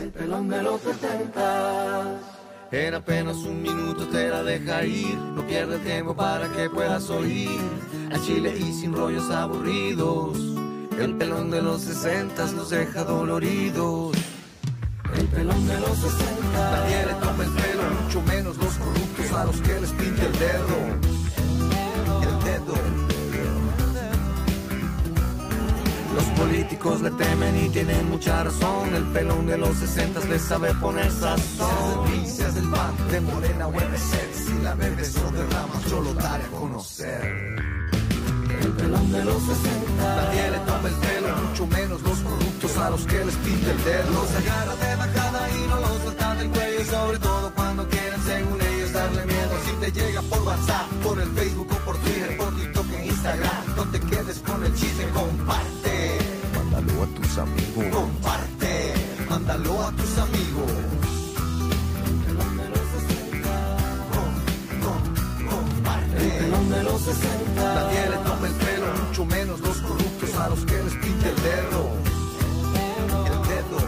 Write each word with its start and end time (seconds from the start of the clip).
El 0.00 0.10
pelón 0.10 0.48
de 0.48 0.62
los 0.62 0.80
70. 0.82 2.20
En 2.70 2.94
apenas 2.94 3.36
un 3.38 3.62
minuto 3.62 4.06
te 4.08 4.28
la 4.28 4.42
deja 4.42 4.84
ir, 4.84 5.16
no 5.16 5.46
pierde 5.46 5.78
tiempo 5.78 6.14
para 6.14 6.50
que 6.52 6.68
puedas 6.68 7.08
oír. 7.08 7.60
A 8.12 8.20
Chile 8.20 8.54
y 8.58 8.72
sin 8.72 8.94
rollos 8.94 9.30
aburridos. 9.30 10.38
El 10.98 11.16
pelón 11.16 11.50
de 11.50 11.62
los 11.62 11.82
60 11.82 12.52
nos 12.52 12.70
deja 12.70 13.04
doloridos. 13.04 14.14
El 15.14 15.26
pelón 15.28 15.66
de 15.66 15.80
los 15.80 15.96
60. 15.96 16.26
Nadie 16.52 17.06
le 17.06 17.14
toma 17.14 17.44
el 17.44 17.50
pelo, 17.50 17.82
mucho 18.02 18.22
menos 18.22 18.56
los 18.58 18.74
corruptos 18.74 19.32
a 19.32 19.44
los 19.44 19.60
que 19.62 19.80
les 19.80 19.90
pinta 19.92 20.26
el 20.26 20.38
dedo. 20.38 21.05
Los 26.16 26.24
políticos 26.24 27.02
le 27.02 27.10
temen 27.10 27.54
y 27.62 27.68
tienen 27.68 28.08
mucha 28.08 28.42
razón. 28.42 28.94
El 28.94 29.04
pelón 29.12 29.46
de 29.46 29.58
los 29.58 29.76
60 29.76 30.20
le 30.20 30.38
sabe 30.38 30.72
poner 30.76 31.12
sazón. 31.12 32.26
Seas 32.26 32.54
del 32.54 32.70
pan, 32.70 32.94
de 33.10 33.20
morena 33.20 33.68
ser. 33.98 34.30
Si 34.32 34.62
la 34.62 34.74
bebes 34.74 35.14
o 35.18 35.30
derramas, 35.30 35.84
yo 35.90 36.00
lo 36.00 36.14
daré 36.14 36.44
a 36.44 36.48
conocer. 36.48 37.56
El 38.62 38.72
pelón 38.72 39.12
de 39.12 39.24
los 39.26 39.42
60. 39.42 40.16
Nadie 40.16 40.50
le 40.52 40.58
toma 40.60 40.88
el 40.88 40.94
pelo, 40.94 41.28
mucho 41.48 41.66
menos 41.66 42.00
los 42.00 42.18
corruptos 42.20 42.76
a 42.78 42.90
los 42.90 43.02
que 43.04 43.22
les 43.22 43.36
pinta 43.36 43.70
el 43.72 43.84
dedo. 43.84 44.10
Los 44.12 44.30
agarra 44.36 44.76
de 44.76 44.96
bajada 44.96 45.50
y 45.50 45.68
no 45.68 45.80
los 45.80 46.02
sueltan 46.02 46.38
del 46.38 46.48
cuello. 46.48 46.84
Sobre 46.86 47.18
todo 47.18 47.52
cuando 47.54 47.88
quieren, 47.88 48.22
según 48.22 48.58
ellos, 48.62 48.92
darle 48.94 49.26
miedo. 49.26 49.52
Si 49.66 49.72
te 49.82 50.00
llega 50.00 50.22
por 50.22 50.42
WhatsApp, 50.44 50.86
por 51.04 51.20
el 51.20 51.30
Facebook 51.32 51.68
o 51.70 51.78
por 51.84 51.96
Twitter, 51.98 52.15
Instagram, 53.26 53.76
no 53.76 53.82
te 53.90 53.98
quedes 54.00 54.38
con 54.38 54.64
el 54.64 54.72
chiste, 54.74 55.08
comparte. 55.10 56.18
Mándalo 56.54 57.02
a 57.02 57.06
tus 57.06 57.38
amigos. 57.38 57.84
Comparte, 57.92 58.94
mándalo 59.28 59.82
a 59.82 59.90
tus 59.92 60.18
amigos. 60.18 60.70
El 62.28 62.36
de 62.56 62.68
los 62.70 62.86
60. 62.94 63.50
Com- 64.14 64.38
com- 64.84 65.50
comparte. 65.50 66.24
El 66.24 66.44
pelón 66.44 66.70
de 66.70 66.82
los 66.84 67.00
60. 67.02 67.74
Nadie 67.74 68.10
le 68.10 68.16
toma 68.18 68.46
el 68.46 68.54
pelo, 68.54 68.86
mucho 69.08 69.24
menos 69.24 69.60
los 69.60 69.76
corruptos 69.78 70.34
a 70.36 70.48
los 70.50 70.60
que 70.64 70.82
les 70.84 70.94
pinta 70.94 71.28
el 71.28 71.36
dedo. 71.42 71.90
El 73.26 73.38
dedo. 73.50 73.78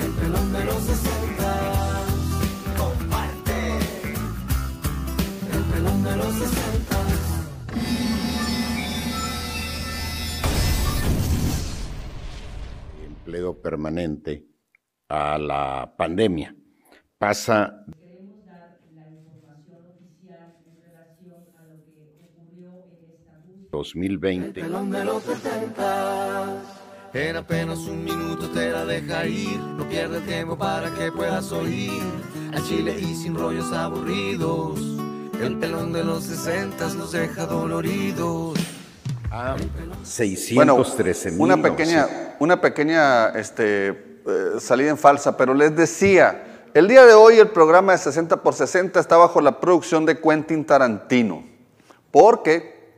El 0.00 0.10
pelón 0.12 0.52
de 0.52 0.64
los 0.64 0.82
60. 0.84 1.46
Comparte. 2.78 3.78
El 5.52 5.62
pelón 5.72 6.02
de 6.04 6.16
los 6.16 6.34
60. 6.34 6.81
Empleo 13.32 13.62
permanente 13.62 14.46
a 15.08 15.38
la 15.38 15.94
pandemia. 15.96 16.54
Pasa 17.16 17.82
Queremos 17.98 18.44
dar 18.44 18.78
la 18.94 19.08
información 19.08 19.86
oficial 19.86 20.56
en 20.66 20.82
relación 20.82 21.40
a 21.56 21.64
lo 21.64 21.82
que 21.82 22.26
ocurrió 22.26 22.84
en 22.92 23.10
esta 23.10 23.38
búsqueda. 23.38 23.68
2020 23.70 24.60
pelón 24.60 24.90
de 24.90 25.04
los 25.06 25.22
70. 25.22 26.62
En 27.14 27.36
apenas 27.36 27.78
un 27.78 28.04
minuto 28.04 28.50
te 28.50 28.70
la 28.70 28.84
deja 28.84 29.26
ir, 29.26 29.58
no 29.58 29.88
pierde 29.88 30.20
tiempo 30.22 30.58
para 30.58 30.92
que 30.94 31.10
puedas 31.10 31.52
oír. 31.52 32.02
A 32.52 32.60
Chile 32.68 32.98
y 33.00 33.14
sin 33.14 33.34
rollos 33.34 33.72
aburridos. 33.72 34.78
El 35.40 35.58
pelón 35.58 35.94
de 35.94 36.04
los 36.04 36.24
60 36.24 36.94
nos 36.94 37.12
deja 37.12 37.46
doloridos. 37.46 38.58
A 39.32 39.56
Bueno, 40.54 40.84
613 40.84 41.36
una 41.38 41.56
pequeña, 41.56 42.36
una 42.38 42.60
pequeña 42.60 43.30
este, 43.30 43.88
eh, 43.88 44.60
salida 44.60 44.90
en 44.90 44.98
falsa, 44.98 45.38
pero 45.38 45.54
les 45.54 45.74
decía, 45.74 46.66
el 46.74 46.86
día 46.86 47.06
de 47.06 47.14
hoy 47.14 47.38
el 47.38 47.48
programa 47.48 47.92
de 47.92 47.98
60 47.98 48.42
por 48.42 48.52
60 48.52 49.00
está 49.00 49.16
bajo 49.16 49.40
la 49.40 49.58
producción 49.58 50.04
de 50.04 50.20
Quentin 50.20 50.66
Tarantino, 50.66 51.44
porque 52.10 52.94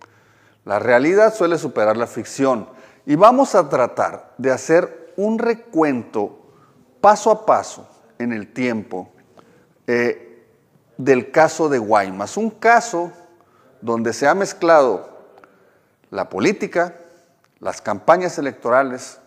la 0.65 0.81
realidad 0.81 1.33
suele 1.33 1.57
superar 1.57 1.97
la 1.97 2.09
ficción. 2.09 2.69
Y 3.07 3.15
vamos 3.15 3.55
a 3.55 3.69
tratar 3.69 4.33
de 4.37 4.51
hacer 4.51 5.13
un 5.17 5.39
recuento 5.39 6.41
paso 7.01 7.31
a 7.31 7.47
paso 7.47 7.89
en 8.19 8.33
el 8.33 8.53
tiempo 8.53 9.13
eh, 9.87 10.47
del 10.97 11.31
caso 11.31 11.69
de 11.69 11.79
Guaymas, 11.79 12.37
un 12.37 12.51
caso 12.51 13.13
donde 13.81 14.13
se 14.13 14.27
ha 14.27 14.35
mezclado 14.35 15.14
la 16.15 16.29
política, 16.29 16.95
las 17.59 17.83
campañas 17.83 18.39
electorales, 18.39 19.19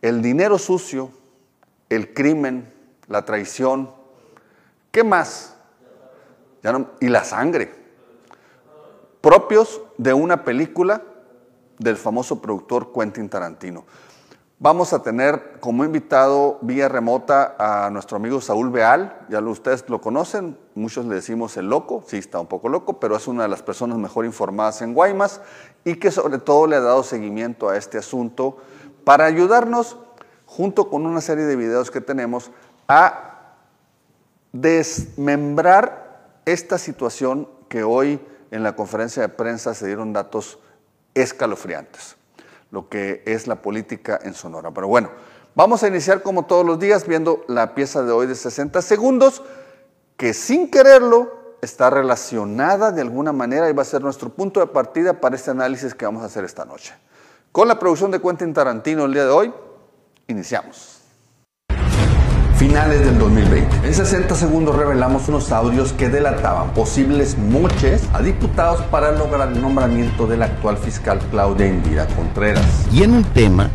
el 0.00 0.22
dinero 0.22 0.58
sucio, 0.58 1.10
el 1.90 2.14
crimen, 2.14 2.72
la 3.06 3.26
traición, 3.26 3.92
¿qué 4.90 5.04
más? 5.04 5.56
Y 7.00 7.08
la 7.08 7.22
sangre, 7.22 7.74
propios 9.20 9.82
de 9.98 10.14
una 10.14 10.42
película 10.42 11.02
del 11.78 11.98
famoso 11.98 12.40
productor 12.40 12.94
Quentin 12.94 13.28
Tarantino. 13.28 13.84
Vamos 14.62 14.92
a 14.92 15.02
tener 15.02 15.58
como 15.60 15.86
invitado 15.86 16.58
vía 16.60 16.86
remota 16.86 17.56
a 17.58 17.88
nuestro 17.88 18.18
amigo 18.18 18.42
Saúl 18.42 18.68
Beal, 18.68 19.24
ya 19.30 19.40
ustedes 19.40 19.88
lo 19.88 20.02
conocen, 20.02 20.58
muchos 20.74 21.06
le 21.06 21.14
decimos 21.14 21.56
el 21.56 21.70
loco, 21.70 22.04
sí 22.06 22.18
está 22.18 22.38
un 22.40 22.46
poco 22.46 22.68
loco, 22.68 23.00
pero 23.00 23.16
es 23.16 23.26
una 23.26 23.44
de 23.44 23.48
las 23.48 23.62
personas 23.62 23.96
mejor 23.96 24.26
informadas 24.26 24.82
en 24.82 24.92
Guaymas 24.92 25.40
y 25.82 25.94
que 25.94 26.10
sobre 26.10 26.36
todo 26.36 26.66
le 26.66 26.76
ha 26.76 26.80
dado 26.80 27.02
seguimiento 27.02 27.70
a 27.70 27.78
este 27.78 27.96
asunto 27.96 28.58
para 29.02 29.24
ayudarnos, 29.24 29.96
junto 30.44 30.90
con 30.90 31.06
una 31.06 31.22
serie 31.22 31.44
de 31.44 31.56
videos 31.56 31.90
que 31.90 32.02
tenemos, 32.02 32.50
a 32.86 33.54
desmembrar 34.52 36.36
esta 36.44 36.76
situación 36.76 37.48
que 37.70 37.82
hoy 37.82 38.20
en 38.50 38.62
la 38.62 38.76
conferencia 38.76 39.22
de 39.22 39.30
prensa 39.30 39.72
se 39.72 39.86
dieron 39.86 40.12
datos 40.12 40.58
escalofriantes, 41.14 42.16
lo 42.70 42.88
que 42.88 43.22
es 43.26 43.46
la 43.46 43.62
política 43.62 44.18
en 44.22 44.34
Sonora. 44.34 44.70
Pero 44.72 44.88
bueno, 44.88 45.10
vamos 45.54 45.82
a 45.82 45.88
iniciar 45.88 46.22
como 46.22 46.46
todos 46.46 46.64
los 46.64 46.78
días 46.78 47.06
viendo 47.06 47.44
la 47.48 47.74
pieza 47.74 48.02
de 48.02 48.12
hoy 48.12 48.26
de 48.26 48.34
60 48.34 48.80
segundos, 48.82 49.42
que 50.16 50.34
sin 50.34 50.70
quererlo 50.70 51.56
está 51.62 51.90
relacionada 51.90 52.92
de 52.92 53.02
alguna 53.02 53.32
manera 53.32 53.68
y 53.68 53.72
va 53.72 53.82
a 53.82 53.86
ser 53.86 54.02
nuestro 54.02 54.30
punto 54.30 54.60
de 54.60 54.66
partida 54.66 55.20
para 55.20 55.36
este 55.36 55.50
análisis 55.50 55.94
que 55.94 56.04
vamos 56.04 56.22
a 56.22 56.26
hacer 56.26 56.44
esta 56.44 56.64
noche. 56.64 56.94
Con 57.52 57.68
la 57.68 57.78
producción 57.78 58.10
de 58.10 58.20
Quentin 58.20 58.54
Tarantino 58.54 59.04
el 59.04 59.12
día 59.12 59.24
de 59.24 59.30
hoy, 59.30 59.52
iniciamos. 60.28 60.89
Finales 62.60 63.02
del 63.02 63.18
2020. 63.18 63.86
En 63.86 63.94
60 63.94 64.34
segundos 64.34 64.76
revelamos 64.76 65.26
unos 65.30 65.50
audios 65.50 65.94
que 65.94 66.10
delataban 66.10 66.74
posibles 66.74 67.38
moches 67.38 68.06
a 68.12 68.20
diputados 68.20 68.82
para 68.90 69.12
lograr 69.12 69.48
el 69.50 69.62
nombramiento 69.62 70.26
del 70.26 70.42
actual 70.42 70.76
fiscal 70.76 71.18
Claudia 71.30 71.66
Indira 71.66 72.06
Contreras. 72.08 72.86
y 72.92 73.02
en 73.02 73.14
un 73.14 73.24
tema 73.24 73.70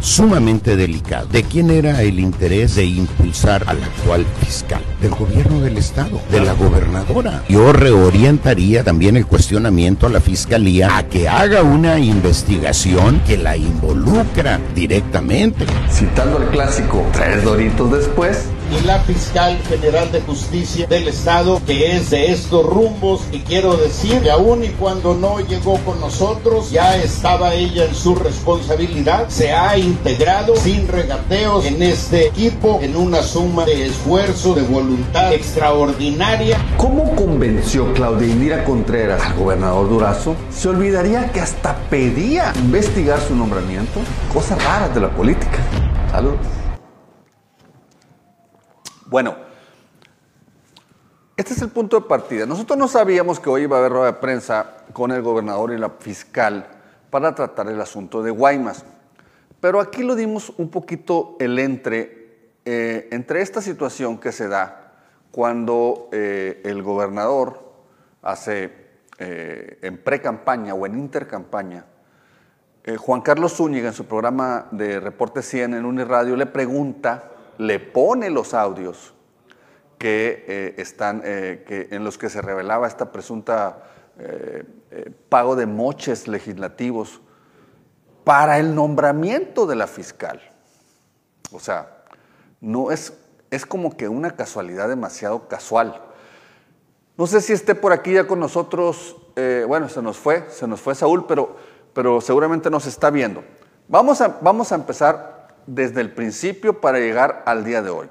sumamente 0.00 0.76
delicado. 0.76 1.26
¿De 1.26 1.42
quién 1.42 1.70
era 1.70 2.02
el 2.02 2.20
interés 2.20 2.74
de 2.74 2.84
impulsar 2.84 3.64
al 3.66 3.82
actual 3.82 4.26
fiscal? 4.44 4.82
Del 5.00 5.10
gobierno 5.10 5.60
del 5.60 5.78
estado, 5.78 6.20
de 6.30 6.40
la 6.40 6.52
gobernadora. 6.54 7.42
Yo 7.48 7.72
reorientaría 7.72 8.84
también 8.84 9.16
el 9.16 9.26
cuestionamiento 9.26 10.06
a 10.06 10.10
la 10.10 10.20
fiscalía 10.20 10.96
a 10.96 11.06
que 11.06 11.28
haga 11.28 11.62
una 11.62 11.98
investigación 11.98 13.20
que 13.26 13.36
la 13.36 13.56
involucra 13.56 14.60
directamente. 14.74 15.66
Citando 15.90 16.38
el 16.38 16.48
clásico 16.48 17.06
Tres 17.12 17.44
Doritos 17.44 17.92
después, 17.92 18.44
y 18.70 18.86
la 18.86 19.00
fiscal 19.00 19.58
general 19.68 20.10
de 20.12 20.20
justicia 20.20 20.86
del 20.86 21.08
estado 21.08 21.60
que 21.66 21.96
es 21.96 22.10
de 22.10 22.32
estos 22.32 22.64
rumbos 22.64 23.22
y 23.32 23.40
quiero 23.40 23.76
decir 23.76 24.20
que 24.20 24.30
aún 24.30 24.64
y 24.64 24.68
cuando 24.68 25.14
no 25.14 25.40
llegó 25.40 25.78
con 25.84 26.00
nosotros 26.00 26.70
ya 26.70 26.96
estaba 26.96 27.54
ella 27.54 27.84
en 27.84 27.94
su 27.94 28.14
responsabilidad 28.14 29.28
se 29.28 29.52
ha 29.52 29.76
integrado 29.76 30.56
sin 30.56 30.88
regateos 30.88 31.66
en 31.66 31.82
este 31.82 32.26
equipo 32.28 32.80
en 32.82 32.96
una 32.96 33.22
suma 33.22 33.64
de 33.64 33.86
esfuerzo 33.86 34.54
de 34.54 34.62
voluntad 34.62 35.32
extraordinaria 35.32 36.58
¿cómo 36.76 37.14
convenció 37.14 37.92
Claudia 37.94 38.64
Contreras 38.64 39.22
al 39.22 39.34
gobernador 39.34 39.88
Durazo? 39.88 40.34
Se 40.50 40.68
olvidaría 40.68 41.30
que 41.32 41.40
hasta 41.40 41.76
pedía 41.90 42.52
investigar 42.56 43.20
su 43.20 43.34
nombramiento. 43.34 44.00
Cosas 44.32 44.62
raras 44.64 44.94
de 44.94 45.00
la 45.00 45.10
política. 45.10 45.58
Saludos. 46.10 46.57
Bueno, 49.08 49.36
este 51.34 51.54
es 51.54 51.62
el 51.62 51.70
punto 51.70 51.98
de 51.98 52.06
partida. 52.06 52.44
Nosotros 52.44 52.78
no 52.78 52.88
sabíamos 52.88 53.40
que 53.40 53.48
hoy 53.48 53.62
iba 53.62 53.76
a 53.76 53.80
haber 53.80 53.92
rueda 53.92 54.06
de 54.06 54.18
prensa 54.18 54.76
con 54.92 55.12
el 55.12 55.22
gobernador 55.22 55.72
y 55.72 55.78
la 55.78 55.88
fiscal 55.88 56.66
para 57.08 57.34
tratar 57.34 57.68
el 57.68 57.80
asunto 57.80 58.22
de 58.22 58.30
Guaymas. 58.30 58.84
Pero 59.60 59.80
aquí 59.80 60.02
lo 60.02 60.14
dimos 60.14 60.52
un 60.58 60.68
poquito 60.68 61.36
el 61.40 61.58
entre, 61.58 62.52
eh, 62.66 63.08
entre 63.10 63.40
esta 63.40 63.62
situación 63.62 64.18
que 64.18 64.30
se 64.30 64.46
da 64.46 64.92
cuando 65.30 66.10
eh, 66.12 66.60
el 66.64 66.82
gobernador 66.82 67.72
hace 68.20 68.72
eh, 69.18 69.78
en 69.80 69.96
pre-campaña 69.96 70.74
o 70.74 70.84
en 70.84 70.98
intercampaña 70.98 71.86
Juan 72.96 73.20
Carlos 73.20 73.54
Zúñiga 73.54 73.88
en 73.88 73.94
su 73.94 74.06
programa 74.06 74.66
de 74.70 74.98
Reporte 74.98 75.42
100 75.42 75.74
en 75.74 75.84
Uniradio 75.84 76.36
le 76.36 76.46
pregunta, 76.46 77.32
le 77.58 77.78
pone 77.80 78.30
los 78.30 78.54
audios 78.54 79.14
que 79.98 80.44
eh, 80.46 80.74
están, 80.78 81.22
eh, 81.24 81.64
que, 81.66 81.88
en 81.94 82.04
los 82.04 82.16
que 82.16 82.30
se 82.30 82.40
revelaba 82.40 82.86
esta 82.86 83.12
presunta 83.12 83.84
pago 85.28 85.54
de 85.54 85.66
moches 85.66 86.26
legislativos 86.26 87.20
para 88.24 88.58
el 88.58 88.74
nombramiento 88.74 89.64
de 89.64 89.76
la 89.76 89.86
fiscal. 89.86 90.40
O 91.52 91.60
sea, 91.60 92.02
no 92.60 92.90
es, 92.90 93.12
es 93.52 93.64
como 93.64 93.96
que 93.96 94.08
una 94.08 94.34
casualidad 94.34 94.88
demasiado 94.88 95.46
casual. 95.46 96.02
No 97.16 97.28
sé 97.28 97.40
si 97.40 97.52
esté 97.52 97.76
por 97.76 97.92
aquí 97.92 98.14
ya 98.14 98.26
con 98.26 98.40
nosotros, 98.40 99.16
bueno, 99.68 99.88
se 99.88 100.02
nos 100.02 100.18
fue, 100.18 100.50
se 100.50 100.66
nos 100.66 100.80
fue 100.80 100.96
Saúl, 100.96 101.24
pero 101.28 101.54
pero 101.98 102.20
seguramente 102.20 102.70
nos 102.70 102.86
está 102.86 103.10
viendo. 103.10 103.42
Vamos 103.88 104.20
a, 104.20 104.38
vamos 104.40 104.70
a 104.70 104.76
empezar 104.76 105.37
desde 105.68 106.00
el 106.00 106.10
principio 106.10 106.80
para 106.80 106.98
llegar 106.98 107.42
al 107.44 107.62
día 107.62 107.82
de 107.82 107.90
hoy. 107.90 108.08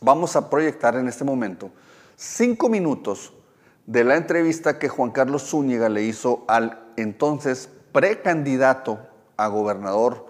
Vamos 0.00 0.36
a 0.36 0.48
proyectar 0.48 0.96
en 0.96 1.06
este 1.06 1.22
momento 1.22 1.70
cinco 2.16 2.68
minutos 2.68 3.34
de 3.86 4.04
la 4.04 4.16
entrevista 4.16 4.78
que 4.78 4.88
Juan 4.88 5.10
Carlos 5.10 5.50
Zúñiga 5.50 5.90
le 5.90 6.02
hizo 6.02 6.44
al 6.48 6.80
entonces 6.96 7.68
precandidato 7.92 8.98
a 9.36 9.48
gobernador 9.48 10.26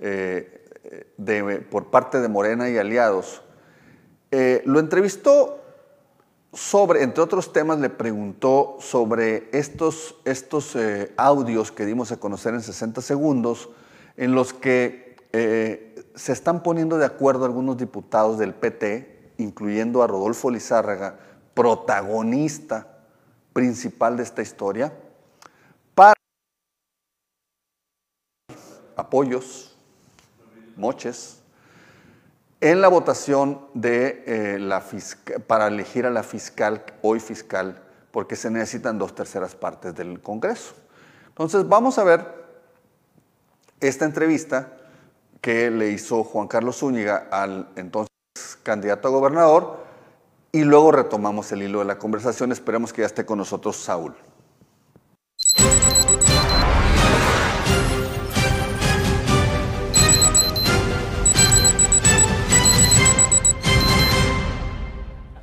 eh, 0.00 1.64
por 1.70 1.86
parte 1.86 2.20
de 2.20 2.28
Morena 2.28 2.68
y 2.68 2.76
aliados. 2.76 3.42
Eh, 4.30 4.62
lo 4.66 4.80
entrevistó 4.80 5.60
sobre, 6.52 7.02
entre 7.02 7.22
otros 7.22 7.52
temas, 7.52 7.78
le 7.78 7.88
preguntó 7.88 8.76
sobre 8.80 9.48
estos, 9.52 10.16
estos 10.24 10.76
eh, 10.76 11.12
audios 11.16 11.72
que 11.72 11.86
dimos 11.86 12.12
a 12.12 12.18
conocer 12.18 12.52
en 12.52 12.62
60 12.62 13.00
segundos, 13.00 13.70
en 14.16 14.34
los 14.34 14.52
que 14.52 15.07
eh, 15.40 16.10
se 16.16 16.32
están 16.32 16.62
poniendo 16.62 16.98
de 16.98 17.04
acuerdo 17.04 17.44
algunos 17.44 17.76
diputados 17.76 18.38
del 18.38 18.54
PT, 18.54 19.34
incluyendo 19.38 20.02
a 20.02 20.08
Rodolfo 20.08 20.50
Lizárraga, 20.50 21.16
protagonista 21.54 22.98
principal 23.52 24.16
de 24.16 24.24
esta 24.24 24.42
historia, 24.42 24.92
para 25.94 26.14
apoyos, 28.96 29.76
moches, 30.76 31.40
en 32.60 32.80
la 32.80 32.88
votación 32.88 33.60
de, 33.74 34.24
eh, 34.26 34.58
la 34.58 34.84
para 35.46 35.68
elegir 35.68 36.04
a 36.04 36.10
la 36.10 36.24
fiscal, 36.24 36.84
hoy 37.02 37.20
fiscal, 37.20 37.80
porque 38.10 38.34
se 38.34 38.50
necesitan 38.50 38.98
dos 38.98 39.14
terceras 39.14 39.54
partes 39.54 39.94
del 39.94 40.20
Congreso. 40.20 40.74
Entonces 41.28 41.68
vamos 41.68 41.96
a 41.98 42.04
ver 42.04 42.26
esta 43.80 44.04
entrevista 44.04 44.72
que 45.40 45.70
le 45.70 45.90
hizo 45.90 46.24
Juan 46.24 46.48
Carlos 46.48 46.78
Zúñiga 46.78 47.28
al 47.30 47.68
entonces 47.76 48.08
candidato 48.62 49.08
a 49.08 49.10
gobernador 49.10 49.84
y 50.52 50.64
luego 50.64 50.92
retomamos 50.92 51.52
el 51.52 51.62
hilo 51.62 51.80
de 51.80 51.84
la 51.84 51.98
conversación. 51.98 52.52
Esperemos 52.52 52.92
que 52.92 53.02
ya 53.02 53.06
esté 53.06 53.24
con 53.24 53.38
nosotros 53.38 53.76
Saúl. 53.76 54.14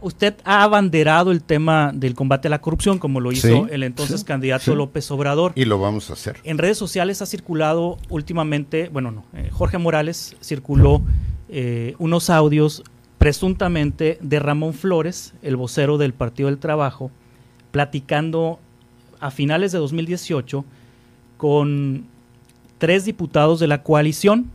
Usted 0.06 0.36
ha 0.44 0.62
abanderado 0.62 1.31
el 1.31 1.42
tema 1.42 1.92
del 1.92 2.13
combate 2.13 2.48
a 2.48 2.52
la 2.52 2.62
corrupción, 2.62 3.00
como 3.00 3.19
lo 3.19 3.31
hizo 3.31 3.68
el 3.69 3.81
entonces 3.81 4.24
candidato 4.24 4.75
López 4.75 5.10
Obrador. 5.10 5.52
Y 5.56 5.66
lo 5.66 5.80
vamos 5.80 6.12
a 6.12 6.13
hacer. 6.13 6.38
En 6.44 6.60
redes 6.60 6.78
sociales 6.78 7.24
ha 7.24 7.25
circulado 7.25 7.98
últimamente, 8.10 8.90
bueno, 8.90 9.10
no, 9.10 9.25
eh, 9.34 9.50
Jorge 9.52 9.80
Morales 9.80 10.36
circuló 10.42 11.02
eh, 11.50 11.96
unos 11.98 12.30
audios 12.30 12.84
presuntamente 13.18 14.19
de 14.22 14.40
Ramón 14.40 14.75
Flores, 14.75 15.34
el 15.42 15.56
vocero 15.56 15.98
del 15.98 16.13
Partido 16.13 16.50
del 16.50 16.60
Trabajo, 16.60 17.10
platicando 17.72 18.60
a 19.19 19.31
finales 19.31 19.72
de 19.72 19.80
2018 19.80 20.66
con 21.38 22.06
tres 22.78 23.06
diputados 23.06 23.60
de 23.60 23.66
la 23.66 23.81
coalición, 23.81 24.52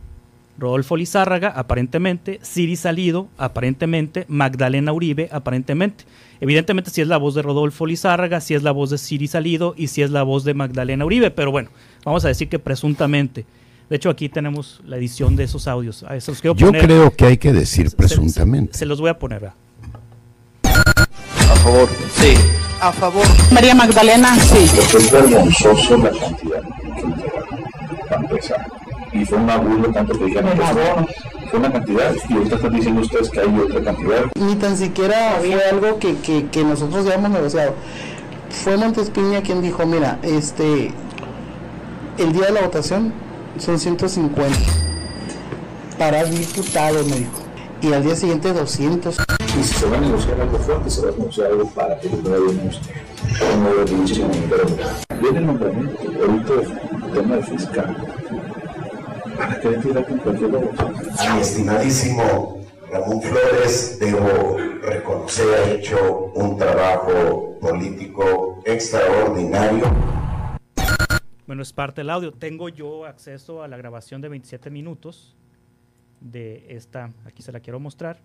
Rodolfo 0.61 0.95
Lizárraga, 0.95 1.49
aparentemente, 1.49 2.39
Siri 2.43 2.75
Salido, 2.75 3.27
aparentemente, 3.37 4.25
Magdalena 4.27 4.93
Uribe, 4.93 5.27
aparentemente. 5.31 6.05
Evidentemente, 6.39 6.91
si 6.91 7.01
es 7.01 7.07
la 7.07 7.17
voz 7.17 7.33
de 7.33 7.41
Rodolfo 7.41 7.87
Lizárraga, 7.87 8.39
si 8.41 8.53
es 8.53 8.61
la 8.61 8.71
voz 8.71 8.91
de 8.91 8.99
Siri 8.99 9.27
Salido 9.27 9.73
y 9.75 9.87
si 9.87 10.03
es 10.03 10.11
la 10.11 10.21
voz 10.21 10.43
de 10.43 10.53
Magdalena 10.53 11.03
Uribe, 11.03 11.31
pero 11.31 11.51
bueno, 11.51 11.69
vamos 12.05 12.23
a 12.25 12.27
decir 12.27 12.47
que 12.47 12.59
presuntamente. 12.59 13.45
De 13.89 13.95
hecho, 13.95 14.11
aquí 14.11 14.29
tenemos 14.29 14.81
la 14.85 14.97
edición 14.97 15.35
de 15.35 15.45
esos 15.45 15.67
audios. 15.67 16.05
Yo 16.43 16.71
creo 16.71 17.11
que 17.11 17.25
hay 17.25 17.37
que 17.37 17.51
decir 17.51 17.89
presuntamente. 17.97 18.77
Se, 18.77 18.85
los 18.85 19.01
voy 19.01 19.09
a 19.09 19.17
poner. 19.17 19.51
A 20.63 21.55
favor. 21.55 21.89
Sí. 22.13 22.35
A 22.79 22.91
favor. 22.91 23.25
María 23.51 23.73
Magdalena, 23.73 24.35
sí. 24.35 24.63
Es 24.63 25.11
vergonzoso 25.11 25.97
la 25.97 26.11
cantidad 26.11 26.61
que 28.29 28.41
y 29.13 29.25
fue 29.25 29.37
una 29.37 29.57
burla 29.57 29.91
tanto 29.91 30.17
que 30.17 30.25
dijeron 30.25 30.51
que 30.51 31.47
fue 31.49 31.59
una 31.59 31.71
cantidad 31.71 32.13
y 32.29 32.33
ahorita 32.33 32.55
están 32.55 32.73
diciendo 32.73 33.01
ustedes 33.01 33.29
que 33.29 33.39
hay 33.41 33.59
otra 33.59 33.83
cantidad. 33.83 34.25
Ni 34.35 34.55
tan 34.55 34.77
siquiera 34.77 35.37
fue 35.39 35.63
algo 35.69 35.99
que, 35.99 36.17
que, 36.17 36.47
que 36.47 36.63
nosotros 36.63 37.05
ya 37.05 37.15
hemos 37.15 37.31
negociado. 37.31 37.73
Fue 38.49 38.77
Montespiña 38.77 39.41
quien 39.41 39.61
dijo, 39.61 39.85
mira, 39.85 40.19
este, 40.23 40.91
el 42.17 42.31
día 42.31 42.47
de 42.47 42.53
la 42.53 42.61
votación 42.61 43.13
son 43.57 43.79
150 43.79 44.57
para 45.97 46.23
diputados, 46.23 47.07
me 47.07 47.17
dijo. 47.17 47.41
Y 47.81 47.93
al 47.93 48.03
día 48.03 48.15
siguiente 48.15 48.53
200. 48.53 49.17
Y 49.59 49.63
si 49.63 49.73
se 49.73 49.85
va 49.87 49.97
a 49.97 50.01
negociar 50.01 50.39
algo 50.39 50.57
fuerte, 50.57 50.89
se 50.89 51.01
va 51.01 51.09
a 51.09 51.11
negociar 51.11 51.47
algo 51.47 51.65
para 51.67 51.99
que 51.99 52.09
no 52.09 52.29
hayamos 52.29 52.79
un 53.53 53.63
nuevo 53.63 53.91
inicio, 53.91 54.25
Viene 55.21 55.39
el 55.39 55.45
nombramiento, 55.45 55.99
ahorita 56.01 56.53
el 57.05 57.13
tema 57.13 57.35
de 57.35 57.43
fiscal 57.43 57.95
a 59.41 61.35
mi 61.35 61.41
estimadísimo 61.41 62.59
Ramón 62.91 63.21
Flores, 63.21 63.97
debo 63.99 64.57
reconocer, 64.81 65.47
ha 65.53 65.71
hecho 65.71 66.31
un 66.35 66.57
trabajo 66.57 67.57
político 67.59 68.61
extraordinario. 68.65 69.85
Bueno, 71.47 71.63
es 71.63 71.73
parte 71.73 72.01
del 72.01 72.09
audio. 72.09 72.31
Tengo 72.31 72.69
yo 72.69 73.05
acceso 73.05 73.63
a 73.63 73.67
la 73.67 73.77
grabación 73.77 74.21
de 74.21 74.29
27 74.29 74.69
minutos 74.69 75.35
de 76.19 76.65
esta, 76.69 77.11
aquí 77.25 77.41
se 77.41 77.51
la 77.51 77.59
quiero 77.59 77.79
mostrar, 77.79 78.19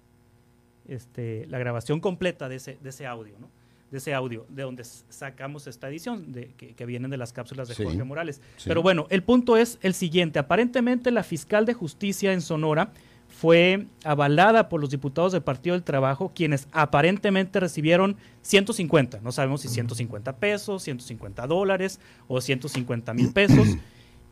este, 0.86 1.46
la 1.46 1.58
grabación 1.58 2.00
completa 2.00 2.48
de 2.48 2.56
ese, 2.56 2.78
de 2.80 2.90
ese 2.90 3.06
audio, 3.06 3.38
¿no? 3.38 3.48
De 3.90 3.98
ese 3.98 4.14
audio, 4.14 4.46
de 4.48 4.62
donde 4.62 4.84
sacamos 4.84 5.66
esta 5.66 5.88
edición, 5.88 6.32
de, 6.32 6.48
que, 6.54 6.86
vienen 6.86 7.10
de 7.10 7.16
las 7.16 7.32
cápsulas 7.32 7.68
de 7.68 7.74
Jorge 7.74 8.02
Morales. 8.04 8.40
Pero 8.64 8.82
bueno, 8.82 9.06
el 9.10 9.22
punto 9.22 9.56
es 9.56 9.78
el 9.82 9.94
siguiente. 9.94 10.38
Aparentemente 10.38 11.10
la 11.10 11.22
fiscal 11.22 11.66
de 11.66 11.74
justicia 11.74 12.32
en 12.32 12.40
Sonora 12.40 12.92
fue 13.28 13.86
avalada 14.04 14.68
por 14.68 14.80
los 14.80 14.90
diputados 14.90 15.32
del 15.32 15.42
Partido 15.42 15.74
del 15.74 15.82
Trabajo, 15.82 16.32
quienes 16.34 16.68
aparentemente 16.72 17.60
recibieron 17.60 18.16
150, 18.42 19.20
no 19.20 19.32
sabemos 19.32 19.60
si 19.60 19.68
150 19.68 20.36
pesos, 20.36 20.82
150 20.84 21.46
dólares 21.46 22.00
o 22.28 22.40
150 22.40 23.14
mil 23.14 23.32
pesos, 23.32 23.68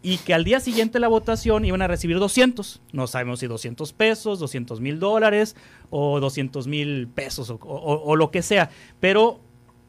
y 0.02 0.18
que 0.18 0.34
al 0.34 0.44
día 0.44 0.60
siguiente 0.60 0.94
de 0.94 1.00
la 1.00 1.08
votación 1.08 1.64
iban 1.64 1.82
a 1.82 1.88
recibir 1.88 2.18
200, 2.18 2.82
no 2.92 3.06
sabemos 3.06 3.40
si 3.40 3.46
200 3.46 3.92
pesos, 3.92 4.38
200 4.38 4.80
mil 4.80 5.00
dólares 5.00 5.56
o 5.90 6.20
200 6.20 6.66
mil 6.66 7.08
pesos 7.08 7.50
o, 7.50 7.58
o, 7.60 8.16
lo 8.16 8.30
que 8.30 8.42
sea, 8.42 8.70
pero 9.00 9.40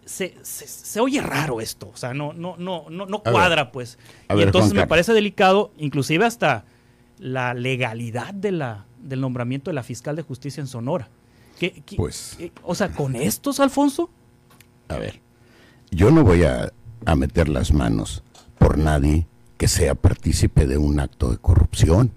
se, 0.05 0.35
se, 0.43 0.99
oye 0.99 1.19
raro 1.21 1.61
esto, 1.61 1.89
o 1.93 1.97
sea, 1.97 2.13
no, 2.13 2.31
no, 2.33 2.55
no, 2.57 2.85
no, 2.89 3.05
no 3.05 3.23
cuadra, 3.23 3.71
pues. 3.71 3.97
y 4.35 4.41
entonces 4.41 4.73
me 4.73 4.87
parece 4.87 5.13
delicado, 5.13 5.71
inclusive 5.77 6.25
hasta 6.25 6.65
la 7.17 7.53
legalidad 7.53 8.33
de 8.33 8.51
la, 8.51 8.85
del 8.99 9.21
nombramiento 9.21 9.71
de 9.71 9.75
la 9.75 9.83
fiscal 9.83 10.15
de 10.15 10.21
justicia 10.21 10.61
en 10.61 10.67
Sonora. 10.67 11.09
¿Qué, 11.59 11.83
pues, 11.95 12.37
o 12.63 12.75
sea, 12.75 12.91
con 12.91 13.15
estos, 13.15 13.59
Alfonso. 13.59 14.09
A 14.89 14.97
ver, 14.97 15.21
yo 15.89 16.11
no 16.11 16.23
voy 16.23 16.43
a, 16.43 16.71
a 17.05 17.15
meter 17.15 17.47
las 17.47 17.71
manos 17.71 18.23
por 18.57 18.77
nadie 18.77 19.25
que 19.57 19.67
sea 19.67 19.95
partícipe 19.95 20.67
de 20.67 20.77
un 20.77 20.99
acto 20.99 21.31
de 21.31 21.37
corrupción. 21.37 22.11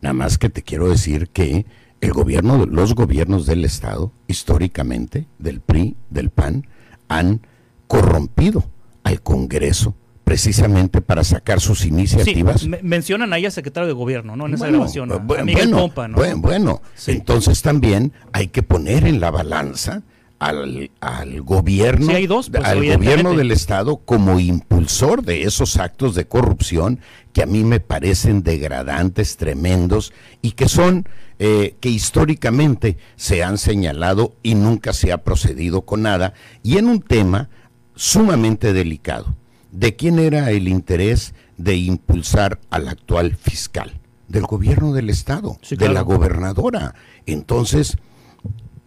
Nada 0.00 0.12
más 0.12 0.38
que 0.38 0.48
te 0.48 0.62
quiero 0.62 0.88
decir 0.88 1.28
que 1.28 1.66
el 2.00 2.12
gobierno, 2.12 2.66
los 2.66 2.94
gobiernos 2.94 3.46
del 3.46 3.64
Estado, 3.64 4.12
históricamente, 4.28 5.26
del 5.38 5.60
PRI, 5.60 5.96
del 6.10 6.30
PAN, 6.30 6.66
han 7.08 7.40
corrompido 7.86 8.64
al 9.02 9.22
Congreso 9.22 9.94
precisamente 10.24 11.00
para 11.00 11.24
sacar 11.24 11.58
sus 11.58 11.86
iniciativas. 11.86 12.60
Sí, 12.60 12.70
mencionan 12.82 13.32
ahí 13.32 13.46
al 13.46 13.52
secretario 13.52 13.86
de 13.86 13.94
gobierno, 13.94 14.36
¿no? 14.36 14.46
En 14.46 14.54
esa 14.54 14.66
grabación, 14.66 15.10
bueno, 15.24 15.44
Miguel 15.46 15.70
Pompa, 15.70 16.06
¿no? 16.06 16.18
Bueno, 16.36 16.82
entonces 17.06 17.62
también 17.62 18.12
hay 18.32 18.48
que 18.48 18.62
poner 18.62 19.06
en 19.06 19.20
la 19.20 19.30
balanza 19.30 20.02
al, 20.38 20.90
al 21.00 21.42
gobierno, 21.42 22.08
pues, 22.08 22.50
al 22.62 22.86
gobierno 22.86 23.34
del 23.34 23.50
estado 23.50 23.96
como 23.96 24.38
impulsor 24.38 25.22
de 25.22 25.42
esos 25.42 25.78
actos 25.78 26.14
de 26.14 26.26
corrupción 26.26 27.00
que 27.32 27.42
a 27.42 27.46
mí 27.46 27.64
me 27.64 27.80
parecen 27.80 28.42
degradantes, 28.42 29.36
tremendos, 29.36 30.12
y 30.42 30.52
que 30.52 30.68
son, 30.68 31.08
eh, 31.38 31.76
que 31.80 31.88
históricamente 31.88 32.96
se 33.16 33.44
han 33.44 33.58
señalado 33.58 34.34
y 34.42 34.54
nunca 34.54 34.92
se 34.92 35.12
ha 35.12 35.22
procedido 35.22 35.82
con 35.82 36.02
nada, 36.02 36.34
y 36.62 36.78
en 36.78 36.86
un 36.86 37.00
tema 37.00 37.48
sumamente 37.94 38.72
delicado. 38.72 39.36
¿De 39.70 39.94
quién 39.96 40.18
era 40.18 40.50
el 40.50 40.66
interés 40.66 41.34
de 41.56 41.76
impulsar 41.76 42.58
al 42.70 42.88
actual 42.88 43.36
fiscal? 43.36 44.00
Del 44.26 44.46
gobierno 44.46 44.92
del 44.92 45.10
Estado, 45.10 45.58
de 45.70 45.88
la 45.88 46.00
gobernadora. 46.00 46.94
Entonces, 47.26 47.98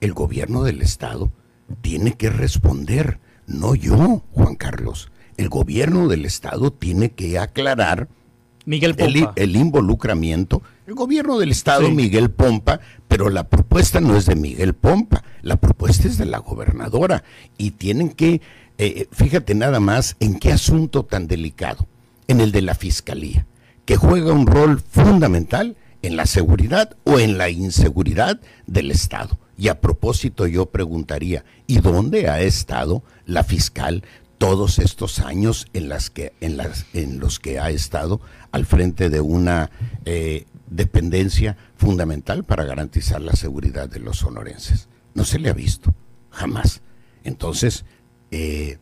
el 0.02 0.14
gobierno 0.14 0.64
del 0.64 0.82
Estado 0.82 1.32
tiene 1.82 2.14
que 2.14 2.30
responder, 2.30 3.20
no 3.48 3.76
yo, 3.76 4.24
Juan 4.32 4.56
Carlos. 4.56 5.12
El 5.38 5.50
gobierno 5.50 6.08
del 6.08 6.26
Estado 6.26 6.72
tiene 6.72 7.12
que 7.12 7.40
aclarar 7.40 8.10
Miguel 8.66 8.96
el, 8.98 9.14
Pompa. 9.14 9.34
el 9.36 9.56
involucramiento. 9.56 10.62
El 10.88 10.96
gobierno 10.96 11.38
del 11.40 11.52
Estado, 11.52 11.90
Miguel 11.90 12.32
Pompa, 12.32 12.80
pero 13.08 13.30
la 13.30 13.48
propuesta 13.48 14.00
no 14.02 14.16
es 14.16 14.26
de 14.26 14.36
Miguel 14.36 14.74
Pompa, 14.74 15.24
la 15.42 15.58
propuesta 15.58 16.08
es 16.08 16.18
de 16.18 16.26
la 16.26 16.40
gobernadora. 16.40 17.24
Y 17.58 17.72
tienen 17.72 18.10
que, 18.10 18.42
eh, 18.78 19.08
fíjate 19.12 19.56
nada 19.56 19.80
más 19.80 20.16
en 20.20 20.40
qué 20.40 20.52
asunto 20.52 21.04
tan 21.04 21.28
delicado, 21.28 21.88
en 22.28 22.42
el 22.42 22.52
de 22.52 22.62
la 22.62 22.76
fiscalía, 22.76 23.46
que 23.86 23.98
juega 23.98 24.34
un 24.34 24.48
rol 24.48 24.80
fundamental 24.80 25.76
en 26.02 26.16
la 26.16 26.26
seguridad 26.26 26.96
o 27.04 27.20
en 27.20 27.38
la 27.38 27.50
inseguridad 27.50 28.40
del 28.68 28.92
Estado. 28.92 29.38
Y 29.58 29.68
a 29.68 29.80
propósito 29.80 30.48
yo 30.48 30.68
preguntaría, 30.68 31.46
¿y 31.68 31.80
dónde 31.80 32.30
ha 32.30 32.42
estado 32.42 33.04
la 33.26 33.44
fiscal 33.44 34.04
todos 34.42 34.80
estos 34.80 35.20
años 35.20 35.68
en, 35.74 35.88
las 35.88 36.10
que, 36.10 36.34
en, 36.42 36.58
las, 36.58 36.88
en 36.94 37.20
los 37.20 37.40
que 37.40 37.60
ha 37.60 37.70
estado 37.70 38.22
al 38.52 38.66
frente 38.66 39.12
de 39.12 39.22
una 39.22 39.70
eh, 40.06 40.48
dependencia 40.68 41.58
fundamental 41.76 42.44
para 42.44 42.64
garantizar 42.64 43.22
la 43.22 43.34
seguridad 43.34 43.88
de 43.88 44.00
los 44.00 44.18
sonorenses? 44.18 44.90
No 45.14 45.26
se 45.26 45.38
le 45.38 45.52
ha 45.52 45.54
visto, 45.54 45.94
jamás. 46.32 46.82
Entonces, 47.24 47.86
eh, 48.32 48.80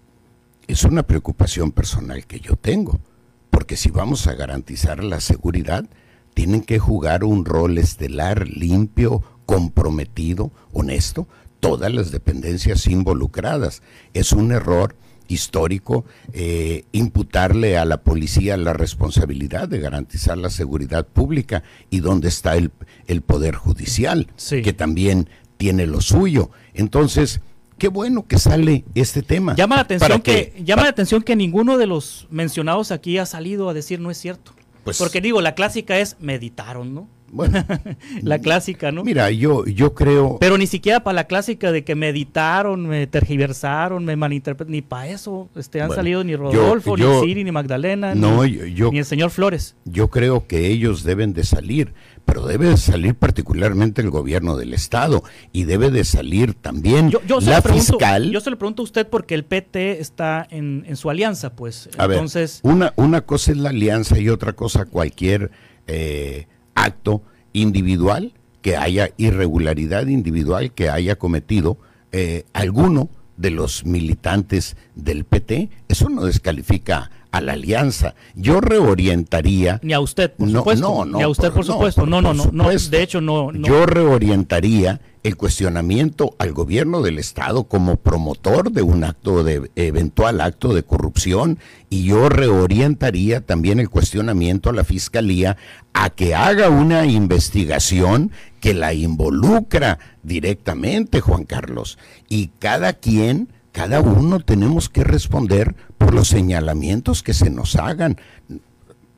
es 0.68 0.86
una 0.86 1.04
preocupación 1.04 1.74
personal 1.74 2.26
que 2.26 2.40
yo 2.40 2.56
tengo, 2.56 3.02
porque 3.50 3.76
si 3.76 3.92
vamos 3.92 4.28
a 4.28 4.36
garantizar 4.36 5.04
la 5.04 5.20
seguridad, 5.20 5.90
tienen 6.36 6.62
que 6.62 6.80
jugar 6.80 7.26
un 7.26 7.44
rol 7.44 7.78
estelar, 7.80 8.48
limpio, 8.48 9.24
comprometido, 9.46 10.54
honesto, 10.72 11.28
todas 11.60 11.94
las 11.94 12.12
dependencias 12.12 12.88
involucradas. 12.88 13.82
Es 14.14 14.32
un 14.32 14.54
error 14.54 14.96
histórico 15.30 16.04
eh, 16.34 16.84
imputarle 16.92 17.78
a 17.78 17.86
la 17.86 18.02
policía 18.04 18.58
la 18.58 18.74
responsabilidad 18.74 19.70
de 19.70 19.80
garantizar 19.80 20.38
la 20.38 20.50
seguridad 20.50 21.08
pública 21.08 21.64
y 21.90 22.02
dónde 22.02 22.28
está 22.28 22.58
el, 22.58 22.72
el 23.08 23.22
Poder 23.22 23.56
Judicial, 23.56 24.28
que 24.50 24.74
también 24.74 25.30
tiene 25.58 25.88
lo 25.88 26.02
suyo. 26.02 26.50
Entonces, 26.74 27.40
qué 27.78 27.88
bueno 27.88 28.28
que 28.28 28.40
sale 28.40 28.84
este 28.96 29.22
tema. 29.22 29.56
Llama 29.56 29.76
la 29.76 29.82
atención 29.84 30.22
que, 30.22 30.62
llama 30.66 30.84
la 30.84 30.90
atención 30.90 31.22
que 31.22 31.36
ninguno 31.36 31.78
de 31.78 31.88
los 31.88 32.28
mencionados 32.30 32.92
aquí 32.92 33.18
ha 33.18 33.26
salido 33.26 33.70
a 33.70 33.74
decir 33.74 34.00
no 34.00 34.12
es 34.12 34.18
cierto. 34.18 34.54
Pues- 34.84 34.98
Porque 34.98 35.22
digo, 35.22 35.42
la 35.42 35.56
clásica 35.56 36.00
es 36.00 36.18
meditaron, 36.20 36.94
¿no? 36.94 37.08
Bueno, 37.32 37.64
la 38.22 38.40
clásica, 38.40 38.92
¿no? 38.92 39.04
Mira, 39.04 39.30
yo, 39.32 39.66
yo 39.66 39.94
creo... 39.94 40.38
Pero 40.40 40.58
ni 40.58 40.68
siquiera 40.68 41.04
para 41.04 41.14
la 41.16 41.24
clásica 41.26 41.72
de 41.72 41.84
que 41.84 41.96
meditaron, 41.96 42.88
me 42.88 43.06
tergiversaron, 43.08 44.04
me 44.06 44.16
malinterpretaron, 44.16 44.72
ni 44.72 44.82
para 44.82 45.08
eso 45.08 45.50
este, 45.56 45.82
han 45.82 45.88
Bueno, 45.88 46.00
salido 46.02 46.24
ni 46.24 46.36
Rodolfo, 46.36 46.98
yo- 46.98 47.22
ni 47.22 47.28
Siri, 47.28 47.44
ni 47.44 47.52
Magdalena, 47.52 48.16
No, 48.16 48.44
ni, 48.44 48.52
yo- 48.54 48.66
yo- 48.66 48.92
ni 48.92 49.00
el 49.00 49.06
señor 49.06 49.30
Flores. 49.30 49.76
Yo 49.86 50.10
creo 50.10 50.48
que 50.48 50.68
ellos 50.68 51.04
deben 51.04 51.34
de 51.34 51.44
salir, 51.44 51.94
pero 52.26 52.46
debe 52.46 52.68
de 52.70 52.78
salir 52.78 53.16
particularmente 53.16 54.02
el 54.02 54.10
gobierno 54.10 54.56
del 54.58 54.74
Estado 54.74 55.24
y 55.52 55.64
debe 55.64 55.90
de 55.92 56.04
salir 56.04 56.54
también 56.54 57.10
Yo, 57.10 57.22
yo 57.28 57.42
se 57.42 57.50
la 57.52 57.62
pregunto, 57.62 57.94
fiscal. 58.00 58.32
yo 58.32 58.40
se 58.42 58.50
le 58.50 58.56
pregunto 58.56 58.82
a 58.82 58.86
usted 58.86 59.08
porque 59.08 59.36
el 59.36 59.46
PT 59.46 60.00
está 60.00 60.48
en, 60.50 60.84
en 60.88 60.96
su 60.96 61.10
alianza, 61.10 61.56
pues. 61.56 61.90
A 61.98 62.08
ver, 62.08 62.18
Entonces, 62.18 62.60
una, 62.64 62.94
una 62.98 63.22
cosa 63.22 63.52
es 63.52 63.58
la 63.58 63.70
alianza 63.70 64.20
y 64.20 64.30
otra 64.30 64.54
cosa 64.54 64.86
cualquier 64.86 65.52
eh, 65.88 66.48
acto 66.84 67.22
individual 67.54 68.34
que 68.62 68.78
haya 68.78 69.10
irregularidad 69.18 70.08
individual 70.08 70.72
que 70.72 70.90
haya 70.90 71.18
cometido 71.18 71.78
eh, 72.12 72.46
alguno 72.54 73.10
de 73.38 73.52
los 73.52 73.86
militantes 73.86 74.76
del 74.96 75.24
PT, 75.24 75.70
eso 75.88 76.10
no 76.10 76.26
descalifica 76.26 77.10
a 77.32 77.42
la 77.42 77.54
alianza. 77.54 78.16
Yo 78.36 78.62
reorientaría. 78.62 79.80
Ni 79.84 79.94
a 79.94 80.00
usted, 80.00 80.32
por 80.32 80.48
no, 80.48 80.60
supuesto. 80.60 80.88
No, 80.88 81.06
no, 81.06 81.18
Ni 81.18 81.24
a 81.24 81.28
usted, 81.28 81.52
por 81.52 81.66
supuesto. 81.66 82.06
No, 82.06 82.22
no, 82.22 82.34
no, 82.34 82.70
de 82.70 83.04
hecho, 83.04 83.22
no, 83.22 83.52
no. 83.52 83.68
Yo 83.68 83.86
reorientaría 83.86 85.02
el 85.22 85.36
cuestionamiento 85.36 86.36
al 86.40 86.54
gobierno 86.54 87.02
del 87.02 87.20
Estado 87.20 87.66
como 87.66 87.98
promotor 87.98 88.72
de 88.72 88.82
un 88.82 89.04
acto 89.04 89.44
de 89.44 89.70
eventual 89.76 90.40
acto 90.40 90.74
de 90.74 90.84
corrupción 90.84 91.60
y 91.90 92.06
yo 92.06 92.30
reorientaría 92.30 93.42
también 93.42 93.80
el 93.80 93.90
cuestionamiento 93.90 94.70
a 94.70 94.74
la 94.74 94.86
fiscalía 94.86 95.58
a 95.94 96.10
que 96.10 96.36
haga 96.36 96.70
una 96.70 97.06
investigación 97.06 98.32
que 98.62 98.74
la 98.74 98.94
involucra 98.94 100.00
directamente, 100.24 101.20
Juan 101.20 101.44
Carlos, 101.44 101.98
y 102.30 102.48
cada 102.60 102.94
quien 102.94 103.50
cada 103.72 104.02
uno 104.02 104.40
tenemos 104.40 104.90
que 104.90 105.04
responder 105.04 105.76
por 106.10 106.16
los 106.16 106.30
señalamientos 106.30 107.22
que 107.22 107.36
se 107.36 107.52
nos 107.52 107.76
hagan. 107.76 108.18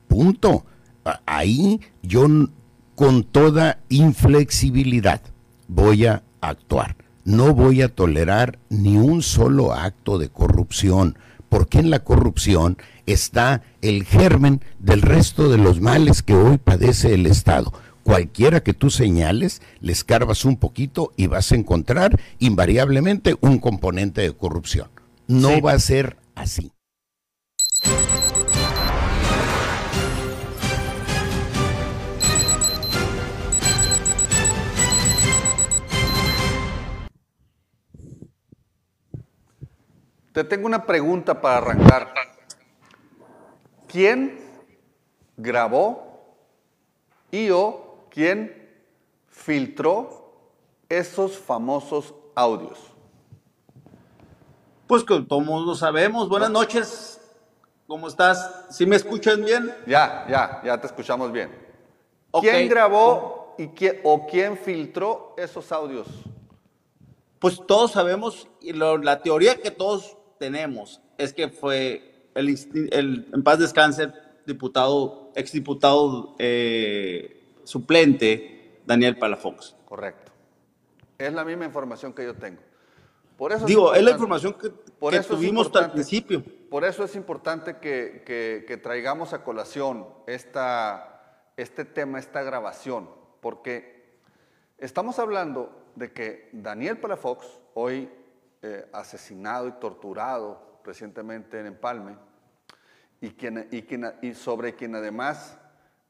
Punto. 0.09 0.65
Ahí 1.25 1.79
yo 2.03 2.27
con 2.95 3.23
toda 3.23 3.79
inflexibilidad 3.87 5.21
voy 5.69 6.05
a 6.05 6.21
actuar. 6.41 6.97
No 7.23 7.53
voy 7.53 7.81
a 7.81 7.87
tolerar 7.87 8.59
ni 8.67 8.97
un 8.97 9.21
solo 9.21 9.71
acto 9.73 10.17
de 10.17 10.27
corrupción, 10.27 11.17
porque 11.47 11.79
en 11.79 11.91
la 11.91 11.99
corrupción 12.03 12.77
está 13.05 13.61
el 13.81 14.03
germen 14.03 14.61
del 14.79 15.01
resto 15.01 15.49
de 15.49 15.59
los 15.59 15.79
males 15.79 16.21
que 16.21 16.33
hoy 16.33 16.57
padece 16.57 17.13
el 17.13 17.25
Estado. 17.25 17.71
Cualquiera 18.03 18.63
que 18.63 18.73
tú 18.73 18.89
señales, 18.89 19.61
le 19.79 19.93
escarbas 19.93 20.43
un 20.43 20.57
poquito 20.57 21.13
y 21.15 21.27
vas 21.27 21.53
a 21.53 21.55
encontrar 21.55 22.19
invariablemente 22.39 23.37
un 23.39 23.59
componente 23.59 24.19
de 24.19 24.33
corrupción. 24.33 24.89
No 25.29 25.51
Sí. 25.51 25.61
va 25.61 25.71
a 25.71 25.79
ser 25.79 26.17
así. 26.35 26.73
Te 40.33 40.45
tengo 40.45 40.65
una 40.65 40.85
pregunta 40.85 41.41
para 41.41 41.57
arrancar. 41.57 42.13
¿Quién 43.87 44.39
grabó 45.35 46.37
y 47.29 47.49
o 47.49 48.05
quién 48.09 48.69
filtró 49.27 50.31
esos 50.87 51.37
famosos 51.37 52.13
audios? 52.33 52.79
Pues 54.87 55.03
que 55.03 55.19
todos 55.19 55.65
lo 55.65 55.75
sabemos. 55.75 56.29
Buenas 56.29 56.49
noches. 56.49 57.10
¿Cómo 57.91 58.07
estás? 58.07 58.67
¿Sí 58.69 58.85
me 58.85 58.95
escuchan 58.95 59.43
bien? 59.43 59.69
Ya, 59.85 60.25
ya, 60.29 60.61
ya 60.63 60.79
te 60.79 60.87
escuchamos 60.87 61.29
bien. 61.33 61.51
Ok. 62.31 62.41
¿Quién 62.43 62.69
grabó 62.69 63.53
y 63.57 63.67
quién, 63.67 63.99
o 64.05 64.25
quién 64.27 64.55
filtró 64.55 65.35
esos 65.37 65.69
audios? 65.73 66.07
Pues 67.37 67.59
todos 67.67 67.91
sabemos, 67.91 68.47
y 68.61 68.71
lo- 68.71 68.97
la 68.97 69.21
teoría 69.21 69.57
que 69.61 69.71
todos 69.71 70.15
tenemos 70.39 71.01
es 71.17 71.33
que 71.33 71.49
fue 71.49 72.29
el, 72.33 72.47
el- 72.93 73.27
en 73.33 73.43
paz 73.43 73.59
descanse, 73.59 74.13
diputado, 74.45 75.33
exdiputado 75.35 76.33
eh, 76.39 77.43
suplente 77.65 78.79
Daniel 78.85 79.17
Palafox. 79.17 79.75
Correcto. 79.83 80.31
Es 81.17 81.33
la 81.33 81.43
misma 81.43 81.65
información 81.65 82.13
que 82.13 82.23
yo 82.23 82.35
tengo. 82.35 82.61
Por 83.41 83.51
eso 83.53 83.65
Digo, 83.65 83.91
es 83.95 84.03
la 84.03 84.11
información 84.11 84.53
que, 84.53 84.69
por 84.69 85.13
que 85.13 85.17
eso 85.17 85.33
tuvimos 85.35 85.65
hasta 85.65 85.85
el 85.85 85.91
principio. 85.93 86.43
Por 86.69 86.85
eso 86.85 87.03
es 87.03 87.15
importante 87.15 87.77
que, 87.77 88.21
que- 88.23 88.65
que 88.67 88.77
traigamos 88.77 89.33
a 89.33 89.43
colación 89.43 90.07
esta, 90.27 91.49
este 91.57 91.83
tema, 91.83 92.19
esta 92.19 92.43
grabación, 92.43 93.09
porque 93.39 94.19
estamos 94.77 95.17
hablando 95.17 95.71
de 95.95 96.13
que 96.13 96.49
Daniel 96.53 96.99
Palafox, 96.99 97.47
hoy 97.73 98.11
eh, 98.61 98.87
asesinado 98.93 99.67
y 99.67 99.71
torturado 99.71 100.79
recientemente 100.83 101.59
en 101.59 101.65
Empalme, 101.65 102.17
y, 103.21 103.31
quien, 103.31 103.67
y, 103.71 103.81
quien- 103.81 104.13
y 104.21 104.35
sobre 104.35 104.75
quien 104.75 104.93
además 104.93 105.57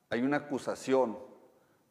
hay 0.09 0.21
una 0.21 0.35
acusación 0.35 1.17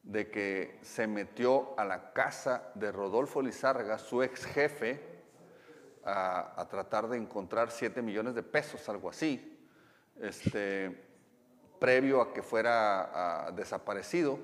de 0.03 0.31
que 0.31 0.79
se 0.83 1.07
metió 1.07 1.71
a 1.79 1.87
la 1.87 2.13
casa 2.13 2.71
de 2.75 2.93
Rodolfo 2.93 3.41
Lizárraga, 3.41 3.97
su 3.97 4.23
ex 4.23 4.45
jefe, 4.45 5.10
a, 6.05 6.67
tratar 6.71 7.09
de 7.09 7.17
encontrar 7.17 7.71
7 7.71 8.03
millones 8.03 8.35
de 8.35 8.43
pesos, 8.43 8.89
algo 8.89 9.11
así. 9.11 9.59
Este, 10.21 11.09
previo 11.79 12.21
a 12.21 12.33
que 12.33 12.43
fuera 12.43 13.51
desaparecido, 13.57 14.39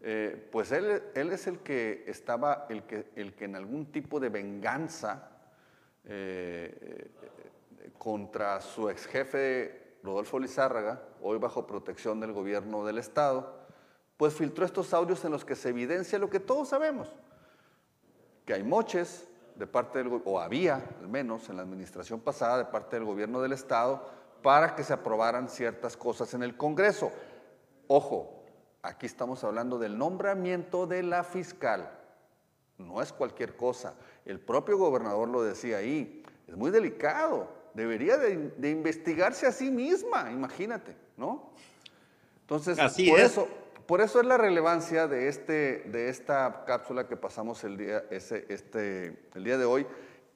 eh, 0.00 0.48
pues 0.52 0.72
él, 0.72 1.02
él 1.14 1.32
es 1.32 1.46
el 1.46 1.58
que 1.60 2.04
estaba, 2.06 2.66
el 2.68 2.84
que, 2.84 3.10
el 3.16 3.34
que 3.34 3.46
en 3.46 3.56
algún 3.56 3.90
tipo 3.90 4.20
de 4.20 4.28
venganza 4.28 5.30
eh, 6.04 7.10
eh, 7.82 7.90
contra 7.98 8.60
su 8.60 8.88
ex 8.88 9.06
jefe 9.06 9.98
Rodolfo 10.04 10.38
Lizárraga, 10.38 11.02
hoy 11.20 11.38
bajo 11.38 11.66
protección 11.66 12.20
del 12.20 12.32
gobierno 12.32 12.84
del 12.84 12.98
Estado, 12.98 13.66
pues 14.16 14.34
filtró 14.34 14.64
estos 14.64 14.94
audios 14.94 15.24
en 15.24 15.32
los 15.32 15.44
que 15.44 15.56
se 15.56 15.70
evidencia 15.70 16.18
lo 16.18 16.30
que 16.30 16.38
todos 16.38 16.68
sabemos, 16.68 17.12
que 18.44 18.54
hay 18.54 18.62
moches 18.62 19.26
de 19.58 19.66
parte 19.66 19.98
del, 19.98 20.22
o 20.24 20.40
había 20.40 20.82
al 21.00 21.08
menos 21.08 21.48
en 21.48 21.56
la 21.56 21.62
administración 21.62 22.20
pasada 22.20 22.58
de 22.58 22.64
parte 22.66 22.96
del 22.96 23.04
gobierno 23.04 23.40
del 23.40 23.52
Estado 23.52 24.06
para 24.42 24.74
que 24.74 24.84
se 24.84 24.92
aprobaran 24.92 25.48
ciertas 25.48 25.96
cosas 25.96 26.34
en 26.34 26.42
el 26.42 26.56
Congreso. 26.56 27.10
Ojo, 27.88 28.44
aquí 28.82 29.06
estamos 29.06 29.42
hablando 29.44 29.78
del 29.78 29.96
nombramiento 29.96 30.86
de 30.86 31.02
la 31.02 31.24
fiscal. 31.24 31.90
No 32.78 33.00
es 33.00 33.12
cualquier 33.12 33.56
cosa. 33.56 33.94
El 34.24 34.38
propio 34.38 34.76
gobernador 34.76 35.28
lo 35.28 35.42
decía 35.42 35.78
ahí. 35.78 36.22
Es 36.46 36.56
muy 36.56 36.70
delicado. 36.70 37.48
Debería 37.74 38.16
de, 38.18 38.50
de 38.56 38.70
investigarse 38.70 39.46
a 39.46 39.52
sí 39.52 39.70
misma, 39.70 40.30
imagínate, 40.30 40.96
¿no? 41.16 41.50
Entonces, 42.42 42.78
Así 42.78 43.10
por 43.10 43.18
es. 43.18 43.32
eso, 43.32 43.48
por 43.86 44.00
eso 44.00 44.20
es 44.20 44.26
la 44.26 44.36
relevancia 44.36 45.06
de, 45.06 45.28
este, 45.28 45.84
de 45.86 46.08
esta 46.08 46.64
cápsula 46.66 47.06
que 47.06 47.16
pasamos 47.16 47.62
el 47.64 47.76
día, 47.76 48.04
ese, 48.10 48.46
este, 48.48 49.28
el 49.34 49.44
día 49.44 49.58
de 49.58 49.64
hoy 49.64 49.86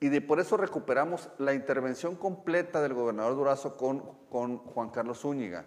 y 0.00 0.08
de, 0.08 0.20
por 0.22 0.40
eso 0.40 0.56
recuperamos 0.56 1.28
la 1.38 1.52
intervención 1.52 2.16
completa 2.16 2.80
del 2.80 2.94
gobernador 2.94 3.34
Durazo 3.34 3.76
con, 3.76 4.00
con 4.30 4.58
Juan 4.58 4.88
Carlos 4.90 5.20
Zúñiga, 5.20 5.66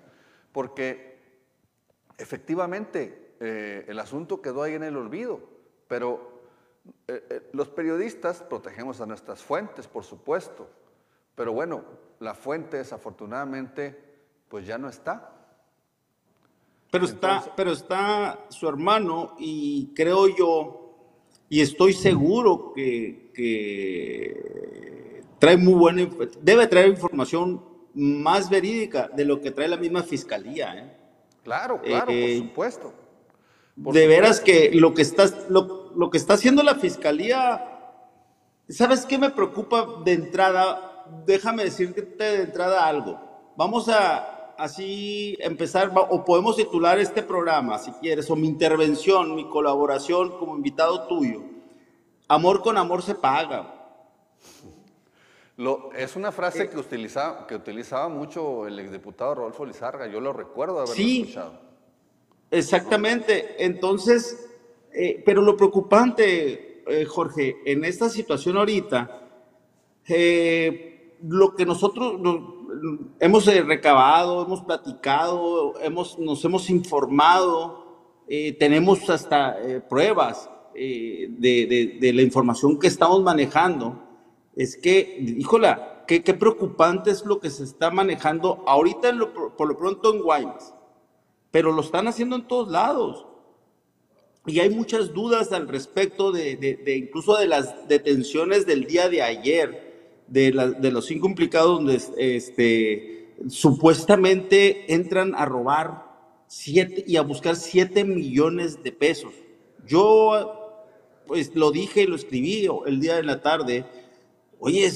porque 0.51 1.21
efectivamente 2.17 3.35
eh, 3.39 3.85
el 3.87 3.99
asunto 3.99 4.41
quedó 4.41 4.63
ahí 4.63 4.73
en 4.73 4.83
el 4.83 4.97
olvido, 4.97 5.39
pero 5.87 6.41
eh, 7.07 7.23
eh, 7.29 7.49
los 7.53 7.69
periodistas 7.69 8.41
protegemos 8.41 9.01
a 9.01 9.05
nuestras 9.05 9.43
fuentes, 9.43 9.87
por 9.87 10.03
supuesto, 10.03 10.67
pero 11.35 11.53
bueno, 11.53 11.83
la 12.19 12.33
fuente 12.33 12.77
desafortunadamente 12.77 14.13
pues 14.47 14.65
ya 14.65 14.77
no 14.77 14.89
está. 14.89 15.29
Pero 16.93 17.05
está, 17.05 17.43
pero 17.55 17.71
está 17.71 18.45
su 18.49 18.69
hermano 18.69 19.33
y 19.39 19.87
creo 19.95 20.27
yo, 20.27 20.93
y 21.49 21.59
estoy 21.61 21.91
seguro 21.93 22.71
que, 22.71 23.31
que 23.33 25.23
trae 25.39 25.57
muy 25.57 25.73
buena, 25.73 26.07
debe 26.39 26.67
traer 26.67 26.89
información 26.89 27.63
más 27.95 28.47
verídica 28.47 29.07
de 29.07 29.25
lo 29.25 29.41
que 29.41 29.49
trae 29.49 29.67
la 29.67 29.77
misma 29.77 30.03
fiscalía. 30.03 30.75
¿eh? 30.77 30.95
Claro, 31.43 31.81
claro, 31.81 32.11
Eh, 32.11 32.37
por 32.37 32.47
supuesto. 32.49 32.93
Por 33.83 33.95
de 33.95 34.05
veras 34.05 34.37
supuesto. 34.37 34.69
que 34.69 34.79
lo 34.79 34.93
que 34.93 35.01
está, 35.01 35.25
lo, 35.49 35.93
lo 35.95 36.11
que 36.11 36.19
está 36.19 36.35
haciendo 36.35 36.61
la 36.61 36.75
fiscalía, 36.75 37.89
¿sabes 38.69 39.07
qué 39.07 39.17
me 39.17 39.31
preocupa 39.31 39.87
de 40.05 40.13
entrada? 40.13 41.05
Déjame 41.25 41.63
decirte 41.63 42.03
de 42.23 42.43
entrada 42.43 42.85
algo. 42.85 43.19
Vamos 43.57 43.89
a 43.89 44.32
así 44.63 45.35
empezar, 45.39 45.91
o 46.09 46.23
podemos 46.23 46.55
titular 46.55 46.97
este 46.99 47.21
programa, 47.21 47.77
si 47.79 47.91
quieres, 47.93 48.29
o 48.31 48.35
mi 48.37 48.47
intervención, 48.47 49.35
mi 49.35 49.49
colaboración 49.49 50.37
como 50.37 50.55
invitado 50.55 51.05
tuyo. 51.07 51.41
Amor 52.29 52.61
con 52.61 52.77
amor 52.77 53.01
se 53.03 53.13
paga. 53.15 53.73
Lo- 55.57 55.91
es 55.93 56.15
una 56.15 56.31
frase 56.31 56.69
que, 56.69 56.77
utilizaba, 56.77 57.45
que 57.45 57.55
utilizaba 57.55 58.07
mucho 58.09 58.65
el 58.65 58.79
exdiputado 58.79 59.35
Rodolfo 59.35 59.65
Lizarga, 59.65 60.07
yo 60.07 60.19
lo 60.21 60.31
recuerdo 60.33 60.77
haberlo 60.77 60.95
Sí. 60.95 61.21
escuchado. 61.21 61.59
Exactamente. 62.49 63.63
Entonces, 63.65 64.49
eh, 64.93 65.21
pero 65.25 65.41
lo 65.41 65.57
preocupante, 65.57 66.83
eh, 66.87 67.05
Jorge, 67.05 67.57
en 67.65 67.83
esta 67.83 68.09
situación 68.09 68.57
ahorita, 68.57 69.29
eh, 70.07 71.17
lo 71.21 71.53
que 71.55 71.65
nosotros 71.65 72.19
nos- 72.19 72.52
hemos 73.19 73.47
eh, 73.47 73.61
recabado, 73.61 74.45
hemos 74.45 74.61
platicado, 74.61 75.79
hemos, 75.81 76.17
nos 76.19 76.43
hemos 76.45 76.69
informado, 76.69 78.23
eh, 78.27 78.53
tenemos 78.53 79.09
hasta 79.09 79.61
eh, 79.61 79.81
pruebas 79.81 80.49
de, 80.73 82.11
la 82.13 82.21
información 82.21 82.79
que 82.79 82.87
estamos 82.87 83.21
manejando, 83.21 84.01
es 84.55 84.75
que, 84.75 85.17
híjola, 85.37 86.03
qué, 86.07 86.21
preocupante 86.21 87.11
es 87.11 87.25
lo 87.25 87.39
que 87.39 87.49
se 87.49 87.63
está 87.63 87.91
manejando 87.91 88.63
ahorita 88.65 89.09
en 89.09 89.19
por 89.57 89.67
lo 89.67 89.77
pronto 89.77 90.13
en 90.13 90.21
Guaymas 90.21 90.73
pero 91.53 91.71
lo 91.71 91.81
están 91.81 92.07
haciendo 92.07 92.35
en 92.35 92.47
todos 92.47 92.71
lados. 92.71 93.27
Y 94.47 94.59
hay 94.59 94.71
muchas 94.71 95.13
dudas 95.13 95.51
al 95.51 95.67
respecto 95.67 96.31
de 96.31 96.83
incluso 96.97 97.37
de 97.37 97.45
las 97.45 97.87
detenciones 97.87 98.65
del 98.65 98.85
día 98.85 99.07
de 99.07 99.21
ayer, 99.21 99.82
de, 100.27 100.53
la- 100.53 100.69
de 100.71 100.91
los 100.91 101.05
cinco 101.05 101.27
implicados 101.27 101.77
donde 101.83 102.01
este, 102.17 103.33
supuestamente 103.49 104.93
entran 104.93 105.33
a 105.35 105.45
robar 105.45 106.05
siete, 106.47 107.03
y 107.07 107.17
a 107.17 107.21
buscar 107.21 107.55
7 107.55 108.03
millones 108.03 108.83
de 108.83 108.91
pesos. 108.91 109.33
Yo 109.87 110.59
pues 111.25 111.55
lo 111.55 111.71
dije 111.71 112.03
y 112.03 112.07
lo 112.07 112.15
escribí 112.15 112.67
el 112.85 112.99
día 112.99 113.15
de 113.15 113.23
la 113.23 113.41
tarde. 113.41 113.85
Oye, 114.59 114.91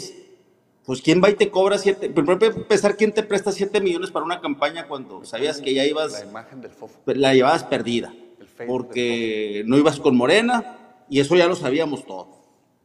pues 0.86 1.02
quién 1.02 1.22
va 1.24 1.30
y 1.30 1.34
te 1.36 1.50
cobra 1.50 1.78
7, 1.78 2.10
primero 2.10 2.46
empezar, 2.46 2.96
¿quién 2.96 3.12
te 3.12 3.24
presta 3.24 3.52
7 3.52 3.82
millones 3.82 4.12
para 4.12 4.26
una 4.26 4.40
campaña 4.40 4.88
cuando 4.88 5.26
sabías 5.26 5.60
que 5.62 5.74
ya 5.74 5.86
ibas 5.86 6.14
La 6.14 6.30
imagen 6.30 6.62
del 6.62 6.72
fofo. 6.72 7.00
la 7.08 7.34
llevabas 7.34 7.64
perdida, 7.64 8.14
porque 8.68 9.64
no 9.66 9.78
ibas 9.78 10.00
con 10.00 10.16
Morena 10.16 10.78
y 11.10 11.20
eso 11.20 11.36
ya 11.36 11.48
lo 11.48 11.56
sabíamos 11.56 12.06
todos. 12.06 12.37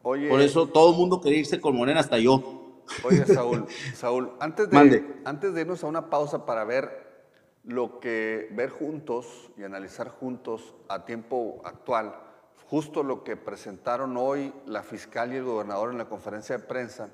Oye, 0.02 0.28
Por 0.28 0.40
eso 0.40 0.66
todo 0.68 0.90
el 0.90 0.96
mundo 0.96 1.20
quería 1.20 1.40
irse 1.40 1.60
con 1.60 1.76
Morena, 1.76 2.00
hasta 2.00 2.18
yo. 2.18 2.82
Oye, 3.04 3.24
Saúl, 3.26 3.66
Saúl, 3.94 4.32
antes 4.40 4.68
de, 4.68 4.76
Mande. 4.76 5.14
antes 5.24 5.54
de 5.54 5.60
irnos 5.60 5.82
a 5.84 5.86
una 5.86 6.10
pausa 6.10 6.44
para 6.44 6.64
ver 6.64 7.02
lo 7.64 8.00
que, 8.00 8.48
ver 8.52 8.70
juntos 8.70 9.50
y 9.56 9.62
analizar 9.62 10.08
juntos 10.08 10.74
a 10.88 11.04
tiempo 11.04 11.62
actual, 11.64 12.14
justo 12.68 13.02
lo 13.04 13.22
que 13.22 13.36
presentaron 13.36 14.16
hoy 14.16 14.52
la 14.66 14.82
fiscal 14.82 15.32
y 15.32 15.36
el 15.36 15.44
gobernador 15.44 15.92
en 15.92 15.98
la 15.98 16.08
conferencia 16.08 16.58
de 16.58 16.64
prensa. 16.64 17.08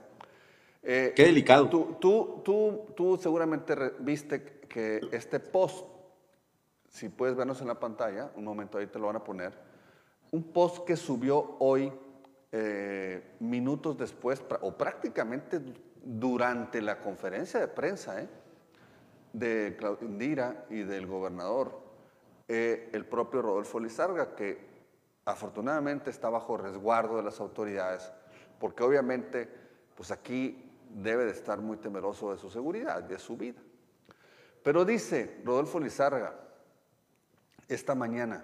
eh, 0.83 1.13
Qué 1.15 1.25
delicado. 1.25 1.69
Tú, 1.69 1.97
tú, 2.01 2.43
tú, 2.45 2.87
tú 2.97 3.19
seguramente 3.21 3.75
viste 3.99 4.61
que 4.69 5.01
este 5.13 5.39
post, 5.41 5.87
si 6.89 7.11
puedes 7.11 7.37
vernos 7.37 7.61
en 7.61 7.67
la 7.69 7.79
pantalla, 7.79 8.31
un 8.37 8.45
momento 8.45 8.79
ahí 8.79 8.87
te 8.87 8.99
lo 8.99 9.09
van 9.09 9.17
a 9.17 9.25
poner, 9.25 9.53
un 10.31 10.43
post 10.45 10.85
que 10.87 10.97
subió 10.97 11.57
hoy, 11.59 11.93
eh, 12.53 13.37
minutos 13.41 13.97
después, 13.99 14.43
o 14.63 14.73
prácticamente 14.77 15.59
du- 15.59 15.75
durante 16.03 16.81
la 16.81 17.01
conferencia 17.01 17.61
de 17.61 17.69
prensa 17.69 18.23
¿eh? 18.23 18.29
de 19.33 19.77
Clau- 19.79 19.99
Indira 20.03 20.65
y 20.71 20.83
del 20.83 21.07
gobernador, 21.07 21.81
eh, 22.49 22.89
el 22.93 23.05
propio 23.05 23.43
Rodolfo 23.43 23.79
Lizarga, 23.79 24.35
que 24.35 24.67
afortunadamente 25.27 26.09
está 26.11 26.31
bajo 26.31 26.57
resguardo 26.57 27.19
de 27.19 27.23
las 27.25 27.39
autoridades, 27.41 28.11
porque 28.59 28.83
obviamente, 28.83 29.49
pues 29.95 30.11
aquí 30.11 30.65
debe 30.95 31.27
de 31.27 31.33
estar 31.33 31.59
muy 31.61 31.77
temeroso 31.77 32.33
de 32.33 32.39
su 32.39 32.49
seguridad, 32.49 33.03
de 33.03 33.19
su 33.19 33.37
vida. 33.37 33.61
Pero 34.63 34.87
dice 34.87 35.41
Rodolfo 35.45 35.79
Lizarga, 35.79 36.35
esta 37.69 37.95
mañana. 37.95 38.43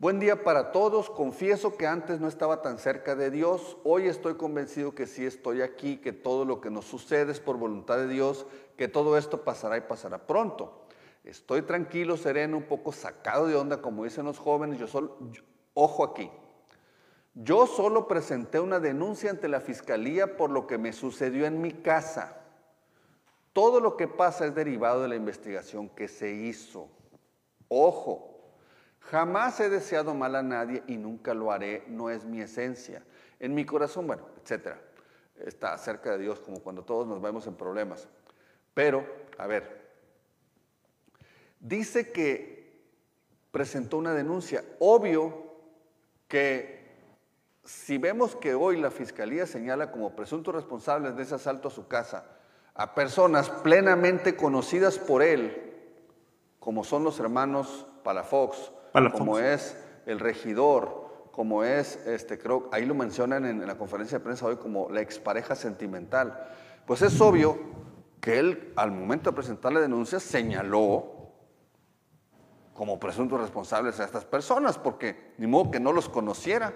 Buen 0.00 0.18
día 0.18 0.44
para 0.44 0.72
todos. 0.72 1.10
Confieso 1.10 1.76
que 1.76 1.86
antes 1.86 2.20
no 2.20 2.28
estaba 2.28 2.62
tan 2.62 2.78
cerca 2.78 3.14
de 3.14 3.30
Dios. 3.30 3.76
Hoy 3.84 4.06
estoy 4.06 4.36
convencido 4.36 4.94
que 4.94 5.06
sí 5.06 5.26
estoy 5.26 5.60
aquí, 5.60 5.98
que 5.98 6.14
todo 6.14 6.46
lo 6.46 6.62
que 6.62 6.70
nos 6.70 6.86
sucede 6.86 7.32
es 7.32 7.38
por 7.38 7.58
voluntad 7.58 7.98
de 7.98 8.08
Dios, 8.08 8.46
que 8.78 8.88
todo 8.88 9.18
esto 9.18 9.44
pasará 9.44 9.76
y 9.76 9.82
pasará 9.82 10.26
pronto. 10.26 10.86
Estoy 11.22 11.60
tranquilo, 11.60 12.16
sereno, 12.16 12.56
un 12.56 12.62
poco 12.62 12.92
sacado 12.92 13.46
de 13.46 13.56
onda, 13.56 13.82
como 13.82 14.04
dicen 14.04 14.24
los 14.24 14.38
jóvenes. 14.38 14.78
Yo 14.78 14.86
solo, 14.86 15.18
ojo 15.74 16.02
aquí. 16.02 16.30
Yo 17.34 17.66
solo 17.66 18.08
presenté 18.08 18.58
una 18.58 18.80
denuncia 18.80 19.28
ante 19.28 19.48
la 19.48 19.60
fiscalía 19.60 20.38
por 20.38 20.48
lo 20.48 20.66
que 20.66 20.78
me 20.78 20.94
sucedió 20.94 21.44
en 21.44 21.60
mi 21.60 21.72
casa. 21.72 22.40
Todo 23.52 23.80
lo 23.80 23.98
que 23.98 24.08
pasa 24.08 24.46
es 24.46 24.54
derivado 24.54 25.02
de 25.02 25.08
la 25.08 25.16
investigación 25.16 25.90
que 25.90 26.08
se 26.08 26.32
hizo. 26.32 26.88
Ojo, 27.68 28.39
jamás 29.00 29.58
he 29.60 29.68
deseado 29.68 30.14
mal 30.14 30.34
a 30.36 30.42
nadie 30.42 30.82
y 30.86 30.96
nunca 30.96 31.34
lo 31.34 31.52
haré, 31.52 31.84
no 31.88 32.10
es 32.10 32.24
mi 32.24 32.40
esencia. 32.40 33.02
En 33.38 33.54
mi 33.54 33.64
corazón, 33.64 34.06
bueno, 34.06 34.26
etcétera. 34.42 34.80
Está 35.36 35.76
cerca 35.78 36.12
de 36.12 36.18
Dios 36.18 36.40
como 36.40 36.60
cuando 36.60 36.84
todos 36.84 37.06
nos 37.06 37.22
vemos 37.22 37.46
en 37.46 37.54
problemas. 37.54 38.08
Pero, 38.74 39.06
a 39.38 39.46
ver, 39.46 39.80
dice 41.58 42.12
que 42.12 42.60
presentó 43.50 43.96
una 43.96 44.14
denuncia. 44.14 44.62
Obvio 44.78 45.50
que 46.28 46.80
si 47.64 47.98
vemos 47.98 48.36
que 48.36 48.54
hoy 48.54 48.80
la 48.80 48.90
fiscalía 48.90 49.46
señala 49.46 49.90
como 49.90 50.14
presuntos 50.14 50.54
responsables 50.54 51.16
de 51.16 51.22
ese 51.22 51.34
asalto 51.34 51.68
a 51.68 51.72
su 51.72 51.88
casa 51.88 52.24
a 52.74 52.94
personas 52.94 53.50
plenamente 53.50 54.36
conocidas 54.36 54.98
por 54.98 55.22
él, 55.22 55.69
como 56.60 56.84
son 56.84 57.02
los 57.02 57.18
hermanos 57.18 57.86
Palafox, 58.04 58.70
Palafox. 58.92 59.18
como 59.18 59.38
es 59.38 59.76
el 60.06 60.20
regidor, 60.20 61.28
como 61.32 61.64
es, 61.64 61.96
este, 62.06 62.38
creo, 62.38 62.68
ahí 62.70 62.86
lo 62.86 62.94
mencionan 62.94 63.44
en, 63.46 63.60
en 63.60 63.66
la 63.66 63.76
conferencia 63.76 64.18
de 64.18 64.24
prensa 64.24 64.46
hoy 64.46 64.56
como 64.56 64.88
la 64.90 65.00
expareja 65.00 65.56
sentimental. 65.56 66.38
Pues 66.86 67.02
es 67.02 67.20
obvio 67.20 67.58
que 68.20 68.38
él, 68.38 68.72
al 68.76 68.92
momento 68.92 69.30
de 69.30 69.36
presentar 69.36 69.72
la 69.72 69.80
denuncia, 69.80 70.20
señaló 70.20 71.20
como 72.74 72.98
presuntos 72.98 73.40
responsables 73.40 74.00
a 74.00 74.04
estas 74.04 74.24
personas, 74.24 74.78
porque 74.78 75.34
ni 75.38 75.46
modo 75.46 75.70
que 75.70 75.80
no 75.80 75.92
los 75.92 76.08
conociera. 76.08 76.72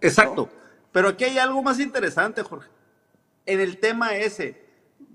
Exacto. 0.00 0.48
Pero 0.92 1.08
aquí 1.08 1.24
hay 1.24 1.38
algo 1.38 1.62
más 1.62 1.80
interesante, 1.80 2.42
Jorge. 2.42 2.68
En 3.46 3.60
el 3.60 3.78
tema 3.78 4.14
ese, 4.14 4.64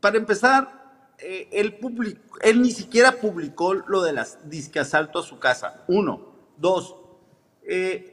para 0.02 0.18
empezar, 0.18 0.75
eh, 1.20 1.48
él, 1.52 1.80
public- 1.80 2.20
él 2.42 2.62
ni 2.62 2.72
siquiera 2.72 3.14
publicó 3.14 3.74
lo 3.74 4.02
de 4.04 4.14
las 4.14 4.50
disque 4.50 4.80
asalto 4.80 5.20
a 5.20 5.24
su 5.24 5.40
casa. 5.40 5.84
Uno. 5.88 6.34
Dos. 6.58 6.96
eh, 7.68 8.12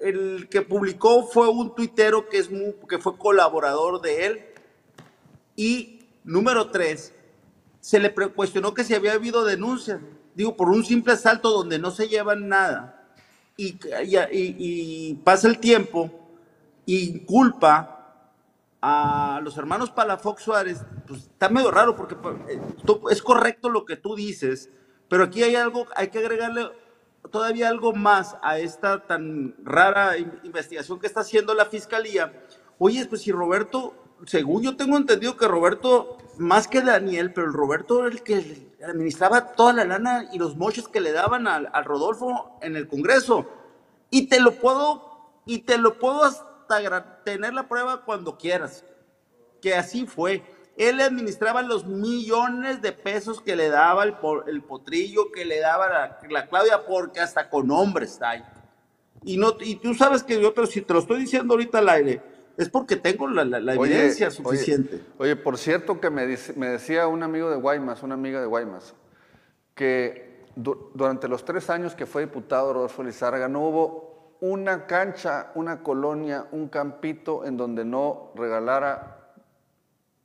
el 0.00 0.48
que 0.48 0.62
publicó 0.62 1.24
fue 1.26 1.48
un 1.50 1.74
tuitero 1.74 2.28
que, 2.30 2.38
es 2.38 2.48
que 2.88 2.98
fue 2.98 3.18
colaborador 3.18 4.00
de 4.00 4.24
él. 4.26 4.44
Y 5.56 6.00
número 6.24 6.70
tres, 6.70 7.12
se 7.80 8.00
le 8.00 8.12
cuestionó 8.14 8.72
que 8.72 8.82
si 8.84 8.94
había 8.94 9.12
habido 9.12 9.44
denuncias. 9.44 10.00
Digo, 10.34 10.56
por 10.56 10.70
un 10.70 10.84
simple 10.84 11.12
asalto 11.12 11.50
donde 11.50 11.78
no 11.78 11.90
se 11.90 12.08
llevan 12.08 12.48
nada 12.48 13.12
y 13.58 15.14
pasa 15.16 15.48
el 15.48 15.58
tiempo 15.58 16.10
y 16.86 17.18
culpa 17.26 17.99
a 18.82 19.40
los 19.42 19.56
hermanos 19.58 19.90
Palafox 19.90 20.42
Suárez, 20.42 20.84
pues 21.06 21.22
está 21.24 21.48
medio 21.48 21.70
raro 21.70 21.96
porque 21.96 22.16
eh, 22.48 22.60
tú- 22.84 23.08
es 23.10 23.22
correcto 23.22 23.68
lo 23.68 23.84
que 23.84 23.96
tú 23.96 24.14
dices, 24.14 24.70
pero 25.08 25.24
aquí 25.24 25.42
hay 25.42 25.56
algo, 25.56 25.86
hay 25.96 26.08
que 26.08 26.18
agregarle 26.18 26.70
todavía 27.30 27.68
algo 27.68 27.92
más 27.92 28.36
a 28.42 28.58
esta 28.58 29.06
tan 29.06 29.54
rara 29.64 30.16
in- 30.18 30.40
investigación 30.44 30.98
que 30.98 31.06
está 31.06 31.20
haciendo 31.20 31.54
la 31.54 31.66
fiscalía. 31.66 32.32
Oye, 32.78 33.04
pues 33.06 33.22
si 33.22 33.32
Roberto, 33.32 33.94
según 34.26 34.62
yo 34.62 34.76
tengo 34.76 34.96
entendido 34.96 35.36
que 35.36 35.46
Roberto, 35.48 36.16
más 36.38 36.66
que 36.66 36.80
Daniel, 36.80 37.32
pero 37.34 37.46
el 37.46 37.52
Roberto 37.52 38.00
era 38.00 38.08
el 38.14 38.22
que 38.22 38.72
administraba 38.86 39.52
toda 39.52 39.74
la 39.74 39.84
lana 39.84 40.30
y 40.32 40.38
los 40.38 40.56
moches 40.56 40.88
que 40.88 41.00
le 41.00 41.12
daban 41.12 41.46
al, 41.46 41.68
al 41.72 41.84
Rodolfo 41.84 42.56
en 42.62 42.76
el 42.76 42.88
Congreso. 42.88 43.46
Y 44.10 44.28
te 44.28 44.40
lo 44.40 44.52
puedo, 44.52 45.32
y 45.44 45.58
te 45.60 45.76
lo 45.76 45.98
puedo 45.98 46.24
hasta 46.76 47.22
tener 47.24 47.54
la 47.54 47.68
prueba 47.68 48.04
cuando 48.04 48.36
quieras. 48.36 48.84
Que 49.60 49.74
así 49.74 50.06
fue. 50.06 50.42
Él 50.76 50.96
le 50.96 51.02
administraba 51.04 51.62
los 51.62 51.86
millones 51.86 52.80
de 52.80 52.92
pesos 52.92 53.40
que 53.42 53.54
le 53.56 53.68
daba 53.68 54.04
el, 54.04 54.14
el 54.46 54.62
potrillo, 54.62 55.30
que 55.32 55.44
le 55.44 55.60
daba 55.60 55.88
la, 55.88 56.18
la 56.30 56.46
Claudia, 56.48 56.86
porque 56.86 57.20
hasta 57.20 57.50
con 57.50 57.70
hombres 57.70 58.12
está 58.12 58.30
ahí. 58.30 58.44
Y, 59.22 59.36
no, 59.36 59.54
y 59.60 59.76
tú 59.76 59.92
sabes 59.92 60.22
que 60.22 60.40
yo, 60.40 60.54
pero 60.54 60.66
si 60.66 60.80
te 60.80 60.94
lo 60.94 61.00
estoy 61.00 61.20
diciendo 61.20 61.52
ahorita 61.52 61.78
al 61.78 61.88
aire, 61.90 62.22
es 62.56 62.70
porque 62.70 62.96
tengo 62.96 63.28
la, 63.28 63.44
la- 63.44 63.60
la 63.60 63.72
Oye, 63.72 63.92
evidencia 63.94 64.28
oye, 64.28 64.36
suficiente. 64.36 65.00
Oye, 65.18 65.36
por 65.36 65.58
cierto 65.58 66.00
que 66.00 66.08
me, 66.08 66.26
dice- 66.26 66.54
me 66.54 66.68
decía 66.68 67.06
un 67.06 67.22
amigo 67.22 67.50
de 67.50 67.56
Guaymas, 67.56 68.02
una 68.02 68.14
amiga 68.14 68.40
de 68.40 68.46
Guaymas, 68.46 68.94
que 69.74 70.46
du- 70.56 70.90
durante 70.94 71.28
los 71.28 71.44
tres 71.44 71.68
años 71.68 71.94
que 71.94 72.06
fue 72.06 72.22
diputado 72.22 72.72
Rodolfo 72.72 73.02
Lizárraga 73.02 73.48
no 73.48 73.60
hubo 73.60 74.09
una 74.40 74.86
cancha, 74.86 75.50
una 75.54 75.82
colonia, 75.82 76.46
un 76.52 76.68
campito 76.68 77.44
en 77.44 77.56
donde 77.56 77.84
no 77.84 78.32
regalara 78.34 79.32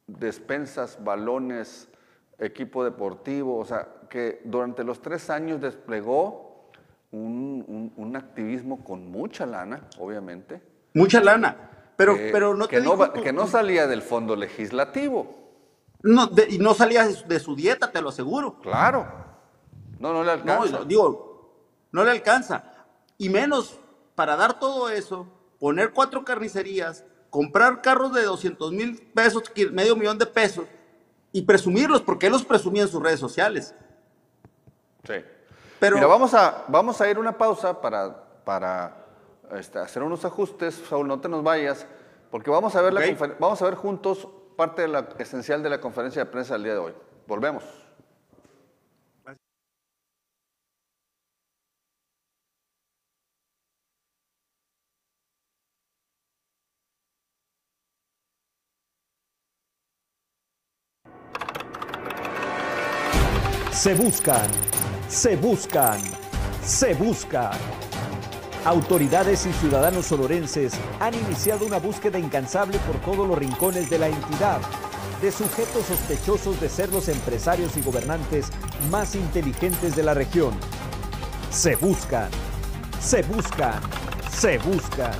despensas, 0.07 1.03
balones, 1.03 1.89
equipo 2.37 2.83
deportivo, 2.83 3.57
o 3.57 3.65
sea, 3.65 3.87
que 4.09 4.41
durante 4.45 4.83
los 4.83 5.01
tres 5.01 5.29
años 5.29 5.61
desplegó 5.61 6.69
un, 7.11 7.63
un- 7.67 7.93
un 7.95 8.15
activismo 8.15 8.83
con 8.83 9.09
mucha 9.09 9.45
lana, 9.45 9.87
obviamente. 9.99 10.61
Mucha 10.93 11.21
lana. 11.21 11.71
Pero, 11.95 12.15
que, 12.15 12.29
pero 12.31 12.55
no 12.55 12.67
que 12.67 12.77
te 12.77 12.83
no, 12.83 12.91
dijo 12.97 13.13
que 13.13 13.33
no 13.33 13.47
salía 13.47 13.87
del 13.87 14.01
fondo 14.01 14.35
legislativo. 14.35 15.27
no, 16.03 16.27
de- 16.27 16.47
y 16.49 16.57
no 16.57 16.73
salía 16.73 17.05
de 17.07 17.13
su, 17.13 17.27
de 17.27 17.39
su 17.39 17.55
dieta, 17.55 17.91
te 17.91 18.01
lo 18.01 18.09
aseguro. 18.09 18.59
Claro. 18.59 19.07
No, 19.99 20.13
no 20.13 20.23
le 20.23 20.31
alcanza. 20.31 20.79
No, 20.79 20.85
digo, 20.85 21.51
no 21.91 22.03
le 22.03 22.11
alcanza. 22.11 22.63
Y 23.17 23.29
menos 23.29 23.79
para 24.15 24.35
dar 24.35 24.59
todo 24.59 24.89
eso, 24.89 25.27
poner 25.59 25.91
cuatro 25.91 26.23
carnicerías, 26.25 27.03
comprar 27.29 27.81
carros 27.81 28.13
de 28.13 28.23
200 28.23 28.71
mil 28.71 29.01
pesos, 29.13 29.43
medio 29.71 29.95
millón 29.95 30.17
de 30.17 30.25
pesos, 30.25 30.65
y 31.31 31.41
presumirlos, 31.41 32.01
porque 32.01 32.27
él 32.27 32.31
los 32.31 32.45
presumía 32.45 32.83
en 32.83 32.87
sus 32.87 33.03
redes 33.03 33.19
sociales. 33.19 33.75
Sí. 35.03 35.15
Pero- 35.79 35.97
Mira, 35.97 36.07
vamos 36.07 36.33
a, 36.33 36.63
vamos 36.69 37.01
a 37.01 37.09
ir 37.09 37.19
una 37.19 37.37
pausa 37.37 37.81
para, 37.81 38.23
para 38.45 39.05
este, 39.51 39.79
hacer 39.79 40.01
unos 40.01 40.23
ajustes. 40.23 40.81
Saúl, 40.89 41.07
no 41.07 41.19
te 41.19 41.27
nos 41.27 41.43
vayas, 41.43 41.85
porque 42.31 42.49
vamos 42.49 42.75
a, 42.75 42.81
ver 42.81 42.93
la 42.93 43.01
vamos 43.37 43.61
a 43.61 43.65
ver 43.65 43.75
juntos 43.75 44.27
parte 44.55 44.83
de 44.83 44.87
la, 44.87 45.09
esencial 45.19 45.61
de 45.61 45.69
la 45.69 45.81
conferencia 45.81 46.23
de 46.23 46.31
prensa 46.31 46.53
del 46.53 46.63
día 46.63 46.73
de 46.73 46.79
hoy. 46.79 46.93
Volvemos. 47.27 47.63
Se 63.75 63.93
buscan, 63.93 64.49
se 65.09 65.35
buscan, 65.35 65.99
se 66.63 66.93
buscan. 66.93 67.51
Autoridades 68.63 69.45
y 69.45 69.51
ciudadanos 69.51 70.05
sonorenses 70.05 70.73
han 71.01 71.13
iniciado 71.13 71.65
una 71.65 71.77
búsqueda 71.77 72.17
incansable 72.17 72.79
por 72.79 72.95
todos 73.01 73.27
los 73.27 73.37
rincones 73.37 73.89
de 73.89 73.99
la 73.99 74.07
entidad 74.07 74.61
de 75.21 75.29
sujetos 75.29 75.87
sospechosos 75.87 76.59
de 76.61 76.69
ser 76.69 76.89
los 76.89 77.09
empresarios 77.09 77.75
y 77.75 77.81
gobernantes 77.81 78.47
más 78.89 79.13
inteligentes 79.13 79.93
de 79.93 80.03
la 80.03 80.13
región. 80.13 80.53
Se 81.51 81.75
buscan, 81.75 82.29
se 83.01 83.23
buscan, 83.23 83.81
se 84.31 84.57
buscan. 84.59 85.17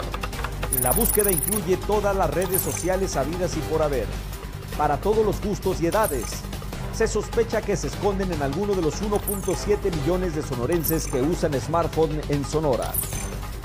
La 0.82 0.94
búsqueda 0.94 1.30
incluye 1.30 1.76
todas 1.76 2.16
las 2.16 2.34
redes 2.34 2.62
sociales 2.62 3.18
habidas 3.18 3.58
y 3.58 3.60
por 3.70 3.84
haber, 3.84 4.08
para 4.78 4.96
todos 4.96 5.26
los 5.26 5.42
gustos 5.42 5.82
y 5.82 5.88
edades. 5.88 6.42
Se 6.96 7.10
sospecha 7.10 7.62
que 7.62 7.76
se 7.76 7.88
esconden 7.88 8.32
en 8.32 8.42
alguno 8.42 8.74
de 8.74 8.82
los 8.82 9.04
1.7 9.04 9.94
millones 9.94 10.34
de 10.34 10.42
sonorenses 10.42 11.08
que 11.08 11.22
usan 11.22 11.54
smartphone 11.60 12.22
en 12.30 12.46
Sonora. 12.46 12.94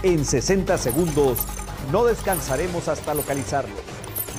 En 0.02 0.24
60 0.24 0.76
segundos 0.76 1.38
no 1.92 2.04
descansaremos 2.04 2.88
hasta 2.88 3.14
localizarlos. 3.14 3.78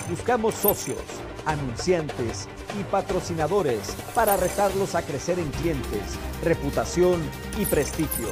Buscamos 0.10 0.56
socios, 0.56 1.00
anunciantes 1.46 2.50
y 2.78 2.84
patrocinadores 2.84 3.96
para 4.14 4.36
retarlos 4.36 4.94
a 4.94 5.04
crecer 5.04 5.40
en 5.40 5.50
clientes, 5.52 6.02
reputación 6.44 7.22
y 7.58 7.64
prestigio. 7.64 8.28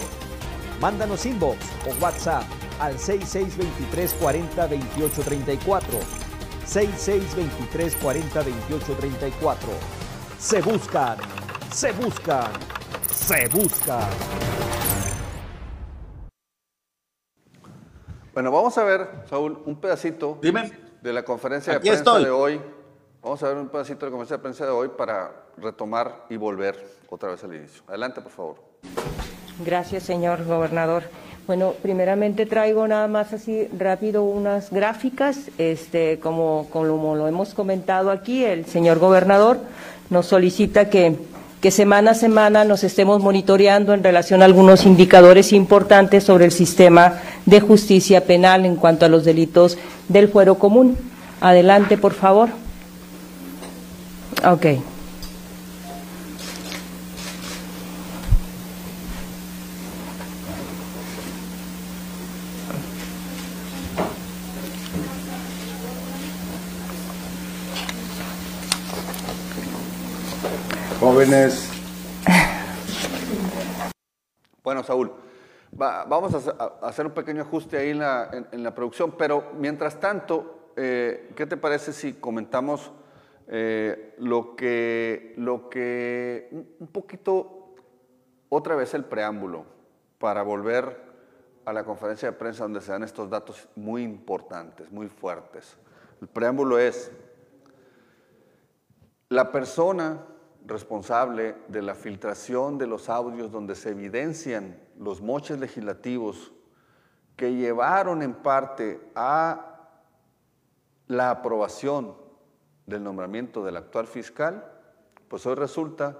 Mándanos 0.82 1.26
inbox 1.26 1.58
o 1.88 2.04
WhatsApp 2.04 2.43
al 2.82 3.00
6623 3.00 4.13
40 4.15 4.67
28 4.67 5.22
34. 5.22 6.00
6623 6.65 7.95
40 7.95 8.41
28 8.41 8.93
34. 9.00 9.98
Se 10.39 10.62
buscan, 10.62 11.17
se 11.69 11.91
buscan, 11.91 12.49
se 13.12 13.45
buscan. 13.49 14.10
Bueno, 18.34 18.49
vamos 18.49 18.78
a 18.78 18.86
ver, 18.86 19.10
Saúl, 19.30 19.62
un 19.65 19.75
pedacito 19.82 20.39
de 21.02 21.13
la 21.13 21.23
conferencia 21.23 21.73
de 21.73 21.80
prensa 21.82 21.97
estoy. 21.97 22.23
de 22.23 22.30
hoy. 22.30 22.62
Vamos 23.21 23.43
a 23.43 23.49
ver 23.49 23.58
un 23.58 23.67
pedacito 23.67 24.06
de 24.06 24.06
la 24.06 24.12
conferencia 24.12 24.38
de 24.38 24.41
prensa 24.41 24.65
de 24.65 24.71
hoy 24.71 24.88
para 24.97 25.30
retomar 25.58 26.25
y 26.30 26.38
volver 26.38 26.88
otra 27.10 27.32
vez 27.32 27.43
al 27.43 27.56
inicio. 27.56 27.84
Adelante, 27.88 28.21
por 28.21 28.32
favor. 28.32 28.56
Gracias, 29.65 30.04
señor 30.04 30.45
gobernador. 30.45 31.04
Bueno, 31.47 31.73
primeramente 31.82 32.45
traigo 32.45 32.88
nada 32.88 33.10
más 33.10 33.34
así 33.34 33.67
rápido 33.78 34.23
unas 34.23 34.71
gráficas, 34.71 35.49
este, 35.58 36.17
como, 36.19 36.67
como 36.69 37.15
lo 37.15 37.28
hemos 37.28 37.54
comentado 37.54 38.10
aquí, 38.10 38.45
el 38.45 38.67
señor 38.67 38.99
gobernador 38.99 39.58
nos 40.10 40.26
solicita 40.26 40.89
que, 40.89 41.17
semana 41.72 42.12
a 42.12 42.15
semana 42.15 42.63
nos 42.63 42.84
estemos 42.84 43.22
monitoreando 43.22 43.93
en 43.93 44.04
relación 44.04 44.41
a 44.41 44.45
algunos 44.45 44.86
indicadores 44.86 45.52
importantes 45.54 46.24
sobre 46.24 46.45
el 46.45 46.52
sistema 46.52 47.15
de 47.45 47.60
justicia 47.60 48.26
penal 48.26 48.65
en 48.65 48.76
cuanto 48.76 49.06
a 49.06 49.10
los 49.10 49.26
delitos 49.26 49.78
del 50.08 50.30
fuero 50.30 50.56
común. 50.56 50.98
Adelante, 51.41 51.98
por 51.98 52.13
favor. 52.13 52.50
Ok. 54.45 54.65
Buenas. 71.13 71.69
Bueno, 74.63 74.84
Saúl, 74.84 75.12
va- 75.80 76.06
vamos 76.06 76.34
a, 76.34 76.88
hacer- 76.88 77.06
un 77.08 77.13
pequeño 77.13 77.41
ajuste 77.41 77.78
ahí 77.78 77.89
en 77.89 78.00
la, 78.00 78.30
en- 78.52 78.63
la 78.63 78.76
producción, 78.76 79.13
pero 79.17 79.52
mientras 79.58 80.00
tanto, 80.00 80.72
eh, 80.76 81.32
¿qué 81.36 81.45
te 81.45 81.58
parece 81.58 81.93
si 81.93 82.13
comentamos 82.13 82.91
eh, 83.48 84.13
lo 84.19 84.56
que, 84.56 85.34
lo 85.38 85.69
que, 85.69 86.50
un 86.80 86.88
poquito, 86.88 87.74
otra 88.50 88.76
vez 88.76 88.93
el 88.93 89.06
preámbulo, 89.06 89.65
para 90.19 90.43
volver 90.43 91.10
a 91.65 91.74
la 91.74 91.84
conferencia 91.84 92.30
de 92.32 92.38
prensa 92.38 92.63
donde 92.63 92.82
se 92.82 92.91
dan 92.91 93.04
estos 93.04 93.30
datos 93.30 93.67
muy 93.76 94.04
importantes, 94.04 94.91
muy 94.91 95.08
fuertes? 95.08 95.76
El 96.22 96.28
preámbulo 96.28 96.78
es, 96.78 97.12
la 99.30 99.52
persona 99.52 100.19
responsable 100.69 101.55
de 101.67 101.82
la 101.82 101.95
filtración 101.95 102.77
de 102.77 102.88
los 102.88 103.10
audios 103.10 103.51
donde 103.51 103.75
se 103.75 103.89
evidencian 103.89 104.79
los 104.97 105.21
moches 105.21 105.60
legislativos 105.60 106.51
que 107.36 107.53
llevaron 107.53 108.21
en 108.21 108.34
parte 108.34 108.99
a 109.15 109.69
la 111.08 111.32
aprobación 111.32 112.15
del 112.86 113.03
nombramiento 113.03 113.63
del 113.63 113.77
actual 113.77 114.08
fiscal, 114.08 114.65
pues 115.27 115.45
hoy 115.45 115.55
resulta 115.55 116.17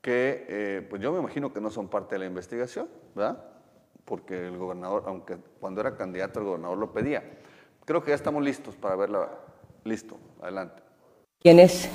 que, 0.00 0.46
eh, 0.48 0.86
pues 0.88 1.02
yo 1.02 1.12
me 1.12 1.18
imagino 1.18 1.52
que 1.52 1.60
no 1.60 1.70
son 1.70 1.88
parte 1.88 2.14
de 2.14 2.20
la 2.20 2.26
investigación, 2.26 2.88
¿verdad? 3.14 3.44
Porque 4.04 4.46
el 4.46 4.56
gobernador, 4.56 5.04
aunque 5.06 5.36
cuando 5.60 5.80
era 5.80 5.96
candidato 5.96 6.40
el 6.40 6.46
gobernador 6.46 6.78
lo 6.78 6.92
pedía. 6.92 7.22
Creo 7.84 8.02
que 8.02 8.10
ya 8.10 8.14
estamos 8.14 8.42
listos 8.42 8.76
para 8.76 8.96
verla. 8.96 9.28
Listo, 9.84 10.18
adelante. 10.40 10.82
¿Quiénes 11.40 11.88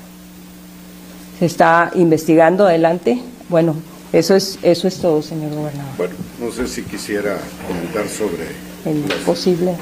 se 1.39 1.45
está 1.45 1.91
investigando 1.95 2.65
adelante? 2.65 3.19
Bueno, 3.49 3.75
eso 4.11 4.35
es, 4.35 4.59
eso 4.63 4.87
es 4.87 4.97
todo, 4.99 5.21
señor 5.21 5.51
gobernador. 5.53 5.91
Bueno, 5.97 6.13
no 6.39 6.51
sé 6.51 6.67
si 6.67 6.83
quisiera 6.83 7.37
comentar 7.67 8.07
sobre 8.07 8.43
El 8.85 9.01
posible. 9.25 9.73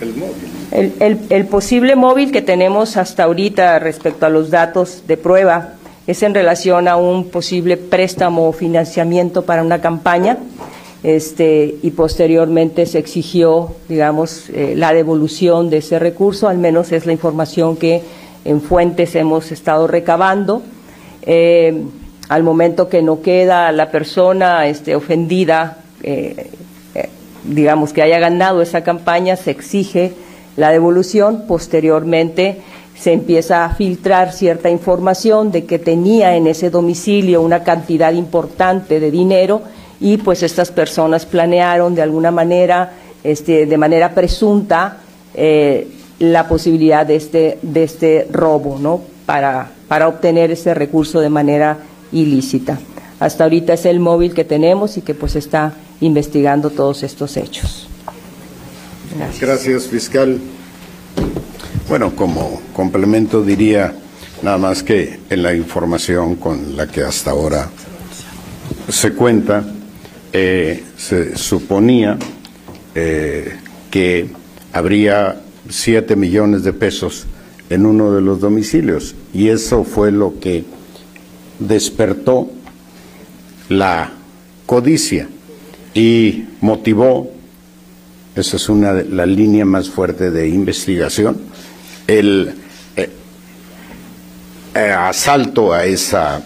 el 0.00 0.14
móvil. 0.14 0.32
El, 0.72 0.92
el- 1.00 1.18
el 1.30 1.46
posible 1.46 1.94
móvil 1.96 2.32
que 2.32 2.42
tenemos 2.42 2.96
hasta 2.96 3.24
ahorita 3.24 3.78
respecto 3.78 4.26
a 4.26 4.28
los 4.28 4.50
datos 4.50 5.02
de 5.06 5.16
prueba 5.16 5.74
es 6.06 6.22
en 6.22 6.34
relación 6.34 6.88
a 6.88 6.96
un 6.96 7.28
posible 7.28 7.76
préstamo 7.76 8.48
o 8.48 8.52
financiamiento 8.52 9.42
para 9.42 9.62
una 9.62 9.80
campaña 9.80 10.38
este, 11.02 11.76
y 11.82 11.90
posteriormente 11.92 12.84
se 12.86 12.98
exigió, 12.98 13.74
digamos, 13.88 14.50
eh, 14.50 14.74
la 14.76 14.92
devolución 14.92 15.70
de 15.70 15.78
ese 15.78 15.98
recurso, 15.98 16.48
al 16.48 16.58
menos 16.58 16.92
es 16.92 17.06
la 17.06 17.12
información 17.12 17.76
que 17.76 18.02
en 18.44 18.60
fuentes 18.60 19.14
hemos 19.14 19.50
estado 19.52 19.86
recabando. 19.86 20.62
Eh, 21.22 21.82
al 22.28 22.42
momento 22.42 22.88
que 22.88 23.02
no 23.02 23.22
queda 23.22 23.72
la 23.72 23.90
persona 23.90 24.66
este, 24.66 24.94
ofendida, 24.94 25.78
eh, 26.02 26.50
eh, 26.94 27.08
digamos 27.44 27.92
que 27.92 28.02
haya 28.02 28.18
ganado 28.18 28.62
esa 28.62 28.82
campaña, 28.82 29.36
se 29.36 29.50
exige 29.50 30.12
la 30.56 30.70
devolución, 30.70 31.44
posteriormente 31.48 32.60
se 32.96 33.12
empieza 33.12 33.64
a 33.64 33.74
filtrar 33.74 34.32
cierta 34.32 34.70
información 34.70 35.50
de 35.50 35.64
que 35.64 35.78
tenía 35.78 36.36
en 36.36 36.46
ese 36.46 36.70
domicilio 36.70 37.40
una 37.40 37.64
cantidad 37.64 38.12
importante 38.12 39.00
de 39.00 39.10
dinero 39.10 39.62
y 40.00 40.18
pues 40.18 40.42
estas 40.42 40.70
personas 40.70 41.26
planearon 41.26 41.94
de 41.94 42.02
alguna 42.02 42.30
manera, 42.30 42.92
este, 43.24 43.66
de 43.66 43.78
manera 43.78 44.14
presunta, 44.14 44.98
la 46.18 46.48
posibilidad 46.48 47.06
de 47.06 47.16
este, 47.16 47.58
de 47.62 47.82
este 47.84 48.28
robo, 48.30 48.78
¿no? 48.78 49.00
Para, 49.24 49.70
para 49.90 50.06
obtener 50.06 50.52
ese 50.52 50.72
recurso 50.72 51.18
de 51.18 51.30
manera 51.30 51.78
ilícita. 52.12 52.78
Hasta 53.18 53.42
ahorita 53.42 53.72
es 53.72 53.86
el 53.86 53.98
móvil 53.98 54.34
que 54.34 54.44
tenemos 54.44 54.96
y 54.96 55.02
que 55.02 55.14
pues 55.14 55.34
está 55.34 55.72
investigando 56.00 56.70
todos 56.70 57.02
estos 57.02 57.36
hechos. 57.36 57.88
Gracias, 59.40 59.88
fiscal. 59.88 60.38
Bueno, 61.88 62.14
como 62.14 62.62
complemento 62.72 63.42
diría 63.42 63.92
nada 64.42 64.58
más 64.58 64.84
que 64.84 65.18
en 65.28 65.42
la 65.42 65.56
información 65.56 66.36
con 66.36 66.76
la 66.76 66.86
que 66.86 67.02
hasta 67.02 67.32
ahora 67.32 67.68
se 68.88 69.12
cuenta, 69.14 69.64
eh, 70.32 70.84
se 70.96 71.36
suponía 71.36 72.16
eh, 72.94 73.56
que 73.90 74.30
habría 74.72 75.40
7 75.68 76.14
millones 76.14 76.62
de 76.62 76.72
pesos 76.72 77.26
en 77.70 77.86
uno 77.86 78.12
de 78.12 78.20
los 78.20 78.40
domicilios 78.40 79.14
y 79.32 79.48
eso 79.48 79.84
fue 79.84 80.12
lo 80.12 80.38
que 80.38 80.64
despertó 81.58 82.50
la 83.68 84.12
codicia 84.66 85.28
y 85.94 86.44
motivó 86.60 87.30
esa 88.34 88.56
es 88.56 88.68
una 88.68 88.92
la 88.92 89.26
línea 89.26 89.64
más 89.64 89.90
fuerte 89.90 90.30
de 90.30 90.48
investigación. 90.48 91.40
El 92.06 92.54
eh, 92.96 93.10
eh, 94.74 94.92
asalto 94.92 95.72
a 95.72 95.84
esa 95.84 96.42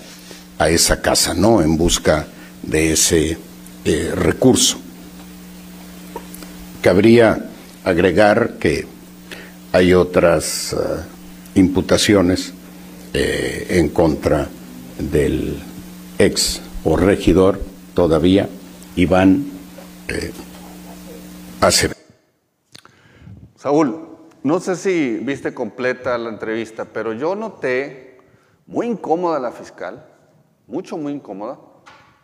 a 0.58 0.68
esa 0.68 1.02
casa, 1.02 1.34
¿no? 1.34 1.60
En 1.60 1.76
busca 1.76 2.26
de 2.62 2.92
ese 2.92 3.36
eh, 3.84 4.12
recurso. 4.14 4.78
Cabría 6.80 7.50
agregar 7.84 8.54
que 8.58 8.86
hay 9.72 9.92
otras 9.92 10.72
eh, 10.72 10.76
imputaciones 11.54 12.52
eh, 13.12 13.66
en 13.70 13.88
contra 13.88 14.48
del 14.98 15.62
ex 16.18 16.60
o 16.84 16.96
regidor 16.96 17.60
todavía, 17.94 18.48
Iván 18.96 19.46
eh, 20.08 20.32
Acevedo. 21.60 21.94
Saúl, 23.56 24.08
no 24.42 24.60
sé 24.60 24.76
si 24.76 25.16
viste 25.22 25.54
completa 25.54 26.18
la 26.18 26.28
entrevista, 26.28 26.84
pero 26.84 27.12
yo 27.12 27.34
noté 27.34 28.18
muy 28.66 28.86
incómoda 28.86 29.38
la 29.38 29.52
fiscal, 29.52 30.06
mucho, 30.66 30.98
muy 30.98 31.12
incómoda. 31.12 31.58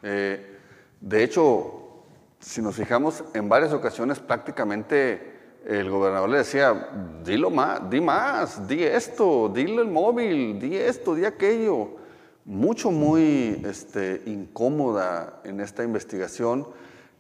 Eh, 0.03 0.59
de 1.01 1.25
hecho, 1.25 2.05
si 2.41 2.61
nos 2.61 2.77
fijamos, 2.77 3.25
en 3.35 3.49
varias 3.49 3.73
ocasiones 3.73 4.19
prácticamente 4.19 5.30
el 5.67 5.91
gobernador 5.91 6.29
le 6.31 6.39
decía, 6.39 6.91
dilo 7.25 7.51
más, 7.51 7.89
di 7.91 8.01
más, 8.01 8.67
di 8.67 8.83
esto, 8.83 9.51
dile 9.53 9.83
el 9.83 9.89
móvil, 9.89 10.59
di 10.59 10.77
esto, 10.77 11.15
di 11.15 11.25
aquello. 11.25 11.99
Mucho, 12.45 12.91
muy 12.91 13.63
este, 13.65 14.23
incómoda 14.27 15.41
en 15.45 15.61
esta 15.61 15.85
investigación, 15.85 16.67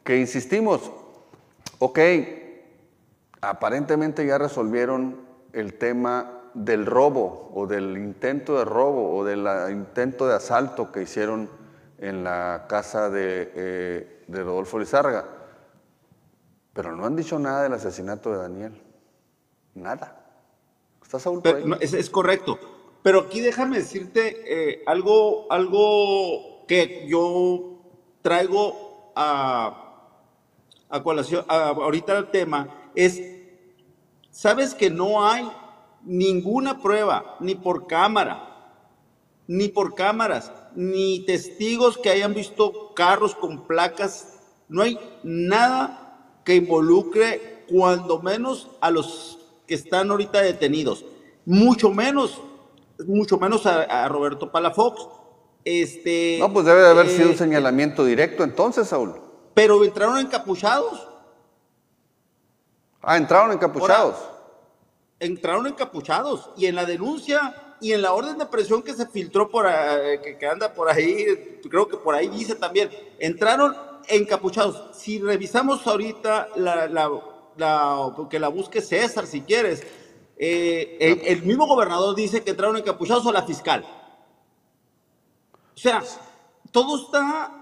que 0.03 0.19
insistimos, 0.19 0.91
ok, 1.79 1.99
aparentemente 3.41 4.27
ya 4.27 4.39
resolvieron 4.39 5.17
el 5.53 5.75
tema 5.75 6.41
del 6.55 6.87
robo 6.87 7.51
o 7.55 7.67
del 7.67 7.97
intento 7.97 8.59
de 8.59 8.65
robo 8.65 9.17
o 9.17 9.25
del 9.25 9.47
ah, 9.47 9.71
intento 9.71 10.27
de 10.27 10.35
asalto 10.35 10.91
que 10.91 11.03
hicieron 11.03 11.49
en 11.99 12.25
la 12.25 12.67
casa 12.69 13.11
de, 13.11 13.53
eh, 13.55 14.23
de 14.27 14.43
Rodolfo 14.43 14.79
Lizárraga. 14.79 15.40
Pero 16.73 16.95
no 16.95 17.05
han 17.07 17.17
dicho 17.17 17.39
nada 17.39 17.63
del 17.65 17.73
asesinato 17.73 18.31
de 18.31 18.39
Daniel. 18.39 18.83
Nada. 19.75 20.17
¿Está 21.03 21.19
Saúl 21.19 21.43
por 21.43 21.43
Pero, 21.53 21.57
ahí? 21.59 21.65
no, 21.65 21.77
es, 21.81 21.93
es 21.93 22.11
correcto. 22.11 22.59
Pero 23.03 23.21
aquí 23.21 23.41
déjame 23.41 23.79
decirte 23.79 24.37
eh, 24.47 24.83
algo, 24.87 25.51
algo 25.51 26.67
que 26.67 27.07
yo 27.09 27.81
traigo 28.23 29.13
a, 29.17 30.05
a 30.89 31.03
colación, 31.03 31.45
a- 31.49 31.69
ahorita 31.71 32.17
el 32.19 32.31
tema, 32.31 32.91
es, 32.95 33.21
sabes 34.31 34.75
que 34.75 34.91
no 34.91 35.27
hay 35.27 35.51
ninguna 36.03 36.81
prueba, 36.81 37.37
ni 37.41 37.55
por 37.55 37.87
cámara, 37.87 38.47
ni 39.47 39.69
por 39.69 39.95
cámaras, 39.95 40.53
ni 40.77 41.25
testigos 41.27 41.99
que 41.99 42.11
hayan 42.11 42.35
visto 42.35 42.95
carros 42.95 43.35
con 43.35 43.67
placas, 43.67 44.39
no 44.69 44.83
hay 44.83 44.99
nada 45.25 46.10
que 46.45 46.57
involucre 46.57 47.65
cuando 47.69 48.21
menos 48.21 48.69
a 48.81 48.91
los 48.91 49.39
que 49.67 49.75
están 49.75 50.11
ahorita 50.11 50.41
detenidos, 50.43 51.05
mucho 51.45 51.91
menos, 51.91 52.41
mucho 53.07 53.39
menos 53.39 53.67
a, 53.67 53.83
a 54.05 54.09
Roberto 54.09 54.51
Palafox. 54.51 55.07
Este, 55.65 56.39
No, 56.41 56.53
pues 56.53 56.67
debe 56.67 56.81
de 56.81 56.89
haber 56.89 57.07
eh, 57.07 57.17
sido 57.17 57.31
un 57.31 57.37
señalamiento 57.37 58.05
directo 58.05 58.43
entonces, 58.45 58.89
Saúl. 58.89 59.15
Pero 59.55 59.85
entraron 59.85 60.19
encapuchados. 60.19 61.07
Ah, 63.03 63.17
entraron 63.17 63.53
encapuchados. 63.53 64.17
entraron 65.19 65.67
encapuchados 65.67 66.51
y 66.57 66.67
en 66.67 66.75
la 66.75 66.85
denuncia 66.85 67.77
y 67.81 67.93
en 67.93 68.03
la 68.03 68.13
orden 68.13 68.37
de 68.39 68.47
presión 68.47 68.83
que 68.83 68.93
se 68.93 69.07
filtró 69.07 69.51
por 69.51 69.67
ahí, 69.67 70.19
que, 70.23 70.37
que 70.37 70.47
anda 70.47 70.73
por 70.73 70.91
ahí, 70.91 71.61
creo 71.71 71.89
que 71.89 71.97
por 71.97 72.15
ahí 72.15 72.29
dice 72.29 72.55
también, 72.55 72.91
entraron 73.19 73.75
encapuchados. 74.11 74.97
Si 74.97 75.19
revisamos 75.19 75.87
ahorita 75.87 76.49
la, 76.57 76.87
la, 76.89 77.11
la- 77.57 78.15
que 78.29 78.39
la 78.39 78.49
busque 78.49 78.81
César 78.81 79.27
si 79.27 79.43
quieres, 79.43 79.83
eh, 80.37 81.23
el, 81.27 81.43
mismo 81.43 81.67
gobernador 81.67 82.15
dice 82.15 82.43
que 82.43 82.53
entraron 82.53 82.77
encapuchados 82.77 83.27
o 83.27 83.33
la 83.33 83.43
fiscal. 83.43 83.85
O 85.75 85.79
sea, 85.79 86.03
todo 86.71 86.97
está, 87.05 87.53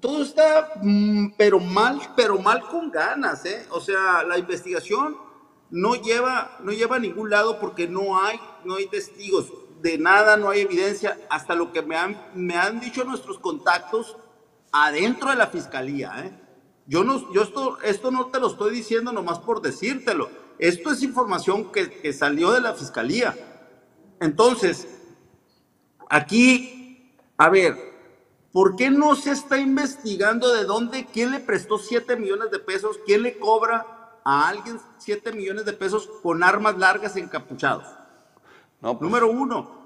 todo 0.00 0.22
está, 0.22 0.72
mm, 0.82 1.34
pero 1.36 1.60
mal, 1.60 2.00
pero 2.16 2.38
mal 2.38 2.62
con 2.68 2.90
ganas, 2.90 3.44
¿eh? 3.44 3.66
O 3.70 3.80
sea, 3.80 4.22
la 4.24 4.38
investigación 4.38 5.16
no 5.70 5.94
lleva, 5.94 6.58
no 6.62 6.72
lleva 6.72 6.96
a 6.96 7.00
ningún 7.00 7.30
lado 7.30 7.58
porque 7.60 7.86
no 7.88 8.18
hay, 8.18 8.38
no 8.64 8.76
hay 8.76 8.86
testigos 8.86 9.52
de 9.80 9.98
nada, 9.98 10.36
no 10.36 10.48
hay 10.50 10.60
evidencia, 10.60 11.18
hasta 11.28 11.54
lo 11.54 11.72
que 11.72 11.82
me 11.82 11.96
han, 11.96 12.16
me 12.34 12.56
han 12.56 12.78
dicho 12.78 13.04
nuestros 13.04 13.38
contactos 13.38 14.16
adentro 14.72 15.30
de 15.30 15.36
la 15.36 15.46
fiscalía, 15.46 16.12
¿eh? 16.24 16.38
Yo, 16.86 17.04
no, 17.04 17.32
yo 17.32 17.42
esto, 17.42 17.78
esto 17.82 18.10
no 18.10 18.26
te 18.26 18.40
lo 18.40 18.48
estoy 18.48 18.74
diciendo 18.74 19.12
nomás 19.12 19.38
por 19.38 19.62
decírtelo. 19.62 20.28
Esto 20.58 20.90
es 20.90 21.02
información 21.02 21.70
que, 21.70 21.90
que 21.90 22.12
salió 22.12 22.50
de 22.50 22.60
la 22.60 22.74
fiscalía. 22.74 23.36
Entonces, 24.20 24.88
aquí, 26.08 27.14
a 27.36 27.48
ver, 27.48 27.76
¿por 28.52 28.76
qué 28.76 28.90
no 28.90 29.14
se 29.14 29.30
está 29.30 29.58
investigando 29.58 30.52
de 30.52 30.64
dónde, 30.64 31.06
quién 31.12 31.30
le 31.30 31.40
prestó 31.40 31.78
7 31.78 32.16
millones 32.16 32.50
de 32.50 32.58
pesos, 32.58 32.98
quién 33.06 33.22
le 33.22 33.38
cobra 33.38 34.20
a 34.24 34.48
alguien 34.48 34.78
7 34.98 35.32
millones 35.32 35.64
de 35.64 35.72
pesos 35.72 36.08
con 36.22 36.42
armas 36.42 36.76
largas 36.78 37.16
encapuchados? 37.16 37.86
No, 38.80 38.98
pues, 38.98 39.02
Número 39.02 39.30
uno. 39.30 39.82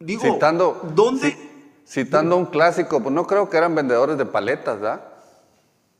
Digo, 0.00 0.22
citando, 0.22 0.80
¿dónde? 0.94 1.47
Citando 1.88 2.36
un 2.36 2.46
clásico, 2.46 3.02
pues 3.02 3.14
no 3.14 3.26
creo 3.26 3.48
que 3.48 3.56
eran 3.56 3.74
vendedores 3.74 4.18
de 4.18 4.26
paletas, 4.26 4.80
¿verdad? 4.80 5.04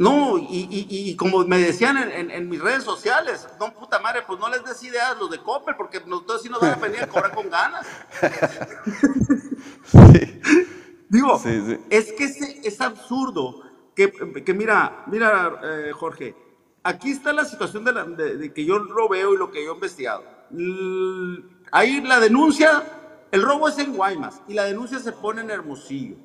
No, 0.01 0.39
y, 0.39 0.69
y- 0.71 0.87
y 1.11 1.17
como 1.17 1.45
me 1.45 1.59
decían 1.59 1.97
en, 1.97 2.11
en- 2.13 2.31
en 2.31 2.49
mis 2.49 2.61
redes 2.61 2.85
sociales, 2.85 3.49
no 3.59 3.73
puta 3.75 3.99
madre, 3.99 4.23
pues 4.25 4.39
no 4.39 4.49
les 4.49 4.63
des 4.65 4.81
ideas 4.85 5.19
los 5.19 5.29
de 5.31 5.39
Coppel, 5.43 5.75
porque 5.77 6.01
nosotros 6.07 6.41
sí 6.43 6.49
nos 6.49 6.61
van 6.61 6.75
a 6.75 6.77
venir 6.77 7.03
a 7.03 7.09
cobrar 7.09 7.35
con 7.35 7.51
ganas. 7.51 7.85
Digo, 11.09 11.39
Sí, 11.39 11.63
sí. 11.67 11.79
es 11.91 12.13
que 12.13 12.25
es, 12.25 12.41
es 12.65 12.81
absurdo 12.81 13.63
que, 13.97 14.13
que 14.45 14.55
mira, 14.55 15.05
mira, 15.07 15.61
eh, 15.65 15.91
Jorge, 15.93 16.35
aquí 16.83 17.11
está 17.11 17.33
la 17.33 17.45
situación 17.45 17.85
de, 17.85 17.93
la- 17.93 18.05
de- 18.05 18.37
de 18.37 18.53
que 18.53 18.65
yo 18.65 18.79
lo 18.79 19.09
veo 19.09 19.35
y 19.35 19.39
lo 19.39 19.51
que 19.51 19.65
yo 19.65 19.73
he 19.73 19.75
investigado. 19.75 20.23
L- 20.53 21.43
ahí 21.73 22.01
la 22.03 22.21
denuncia, 22.21 22.83
el 23.31 23.43
robo 23.43 23.69
es 23.69 23.79
en 23.79 23.95
Guaymas 23.95 24.43
y 24.49 24.55
la 24.55 24.65
denuncia 24.65 24.99
se 24.99 25.13
pone 25.13 25.43
en 25.43 25.51
Hermosillo. 25.51 26.17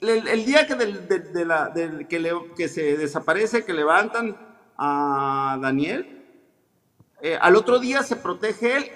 El, 0.00 0.44
día 0.44 0.66
que, 0.66 0.74
del- 0.74 1.08
de, 1.08 1.18
de 1.20 1.44
la, 1.44 1.70
del- 1.70 2.06
que, 2.08 2.18
le- 2.20 2.52
que 2.56 2.68
se 2.68 2.96
desaparece, 2.96 3.64
que 3.64 3.72
levantan 3.72 4.36
a 4.76 5.58
Daniel, 5.62 6.14
eh, 7.22 7.38
al 7.40 7.56
otro 7.56 7.78
día 7.78 8.02
se 8.02 8.16
protege 8.16 8.76
él 8.76 8.90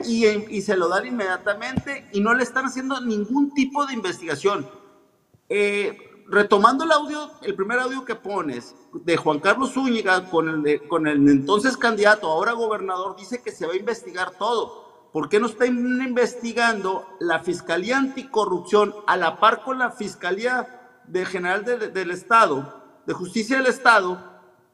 y, 0.50 0.60
se 0.60 0.76
lo 0.76 0.88
dan 0.88 1.06
inmediatamente 1.06 2.06
y 2.12 2.20
no 2.20 2.34
le 2.34 2.42
están 2.42 2.66
haciendo 2.66 3.00
ningún 3.00 3.54
tipo 3.54 3.86
de 3.86 3.94
investigación. 3.94 4.68
Eh, 5.48 5.96
retomando 6.26 6.84
el 6.84 6.92
audio, 6.92 7.30
el 7.40 7.54
primer 7.54 7.78
audio 7.78 8.04
que 8.04 8.14
pones 8.16 8.74
de 8.92 9.16
Juan 9.16 9.38
Carlos 9.38 9.72
Zúñiga 9.72 10.28
con 10.28 10.66
el, 10.66 10.86
con 10.88 11.06
el 11.06 11.26
entonces 11.26 11.74
candidato, 11.78 12.26
ahora 12.26 12.52
gobernador, 12.52 13.16
dice 13.16 13.40
que 13.42 13.50
se 13.50 13.66
va 13.66 13.72
a 13.72 13.76
investigar 13.76 14.32
todo. 14.32 14.88
¿Por 15.12 15.28
qué 15.28 15.40
no 15.40 15.46
está 15.46 15.66
investigando 15.66 17.06
la 17.20 17.40
Fiscalía 17.40 17.96
Anticorrupción 17.98 18.94
a 19.06 19.16
la 19.16 19.40
par 19.40 19.62
con 19.62 19.78
la 19.78 19.90
Fiscalía 19.90 21.00
de 21.06 21.24
General 21.24 21.64
de- 21.64 21.88
del 21.88 22.10
Estado, 22.10 22.74
de 23.06 23.14
Justicia 23.14 23.56
del 23.56 23.66
Estado, 23.66 24.18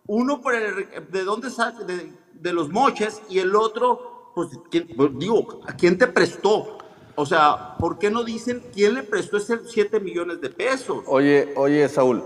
uno 0.07 0.41
por 0.41 0.55
el, 0.55 0.89
de 1.11 1.25
dónde 1.25 1.51
saca, 1.51 1.85
de, 1.85 2.53
los 2.53 2.69
moches, 2.69 3.23
y 3.29 3.39
el 3.39 3.55
otro, 3.57 4.33
pues, 4.35 4.49
¿quién- 4.71 4.89
pues, 4.97 5.11
digo, 5.19 5.61
¿a 5.67 5.73
quién 5.77 5.97
te 5.97 6.07
prestó? 6.09 6.79
O 7.15 7.25
sea, 7.25 7.77
¿por 7.79 7.99
qué 7.99 8.11
no 8.11 8.25
dicen 8.25 8.63
quién 8.73 8.95
le 8.95 9.03
prestó 9.05 9.37
ese 9.37 9.61
7 9.67 10.01
millones 10.01 10.41
de 10.41 10.51
pesos? 10.51 11.05
Oye, 11.07 11.55
oye, 11.57 11.89
Saúl, 11.89 12.23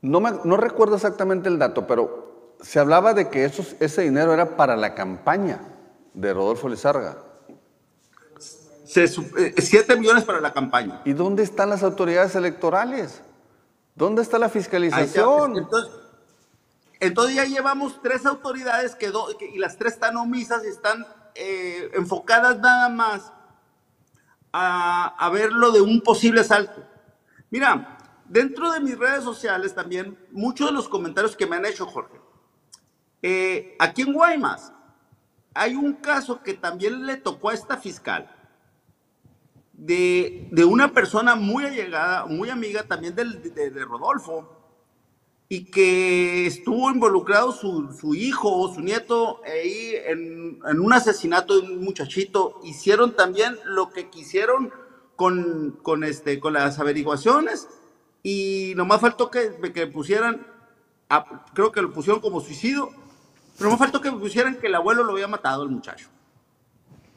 no, 0.00 0.20
me, 0.20 0.30
no 0.44 0.56
recuerdo 0.56 0.94
exactamente 0.94 1.48
el 1.48 1.58
dato, 1.58 1.86
pero 1.88 2.54
se 2.60 2.78
hablaba 2.78 3.12
de 3.14 3.28
que 3.30 3.44
esos, 3.44 3.74
ese 3.80 4.02
dinero 4.02 4.32
era 4.32 4.56
para 4.56 4.76
la 4.76 4.94
campaña 4.94 5.60
de 6.16 6.32
Rodolfo 6.32 6.68
Lizarga. 6.68 7.18
7 8.86 9.96
millones 9.96 10.24
para 10.24 10.40
la 10.40 10.52
campaña. 10.52 11.02
¿Y 11.04 11.12
dónde 11.12 11.42
están 11.42 11.70
las 11.70 11.82
autoridades 11.82 12.34
electorales? 12.34 13.22
¿Dónde 13.94 14.22
está 14.22 14.38
la 14.38 14.48
fiscalización? 14.48 15.56
Entonces, 15.58 15.92
entonces 17.00 17.36
ya 17.36 17.44
llevamos 17.44 18.00
tres 18.02 18.24
autoridades 18.26 18.94
que 18.94 19.10
do- 19.10 19.36
que- 19.38 19.50
y 19.50 19.58
las 19.58 19.76
tres 19.76 19.94
están 19.94 20.16
omisas 20.16 20.64
y 20.64 20.68
están 20.68 21.06
eh, 21.34 21.90
enfocadas 21.94 22.58
nada 22.60 22.88
más 22.88 23.30
a, 24.52 25.14
a 25.18 25.28
ver 25.30 25.52
lo 25.52 25.70
de 25.72 25.82
un 25.82 26.00
posible 26.00 26.40
asalto. 26.40 26.82
Mira, 27.50 27.98
dentro 28.24 28.72
de 28.72 28.80
mis 28.80 28.98
redes 28.98 29.22
sociales 29.22 29.74
también, 29.74 30.18
muchos 30.30 30.68
de 30.68 30.72
los 30.72 30.88
comentarios 30.88 31.36
que 31.36 31.46
me 31.46 31.56
han 31.56 31.66
hecho, 31.66 31.84
Jorge, 31.86 32.18
eh, 33.20 33.76
aquí 33.78 34.02
en 34.02 34.14
Guaymas 34.14 34.72
hay 35.56 35.74
un 35.74 35.94
caso 35.94 36.42
que 36.42 36.54
también 36.54 37.06
le 37.06 37.16
tocó 37.16 37.48
a 37.50 37.54
esta 37.54 37.76
fiscal 37.76 38.30
de, 39.72 40.48
de 40.52 40.64
una 40.64 40.92
persona 40.92 41.34
muy 41.34 41.64
allegada, 41.64 42.26
muy 42.26 42.50
amiga 42.50 42.84
también 42.84 43.14
del- 43.14 43.42
de, 43.54 43.70
de 43.70 43.84
Rodolfo, 43.84 44.52
y 45.48 45.66
que 45.70 46.46
estuvo 46.46 46.90
involucrado 46.90 47.52
su, 47.52 47.92
su 47.92 48.14
hijo 48.14 48.52
o 48.52 48.74
su 48.74 48.80
nieto 48.80 49.40
ahí 49.44 49.92
en, 50.06 50.58
en 50.68 50.80
un 50.80 50.92
asesinato 50.92 51.60
de 51.60 51.68
un 51.68 51.84
muchachito. 51.84 52.58
Hicieron 52.64 53.14
también 53.14 53.56
lo 53.64 53.90
que 53.90 54.10
quisieron 54.10 54.72
con, 55.14 55.78
con, 55.82 56.02
este, 56.02 56.40
con 56.40 56.54
las 56.54 56.80
averiguaciones 56.80 57.68
y 58.24 58.72
nomás 58.76 59.00
faltó 59.00 59.30
que, 59.30 59.52
que 59.72 59.86
pusieran, 59.86 60.44
a- 61.08 61.44
creo 61.54 61.70
que 61.70 61.80
lo 61.82 61.92
pusieron 61.92 62.20
como 62.20 62.40
suicidio, 62.40 62.90
pero 63.56 63.64
nomás 63.70 63.78
faltó 63.78 64.00
que 64.00 64.12
pusieran 64.12 64.56
que 64.56 64.66
el 64.66 64.74
abuelo 64.74 65.04
lo 65.04 65.12
había 65.12 65.28
matado 65.28 65.62
al 65.62 65.70
muchacho. 65.70 66.08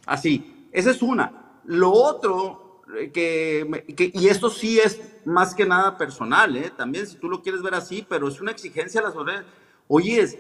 Así, 0.06 0.68
esa 0.72 0.92
es 0.92 1.02
una. 1.02 1.60
Lo 1.66 1.92
otro, 1.92 2.82
eh, 2.98 3.12
que, 3.12 3.66
me- 3.70 3.84
que- 3.84 4.12
y 4.14 4.28
esto 4.28 4.50
sí 4.50 4.80
es 4.80 5.00
más 5.26 5.54
que 5.54 5.66
nada 5.66 5.98
personal, 5.98 6.56
¿eh? 6.58 6.72
también 6.76 7.06
si 7.08 7.18
tú 7.18 7.30
lo 7.30 7.42
quieres 7.42 7.62
ver 7.62 7.76
así, 7.76 8.06
pero 8.08 8.28
es 8.28 8.40
una 8.42 8.52
exigencia 8.52 9.02
a 9.02 9.04
las 9.04 9.14
autoridades. 9.16 9.46
Oye, 9.88 10.22
es, 10.22 10.38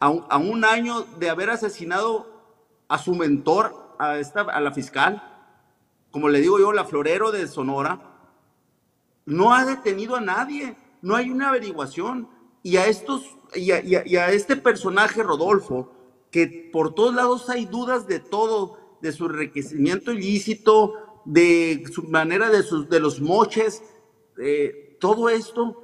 a, 0.00 0.08
un- 0.08 0.24
a 0.28 0.38
un 0.38 0.64
año 0.64 1.02
de 1.18 1.30
haber 1.30 1.50
asesinado 1.50 2.26
a 2.88 2.98
su 2.98 3.14
mentor, 3.14 3.94
a, 3.98 4.18
esta, 4.18 4.40
a 4.42 4.60
la 4.60 4.72
fiscal, 4.72 5.22
como 6.10 6.28
le 6.28 6.40
digo 6.40 6.58
yo, 6.58 6.72
la 6.72 6.84
florero 6.84 7.30
de 7.30 7.46
Sonora, 7.46 8.00
no 9.24 9.54
ha 9.54 9.64
detenido 9.64 10.16
a 10.16 10.20
nadie, 10.20 10.76
no 11.00 11.14
hay 11.14 11.30
una 11.30 11.48
averiguación. 11.50 12.28
Y 12.64 12.76
a 12.76 12.86
estos, 12.86 13.36
y 13.54 14.16
a, 14.16 14.30
este 14.32 14.56
personaje, 14.56 15.22
Rodolfo, 15.22 15.92
que 16.30 16.70
por 16.72 16.94
todos 16.94 17.14
lados 17.14 17.48
hay 17.50 17.66
dudas 17.66 18.06
de 18.06 18.20
todo, 18.20 18.78
de 19.00 19.12
su 19.12 19.26
enriquecimiento 19.26 20.12
ilícito, 20.12 20.94
de 21.24 21.84
su 21.92 22.04
manera 22.04 22.50
de, 22.50 22.62
sus, 22.62 22.88
de 22.88 23.00
los 23.00 23.20
moches, 23.20 23.82
eh, 24.38 24.96
todo 25.00 25.28
esto, 25.28 25.76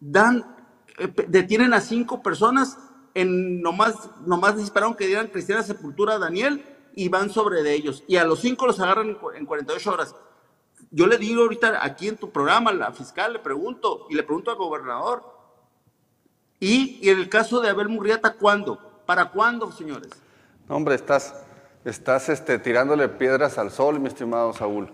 dan, 0.00 0.56
eh, 0.98 1.08
detienen 1.28 1.74
a 1.74 1.80
cinco 1.80 2.22
personas, 2.22 2.78
en 3.14 3.60
nomás, 3.62 4.10
nomás 4.26 4.58
esperaron 4.58 4.94
que 4.94 5.06
dieran 5.06 5.28
cristiana 5.28 5.62
sepultura 5.62 6.14
a 6.14 6.18
Daniel 6.18 6.64
y 6.94 7.08
van 7.08 7.30
sobre 7.30 7.62
de 7.62 7.74
ellos. 7.74 8.04
Y 8.08 8.16
a 8.16 8.24
los 8.24 8.40
cinco 8.40 8.66
los 8.66 8.80
agarran 8.80 9.10
en 9.10 9.14
cu- 9.16 9.30
en 9.32 9.46
48 9.46 9.92
horas 9.92 10.14
yo 10.90 11.06
le 11.06 11.18
digo 11.18 11.42
ahorita 11.42 11.84
aquí 11.84 12.08
en 12.08 12.16
tu 12.18 12.30
programa, 12.30 12.72
la 12.72 12.92
fiscal 12.92 13.34
le 13.34 13.38
pregunto, 13.40 14.06
y 14.10 14.14
le 14.14 14.22
pregunto 14.24 14.50
al 14.50 14.58
gobernador, 14.58 15.24
y, 16.64 16.98
y 17.02 17.10
en 17.10 17.18
el 17.18 17.28
caso 17.28 17.60
de 17.60 17.68
Abel 17.70 17.88
Murrieta, 17.88 18.34
¿cuándo? 18.34 18.78
¿Para 19.06 19.30
cuándo, 19.30 19.72
señores? 19.72 20.10
No, 20.68 20.76
hombre, 20.76 20.94
estás, 20.94 21.34
estás 21.84 22.28
este, 22.28 22.58
tirándole 22.58 23.08
piedras 23.08 23.58
al 23.58 23.70
sol, 23.70 23.98
mi 23.98 24.06
estimado 24.08 24.52
Saúl. 24.52 24.88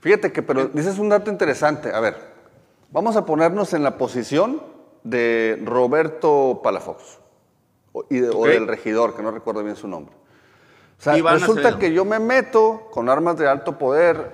Fíjate 0.00 0.30
que, 0.32 0.42
pero 0.42 0.66
dices 0.66 0.98
un 0.98 1.08
dato 1.08 1.30
interesante. 1.30 1.90
A 1.92 2.00
ver, 2.00 2.16
vamos 2.90 3.16
a 3.16 3.24
ponernos 3.24 3.72
en 3.72 3.82
la 3.82 3.96
posición 3.96 4.62
de 5.04 5.60
Roberto 5.64 6.60
Palafox 6.62 7.18
o, 7.92 8.04
y 8.10 8.18
de- 8.18 8.28
o 8.30 8.40
Ok. 8.40 8.46
del 8.48 8.66
regidor, 8.68 9.16
que 9.16 9.22
no 9.22 9.30
recuerdo 9.30 9.64
bien 9.64 9.76
su 9.76 9.88
nombre. 9.88 10.14
O 10.98 11.02
sea, 11.02 11.16
Iván 11.16 11.34
resulta 11.40 11.60
Acevedo. 11.60 11.78
que 11.78 11.92
yo 11.92 12.04
me 12.04 12.18
meto 12.18 12.88
con 12.90 13.08
armas 13.08 13.38
de 13.38 13.48
alto 13.48 13.78
poder 13.78 14.32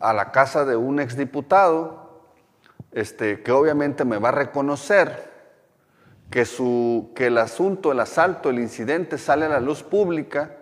a 0.00 0.12
la 0.14 0.32
casa 0.32 0.64
de 0.64 0.76
un 0.76 0.98
exdiputado, 0.98 2.22
este, 2.92 3.42
que 3.42 3.52
obviamente 3.52 4.04
me 4.04 4.18
va 4.18 4.30
a 4.30 4.32
reconocer 4.32 5.31
que, 6.32 6.46
su, 6.46 7.12
que 7.14 7.26
el 7.26 7.36
asunto, 7.36 7.92
el 7.92 8.00
asalto, 8.00 8.48
el 8.50 8.58
incidente 8.58 9.18
sale 9.18 9.44
a 9.44 9.50
la 9.50 9.60
luz 9.60 9.82
pública 9.82 10.56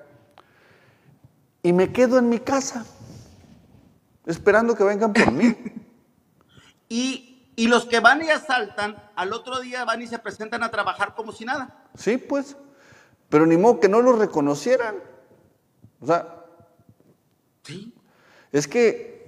y 1.63 1.73
me 1.73 1.93
quedo 1.93 2.19
en 2.19 2.29
mi 2.29 2.41
casa 2.41 2.85
esperando 4.27 4.75
que 4.75 4.85
vengan 4.85 5.15
por 5.15 5.31
mí. 5.33 5.57
Y, 6.93 7.53
y 7.55 7.69
los 7.69 7.85
que 7.87 8.01
van 8.01 8.21
y 8.21 8.31
asaltan, 8.31 9.01
al 9.15 9.33
otro 9.33 9.61
día 9.61 9.85
van 9.85 10.03
y 10.03 10.09
se 10.09 10.19
presentan 10.19 10.65
a 10.65 10.73
trabajar 10.73 11.15
como 11.15 11.31
si 11.31 11.45
nada. 11.45 11.85
Sí, 11.95 12.17
pues, 12.19 12.57
pero 13.29 13.47
ni 13.47 13.57
modo 13.57 13.79
que 13.79 13.89
no 13.89 14.03
los 14.03 14.19
reconocieran. 14.19 14.97
O 16.01 16.07
sea, 16.07 16.35
Sí. 17.63 17.95
es 18.51 18.67
que 18.67 19.20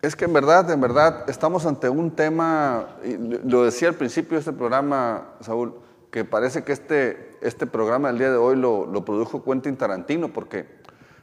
Es 0.00 0.14
que 0.14 0.26
en 0.26 0.32
verdad, 0.32 0.70
en 0.70 0.80
verdad, 0.80 1.28
estamos 1.28 1.66
ante 1.66 1.88
un 1.88 2.12
tema, 2.12 2.86
lo 3.44 3.64
decía 3.64 3.88
al 3.88 3.94
principio 3.94 4.34
de 4.34 4.40
este 4.40 4.52
programa, 4.52 5.34
Saúl, 5.40 5.74
que 6.10 6.24
parece 6.24 6.62
que 6.62 6.72
este, 6.72 7.36
este 7.40 7.66
programa 7.66 8.08
del 8.08 8.18
día 8.18 8.30
de 8.30 8.36
hoy 8.36 8.56
lo, 8.56 8.86
lo 8.86 9.04
produjo 9.04 9.42
Quentin 9.42 9.76
Tarantino, 9.76 10.32
porque, 10.32 10.66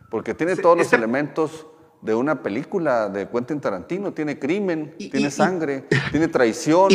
porque 0.09 0.33
tiene 0.33 0.57
todos 0.57 0.77
los 0.77 0.91
elementos 0.91 1.65
de 2.01 2.15
una 2.15 2.43
película 2.43 3.09
de 3.09 3.29
Quentin 3.29 3.61
Tarantino. 3.61 4.13
Tiene 4.13 4.37
crimen, 4.37 4.93
tiene 4.97 5.31
sangre, 5.31 5.85
tiene 6.11 6.27
traición, 6.27 6.89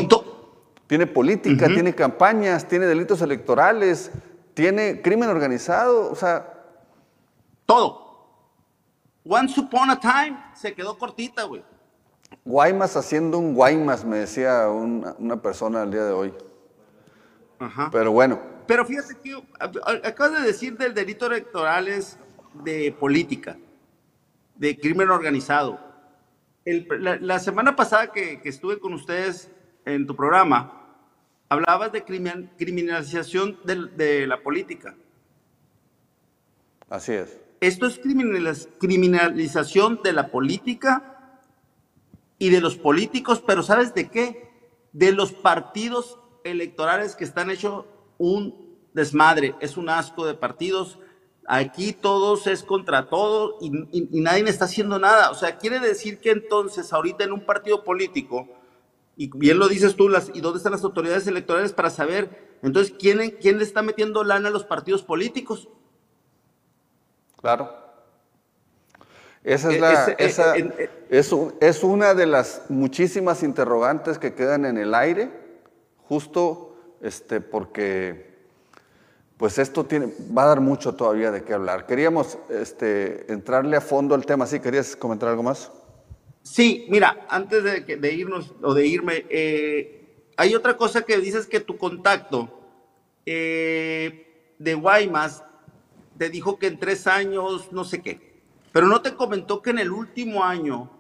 tiene 0.87 1.07
política, 1.07 1.67
tiene 1.67 1.95
campañas, 1.95 2.69
tiene 2.69 2.87
delitos 2.87 3.23
electorales, 3.23 4.11
tiene 4.55 5.03
crimen 5.03 5.29
organizado, 5.29 6.11
o 6.11 6.15
sea... 6.15 6.57
Todo. 7.65 8.11
Once 9.25 9.61
upon 9.61 9.91
a 9.91 10.01
time 10.01 10.37
se 10.55 10.75
quedó 10.75 10.99
cortita, 10.99 11.45
güey. 11.45 11.63
Guaymas 12.45 12.97
haciendo 12.97 13.39
un 13.39 13.55
Guaymas, 13.55 14.05
me 14.05 14.19
decía 14.19 14.69
una, 14.69 15.15
una 15.19 15.41
persona 15.43 15.83
el 15.83 15.91
día 15.91 16.05
de 16.05 16.13
hoy. 16.13 16.33
Ajá. 17.59 17.89
Pero 17.93 18.13
bueno. 18.13 18.41
Pero 18.67 18.85
fíjate 18.85 19.15
a- 19.59 20.09
acabas 20.09 20.41
de 20.41 20.47
decir 20.47 20.77
del 20.79 20.95
delito 20.95 21.27
electoral 21.27 21.89
es 21.89 22.19
de 22.65 22.93
política, 22.99 23.59
de 24.57 24.79
crimen 24.79 25.11
organizado. 25.11 25.79
El- 26.65 26.87
la, 27.01 27.17
la 27.17 27.39
semana 27.39 27.75
pasada 27.77 28.13
que, 28.13 28.41
que 28.41 28.49
estuve 28.49 28.79
con 28.79 28.95
ustedes 28.95 29.51
en 29.85 30.07
tu 30.07 30.15
programa, 30.15 30.87
hablabas 31.49 31.91
de 31.93 32.05
crimin- 32.05 32.49
criminalización 32.57 33.59
de, 33.65 34.27
la 34.27 34.41
política. 34.43 34.95
Así 36.89 37.13
es. 37.13 37.39
Esto 37.61 37.87
es 37.87 38.01
criminaliz- 38.01 38.69
criminalización 38.79 40.01
de 40.03 40.13
la 40.13 40.29
política 40.29 41.10
y 42.41 42.51
de 42.51 42.61
los 42.61 42.77
políticos, 42.77 43.41
pero 43.47 43.63
¿sabes 43.63 43.95
de 43.95 44.11
qué? 44.11 44.51
De 44.93 45.13
los 45.13 45.31
partidos 45.33 46.19
electorales 46.43 47.15
que 47.15 47.23
están 47.25 47.51
hechos 47.51 47.85
un 48.19 48.77
desmadre, 48.95 49.55
es 49.61 49.77
un 49.77 49.89
asco 49.91 50.27
de 50.27 50.35
partidos. 50.35 50.99
Aquí 51.47 51.93
todos 51.93 52.47
es 52.49 52.65
contra 52.65 53.09
todos 53.09 53.55
y, 53.61 53.69
y- 53.93 54.09
y 54.11 54.21
nadie 54.23 54.43
está 54.49 54.65
haciendo 54.65 54.99
nada. 54.99 55.31
O 55.31 55.35
sea, 55.37 55.59
quiere 55.59 55.79
decir 55.81 56.19
que 56.19 56.31
entonces 56.33 56.93
ahorita 56.93 57.25
en 57.25 57.33
un 57.33 57.47
partido 57.47 57.85
político, 57.85 58.49
y 59.17 59.31
bien 59.37 59.59
lo 59.59 59.69
dices 59.69 59.97
tú, 59.97 60.09
¿y 60.35 60.41
dónde 60.41 60.57
están 60.59 60.73
las 60.73 60.85
autoridades 60.85 61.27
electorales 61.27 61.73
para 61.75 61.91
saber 61.91 62.59
entonces 62.63 62.95
quién, 62.99 63.37
quién 63.41 63.59
le 63.59 63.65
está 63.65 63.83
metiendo 63.83 64.25
lana 64.25 64.49
a 64.49 64.53
los 64.53 64.65
partidos 64.65 65.03
políticos? 65.03 65.69
Claro. 67.41 67.80
Esa 69.43 69.71
es, 69.71 69.77
Eh, 69.77 69.81
la, 69.81 70.05
esa 70.19 70.57
eh, 70.57 70.71
eh, 70.79 70.91
es, 71.09 71.33
un- 71.33 71.55
es 71.61 71.83
una 71.83 72.15
de 72.15 72.27
las 72.27 72.63
muchísimas 72.69 73.43
interrogantes 73.43 74.19
que 74.19 74.35
quedan 74.35 74.67
en 74.67 74.77
el 74.77 74.95
aire, 74.95 75.31
justo 75.97 76.77
este, 77.01 77.41
porque 77.41 78.29
pues 79.39 79.59
esto 79.59 79.85
tiene, 79.85 80.13
va 80.37 80.43
a 80.43 80.47
dar 80.49 80.61
mucho 80.61 80.95
todavía 80.95 81.31
de 81.31 81.43
qué 81.43 81.55
hablar. 81.55 81.87
Queríamos 81.87 82.37
este, 82.51 83.33
entrarle 83.33 83.77
a 83.79 83.81
fondo 83.81 84.15
al 84.15 84.27
tema. 84.27 84.47
¿Sí 84.47 84.61
querías 84.61 84.95
comentar 84.95 85.31
algo 85.31 85.43
más? 85.43 85.71
Sí, 86.43 86.87
mira, 86.91 87.25
antes 87.29 87.63
de 87.65 88.13
irnos 88.13 88.53
o 88.63 88.75
de 88.75 88.87
irme, 88.87 89.25
eh, 89.31 90.05
hay 90.37 90.55
otra 90.55 90.77
cosa 90.77 91.03
que 91.03 91.17
dices 91.19 91.47
que 91.47 91.61
tu 91.61 91.79
contacto 91.79 92.51
eh, 93.25 94.55
de 94.59 94.75
Guaymas 94.75 95.43
te 96.19 96.29
dijo 96.29 96.59
que 96.59 96.67
en 96.67 96.79
tres 96.79 97.07
años, 97.07 97.73
no 97.73 97.85
sé 97.85 98.03
qué, 98.03 98.30
pero 98.73 98.87
no 98.87 99.01
te 99.03 99.15
comentó 99.15 99.63
que 99.63 99.71
en 99.71 99.79
el 99.79 99.91
último 99.91 100.45
año 100.45 100.91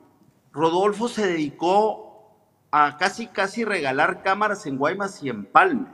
Rodolfo 0.52 1.08
se 1.08 1.26
dedicó 1.26 2.36
a 2.70 2.96
casi, 2.96 3.26
casi 3.28 3.64
regalar 3.64 4.22
cámaras 4.22 4.66
en 4.66 4.76
Guaymas 4.78 5.22
y 5.22 5.28
en 5.28 5.44
Palme, 5.44 5.86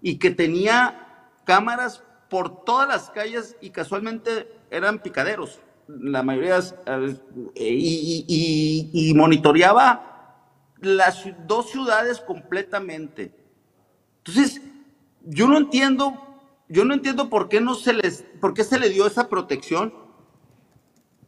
y 0.00 0.18
que 0.18 0.30
tenía 0.30 1.28
cámaras 1.44 2.02
por 2.28 2.64
todas 2.64 2.88
las 2.88 3.10
calles 3.10 3.56
y 3.60 3.70
casualmente 3.70 4.50
eran 4.70 5.00
picaderos, 5.00 5.60
la 5.88 6.22
mayoría, 6.22 6.58
eh, 6.86 7.16
y, 7.54 8.24
y- 8.92 9.14
monitoreaba 9.14 10.08
las 10.80 11.24
dos 11.46 11.70
ciudades 11.70 12.20
completamente. 12.20 13.34
Entonces, 14.18 14.62
yo 15.24 15.46
no 15.48 15.58
entiendo, 15.58 16.18
yo 16.68 16.84
no 16.84 16.94
entiendo 16.94 17.28
por 17.28 17.48
qué 17.48 17.60
no 17.60 17.74
se 17.74 17.92
les, 17.92 18.24
por 18.40 18.54
qué 18.54 18.64
se 18.64 18.78
le 18.78 18.88
dio 18.88 19.06
esa 19.06 19.28
protección 19.28 19.92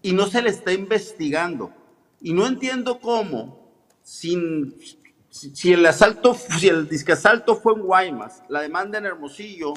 y 0.04 0.12
no 0.12 0.26
se 0.26 0.42
le 0.42 0.50
está 0.50 0.70
investigando. 0.70 1.72
Y 2.20 2.34
no 2.34 2.46
entiendo 2.46 3.00
cómo, 3.00 3.72
sin, 4.02 4.76
si, 5.30 5.72
el 5.72 5.84
asalto, 5.86 6.34
si 6.34 6.68
el 6.68 6.86
disque 6.88 7.12
asalto 7.12 7.56
fue 7.56 7.72
en 7.72 7.80
Guaymas, 7.80 8.42
la 8.50 8.60
demanda 8.60 8.98
en 8.98 9.06
Hermosillo, 9.06 9.72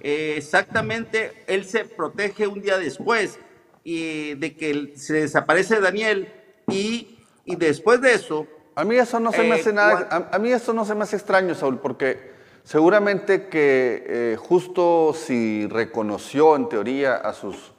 eh, 0.00 0.34
exactamente 0.36 1.44
él 1.48 1.64
se 1.64 1.84
protege 1.84 2.46
un 2.46 2.62
día 2.62 2.78
después 2.78 3.40
y 3.82 4.34
de 4.34 4.56
que 4.56 4.92
se 4.96 5.14
desaparece 5.14 5.80
Daniel 5.80 6.32
y, 6.68 7.18
y 7.44 7.56
después 7.56 8.00
de 8.00 8.14
eso... 8.14 8.46
A 8.76 8.84
mí 8.84 8.94
eso 8.94 9.18
no 9.18 9.32
se 9.32 9.42
me 9.42 9.56
eh, 9.56 9.60
hace 9.60 9.72
nada, 9.72 10.30
a 10.30 10.38
mí 10.38 10.52
eso 10.52 10.72
no 10.72 10.84
se 10.84 10.94
me 10.94 11.02
hace 11.02 11.16
extraño, 11.16 11.52
Saúl, 11.56 11.80
porque 11.80 12.32
seguramente 12.62 13.48
que 13.48 14.04
eh, 14.06 14.36
justo 14.38 15.14
si 15.14 15.66
reconoció 15.66 16.54
en 16.54 16.68
teoría 16.68 17.16
a 17.16 17.32
sus, 17.32 17.73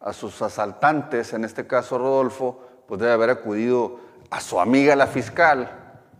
a 0.00 0.12
sus 0.12 0.40
asaltantes, 0.42 1.32
en 1.34 1.44
este 1.44 1.66
caso 1.66 1.98
Rodolfo, 1.98 2.60
pues 2.88 3.00
debe 3.00 3.12
haber 3.12 3.30
acudido 3.30 4.00
a 4.30 4.40
su 4.40 4.58
amiga 4.58 4.96
la 4.96 5.06
fiscal, 5.06 5.70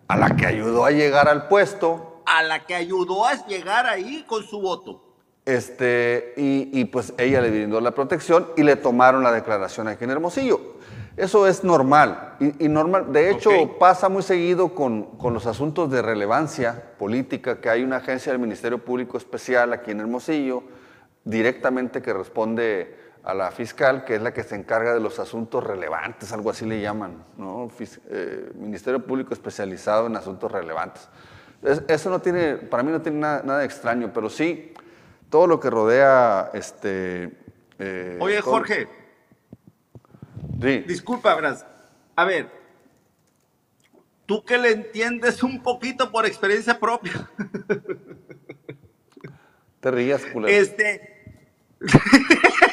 a 0.07 0.17
la 0.17 0.37
que 0.37 0.47
ayudó 0.47 0.85
a 0.85 0.91
llegar 0.91 1.29
al 1.29 1.49
puesto, 1.49 2.23
a 2.27 2.43
la 2.43 2.65
que 2.67 2.75
ayudó 2.75 3.25
a 3.27 3.47
llegar 3.47 3.87
ahí 3.87 4.25
con 4.27 4.45
su 4.45 4.61
voto. 4.61 5.03
este, 5.47 6.35
y, 6.37 6.69
y, 6.79 6.85
pues 6.85 7.15
ella 7.19 7.41
le 7.41 7.51
brindó 7.51 7.81
la 7.81 7.93
protección 7.93 8.49
y 8.57 8.63
le 8.63 8.77
tomaron 8.77 9.23
la 9.23 9.33
declaración 9.33 9.89
aquí 9.89 10.05
en 10.05 10.11
Hermosillo. 10.11 10.61
Eso 11.17 11.47
es 11.47 11.65
normal. 11.65 12.37
Y, 12.39 12.67
y 12.67 12.69
normal, 12.69 13.13
de 13.13 13.31
hecho, 13.31 13.51
pasa 13.79 14.09
muy 14.09 14.23
seguido 14.23 14.75
con, 14.75 15.17
con 15.17 15.35
los 15.35 15.47
asuntos 15.47 15.91
de 15.91 16.03
relevancia 16.03 16.93
política, 16.99 17.61
que 17.61 17.69
hay 17.69 17.83
una 17.83 17.97
agencia 17.97 18.31
del 18.33 18.41
Ministerio 18.41 18.79
Público 18.79 19.17
Especial 19.19 19.73
aquí 19.73 19.91
en 19.91 20.01
Hermosillo, 20.01 20.63
directamente 21.25 22.01
que 22.01 22.13
responde 22.13 22.97
a 23.25 23.35
la 23.35 23.51
fiscal, 23.51 24.05
que 24.05 24.15
es 24.17 24.23
la 24.23 24.33
que 24.33 24.43
se 24.43 24.55
encarga 24.57 24.95
de 24.95 25.01
los 25.01 25.19
asuntos 25.19 25.63
relevantes, 25.63 26.33
algo 26.33 26.51
así 26.51 26.65
le 26.67 26.81
llaman, 26.81 27.23
¿no? 27.37 27.69
Fis- 27.69 28.01
eh, 28.09 28.51
Ministerio 28.55 29.05
Público 29.05 29.35
especializado 29.35 30.07
en 30.07 30.17
asuntos 30.17 30.51
relevantes. 30.51 31.09
Es- 31.63 31.83
eso 31.89 32.09
no 32.11 32.21
tiene, 32.21 32.57
para 32.57 32.83
mí 32.83 32.91
no 32.91 33.03
tiene 33.03 33.19
nada, 33.19 33.65
extraño, 33.65 34.11
pero 34.13 34.31
sí 34.31 34.73
todo 35.29 35.47
lo 35.47 35.61
que 35.61 35.69
rodea 35.71 36.51
este. 36.55 37.37
eh, 37.79 38.17
Oye, 38.21 38.41
todo- 38.41 38.53
Jorge, 38.53 38.89
Sí. 40.63 40.79
disculpa, 40.89 41.35
Bras. 41.35 41.67
A 42.17 42.25
ver, 42.25 42.51
tú 44.27 44.45
que 44.45 44.57
le 44.59 44.71
entiendes 44.73 45.43
un 45.43 45.63
poquito 45.63 46.11
por 46.11 46.25
experiencia 46.27 46.79
propia. 46.81 47.13
Te 49.81 49.91
rías, 49.91 50.23
culero. 50.33 50.49
Este. 50.59 51.17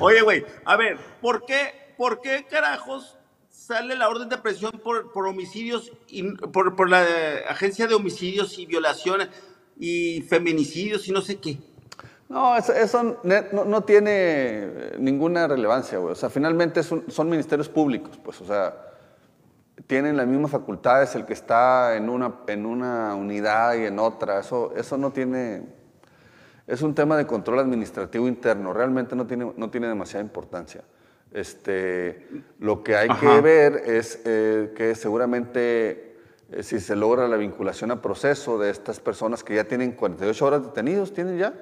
Oye, 0.00 0.22
güey, 0.22 0.44
a 0.64 0.76
ver, 0.76 0.98
¿por 1.20 1.44
qué, 1.44 1.94
por 1.96 2.20
qué 2.20 2.44
carajos 2.48 3.18
sale 3.48 3.96
la 3.96 4.08
orden 4.08 4.28
de 4.28 4.36
presión 4.38 4.72
por, 4.82 5.12
por 5.12 5.26
homicidios, 5.26 5.92
y, 6.08 6.22
por, 6.32 6.76
por 6.76 6.90
la 6.90 7.04
agencia 7.48 7.86
de 7.86 7.94
homicidios 7.94 8.58
y 8.58 8.66
violaciones 8.66 9.28
y 9.78 10.22
feminicidios 10.22 11.08
y 11.08 11.12
no 11.12 11.20
sé 11.20 11.36
qué? 11.36 11.58
No, 12.28 12.56
eso, 12.56 13.18
no, 13.22 13.64
no 13.64 13.84
tiene 13.84 14.10
eh, 14.12 14.96
ninguna 14.98 15.46
relevancia, 15.46 15.98
güey. 15.98 16.12
O 16.12 16.16
sea, 16.16 16.30
finalmente 16.30 16.80
es 16.80 16.90
un- 16.90 17.04
son 17.10 17.28
ministerios 17.28 17.68
públicos, 17.68 18.18
pues, 18.24 18.40
o 18.40 18.46
sea, 18.46 18.74
tienen 19.86 20.16
las 20.16 20.26
mismas 20.26 20.50
facultades 20.50 21.14
el 21.14 21.26
que 21.26 21.34
está 21.34 21.96
en 21.96 22.08
una, 22.08 22.34
en 22.48 22.64
una 22.66 23.14
unidad 23.14 23.74
y 23.74 23.84
en 23.84 23.98
otra. 23.98 24.40
Eso, 24.40 24.72
eso 24.76 24.96
no 24.96 25.10
tiene. 25.12 25.62
Es 26.66 26.82
un 26.82 26.94
tema 26.94 27.16
de 27.16 27.26
control 27.26 27.58
administrativo 27.58 28.26
interno. 28.26 28.72
Realmente 28.72 29.14
no 29.14 29.26
tiene, 29.26 29.52
no 29.56 29.70
tiene 29.70 29.88
demasiada 29.88 30.24
importancia. 30.24 30.82
Este, 31.32 32.28
lo 32.60 32.82
que 32.82 32.96
hay 32.96 33.08
que 33.20 33.40
ver 33.40 33.82
es 33.86 34.22
eh, 34.24 34.72
que 34.76 34.94
seguramente 34.94 36.16
eh, 36.52 36.62
si 36.62 36.78
se 36.80 36.94
logra 36.94 37.26
la 37.28 37.36
vinculación 37.36 37.90
a 37.90 38.00
proceso 38.00 38.58
de 38.58 38.70
estas 38.70 39.00
personas 39.00 39.42
que 39.42 39.56
ya 39.56 39.64
tienen 39.64 39.92
48 39.92 40.46
horas 40.46 40.62
detenidos, 40.62 41.12
¿tienen 41.12 41.38
ya? 41.38 41.52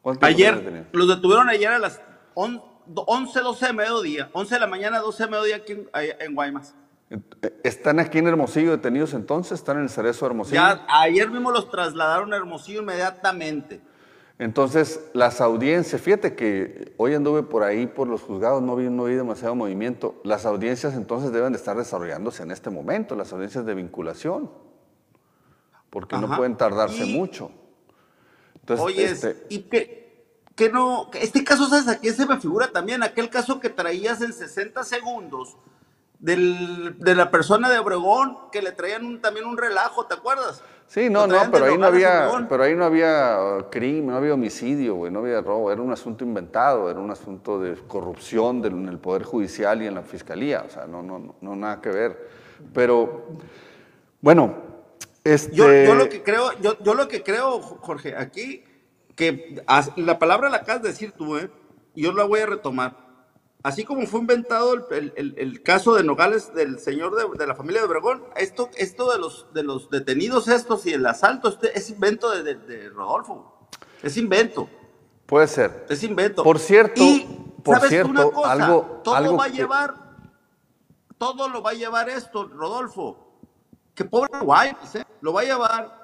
¿Cuánto 0.00 0.20
tiempo 0.26 0.36
tienen 0.36 0.54
Ayer, 0.54 0.64
detenidos? 0.64 0.86
los 0.92 1.08
detuvieron 1.08 1.48
ayer 1.50 1.68
a 1.68 1.78
las 1.78 2.00
on- 2.34 2.62
11, 2.92 3.40
12 3.40 3.66
de 3.66 3.72
mediodía, 3.74 4.30
11 4.32 4.54
de 4.54 4.60
la 4.60 4.66
mañana, 4.66 4.98
12 4.98 5.24
de 5.24 5.30
mediodía 5.30 5.56
aquí 5.56 5.86
en, 6.20 6.34
Guaymas. 6.34 6.74
¿Están 7.62 8.00
aquí 8.00 8.18
en 8.18 8.26
Hermosillo 8.28 8.70
detenidos 8.72 9.14
entonces? 9.14 9.52
¿Están 9.52 9.76
en 9.76 9.84
el 9.84 9.90
Cerezo 9.90 10.24
de 10.24 10.30
Hermosillo? 10.30 10.60
Ya 10.60 10.84
ayer 10.88 11.30
mismo 11.30 11.50
los 11.52 11.70
trasladaron 11.70 12.32
a 12.32 12.36
Hermosillo 12.36 12.80
inmediatamente. 12.80 13.80
Entonces, 14.40 15.00
las 15.12 15.42
audiencias, 15.42 16.00
fíjate 16.00 16.34
que 16.34 16.94
hoy 16.96 17.12
anduve 17.12 17.42
por 17.42 17.62
ahí, 17.62 17.86
por 17.86 18.08
los 18.08 18.22
juzgados, 18.22 18.62
no 18.62 18.74
vi, 18.74 18.88
no 18.88 19.04
vi 19.04 19.12
demasiado 19.14 19.54
movimiento. 19.54 20.18
Las 20.24 20.46
audiencias 20.46 20.94
entonces 20.94 21.30
deben 21.30 21.52
de 21.52 21.58
estar 21.58 21.76
desarrollándose 21.76 22.42
en 22.42 22.50
este 22.50 22.70
momento, 22.70 23.14
las 23.14 23.34
audiencias 23.34 23.66
de 23.66 23.74
vinculación, 23.74 24.50
porque 25.90 26.16
no 26.16 26.34
pueden 26.38 26.56
tardarse 26.56 27.04
Y- 27.04 27.14
mucho. 27.18 27.50
Entonces, 28.60 28.86
Oye, 28.86 29.04
este, 29.04 29.44
y 29.50 29.58
que, 29.64 30.24
que 30.54 30.70
no, 30.70 31.10
este 31.12 31.44
caso, 31.44 31.68
¿sabes 31.68 31.86
a 31.88 31.98
quién 31.98 32.14
se 32.14 32.24
me 32.24 32.40
figura 32.40 32.72
también? 32.72 33.02
Aquel 33.02 33.28
caso 33.28 33.60
que 33.60 33.68
traías 33.68 34.22
en 34.22 34.32
60 34.32 34.82
segundos 34.84 35.58
del- 36.20 36.96
de 36.98 37.14
la 37.14 37.30
persona 37.30 37.68
de 37.70 37.78
Obregón, 37.78 38.36
que 38.52 38.62
le 38.62 38.72
traían 38.72 39.04
un- 39.04 39.20
también 39.20 39.46
un 39.46 39.56
relajo, 39.56 40.06
¿te 40.06 40.14
acuerdas? 40.14 40.62
Sí, 40.86 41.08
no, 41.08 41.26
no, 41.26 41.50
pero 41.50 41.66
ahí 41.66 41.78
no 41.78 41.86
había, 41.86 42.28
pero 42.48 42.62
ahí 42.64 42.74
no 42.74 42.84
había 42.84 43.38
crimen, 43.70 44.08
no 44.08 44.16
había 44.16 44.34
homicidio, 44.34 44.96
güey, 44.96 45.10
no 45.12 45.20
había 45.20 45.40
robo, 45.40 45.70
era 45.72 45.80
un 45.80 45.92
asunto 45.92 46.24
inventado, 46.24 46.90
era 46.90 46.98
un 46.98 47.10
asunto 47.10 47.60
de 47.60 47.74
corrupción 47.86 48.60
del- 48.60 48.72
en 48.72 48.88
el 48.88 48.98
poder 48.98 49.22
judicial 49.22 49.82
y 49.82 49.86
en 49.86 49.94
la 49.94 50.02
fiscalía, 50.02 50.64
o 50.66 50.70
sea, 50.70 50.86
no, 50.86 51.02
no, 51.02 51.18
no, 51.18 51.36
no 51.40 51.56
nada 51.56 51.80
que 51.80 51.90
ver. 51.90 52.28
Pero, 52.74 53.28
bueno, 54.20 54.54
este, 55.24 55.54
Yo, 55.54 55.72
yo 55.72 55.94
lo 55.94 56.08
que 56.08 56.22
creo, 56.22 56.52
yo, 56.60 56.76
yo 56.82 56.94
lo 56.94 57.08
que 57.08 57.22
creo, 57.22 57.60
Jorge, 57.60 58.16
aquí, 58.16 58.64
que 59.14 59.62
la 59.96 60.18
palabra 60.18 60.50
la 60.50 60.58
acabas 60.58 60.82
de 60.82 60.88
decir 60.88 61.12
tú, 61.12 61.38
¿eh? 61.38 61.50
yo 61.94 62.12
la 62.12 62.24
voy 62.24 62.40
a 62.40 62.46
retomar. 62.46 63.09
Así 63.62 63.84
como 63.84 64.06
fue 64.06 64.20
inventado 64.20 64.72
el, 64.72 64.84
el- 64.90 65.12
el- 65.16 65.34
el 65.38 65.62
caso 65.62 65.94
de 65.94 66.02
Nogales 66.02 66.54
del 66.54 66.78
señor 66.78 67.14
de, 67.14 67.38
de 67.38 67.46
la 67.46 67.54
familia 67.54 67.80
de 67.82 67.86
Obregón, 67.88 68.24
esto, 68.36 68.70
esto 68.76 69.12
de 69.12 69.18
los 69.18 69.46
de 69.52 69.62
los 69.62 69.90
detenidos 69.90 70.48
estos 70.48 70.86
y 70.86 70.94
el 70.94 71.04
asalto 71.04 71.48
este 71.48 71.76
es 71.78 71.90
invento 71.90 72.30
de, 72.30 72.42
de- 72.42 72.54
de 72.54 72.88
Rodolfo. 72.88 73.68
Es 74.02 74.16
invento, 74.16 74.68
puede 75.26 75.46
ser. 75.46 75.84
es 75.90 76.02
invento. 76.02 76.42
Por 76.42 76.58
cierto, 76.58 77.02
Y, 77.02 77.26
por 77.62 77.76
¿sabes 77.76 77.90
cierto, 77.90 78.10
una 78.10 78.24
cosa? 78.30 78.52
algo, 78.52 79.00
todo 79.04 79.14
algo 79.14 79.36
va 79.36 79.44
a 79.44 79.50
que- 79.50 79.56
llevar, 79.56 79.94
todo 81.18 81.48
lo 81.50 81.62
va 81.62 81.70
a 81.70 81.74
llevar 81.74 82.08
esto, 82.08 82.44
Rodolfo. 82.48 83.26
Que 83.94 84.06
pobre 84.06 84.30
Guaymas, 84.40 84.94
¿eh? 84.94 85.04
lo 85.20 85.34
va 85.34 85.42
a 85.42 85.44
llevar 85.44 86.00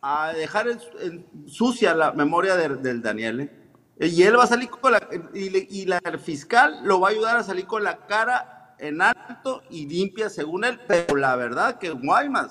a 0.00 0.32
dejar 0.32 0.68
en, 0.68 0.78
en 1.00 1.48
sucia 1.48 1.92
la 1.96 2.12
memoria 2.12 2.54
de- 2.54 2.76
del 2.76 3.02
Daniel. 3.02 3.40
¿eh? 3.40 3.59
Y 4.00 4.22
él 4.22 4.38
va 4.38 4.44
a 4.44 4.46
salir 4.46 4.70
con 4.70 4.92
la, 4.92 5.08
y, 5.34 5.84
la 5.84 6.00
fiscal 6.18 6.80
lo 6.84 7.00
va 7.00 7.08
a 7.08 7.10
ayudar 7.10 7.36
a 7.36 7.42
salir 7.42 7.66
con 7.66 7.84
la 7.84 8.06
cara 8.06 8.74
en 8.78 9.02
alto 9.02 9.62
y 9.68 9.86
limpia 9.86 10.30
según 10.30 10.64
él. 10.64 10.80
Pero 10.88 11.16
la 11.16 11.36
verdad 11.36 11.78
que 11.78 11.90
Guaymas, 11.90 12.50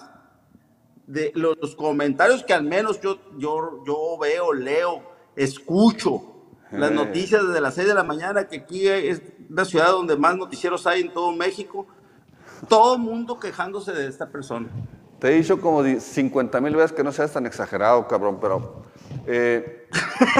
de 1.08 1.32
los, 1.34 1.58
los 1.60 1.76
comentarios 1.76 2.44
que 2.44 2.54
al 2.54 2.64
menos 2.64 3.02
yo, 3.02 3.20
yo, 3.40 3.84
yo 3.86 4.18
veo, 4.22 4.54
leo, 4.54 5.02
escucho, 5.36 6.36
las 6.72 6.92
Eh. 6.92 6.94
noticias 6.94 7.48
desde 7.48 7.62
las 7.62 7.74
6 7.74 7.88
de 7.88 7.94
la 7.96 8.04
mañana, 8.04 8.48
que 8.48 8.58
aquí 8.58 8.88
es 8.88 9.24
la 9.50 9.66
ciudad 9.66 9.90
donde 9.90 10.16
más 10.16 10.38
noticieros 10.38 10.86
hay 10.86 11.02
en 11.02 11.12
todo 11.12 11.32
México, 11.32 11.88
todo 12.68 12.94
el 12.94 13.02
mundo 13.02 13.40
quejándose 13.40 13.92
de 13.92 14.08
esta 14.08 14.30
persona. 14.30 14.68
Te 15.20 15.30
he 15.30 15.38
dicho 15.38 15.60
como 15.60 15.84
50 15.84 16.62
mil 16.62 16.76
veces 16.76 16.94
que 16.94 17.04
no 17.04 17.12
seas 17.12 17.34
tan 17.34 17.48
exagerado, 17.48 18.08
cabrón, 18.08 18.38
pero 18.40 18.84
eh, 19.28 19.88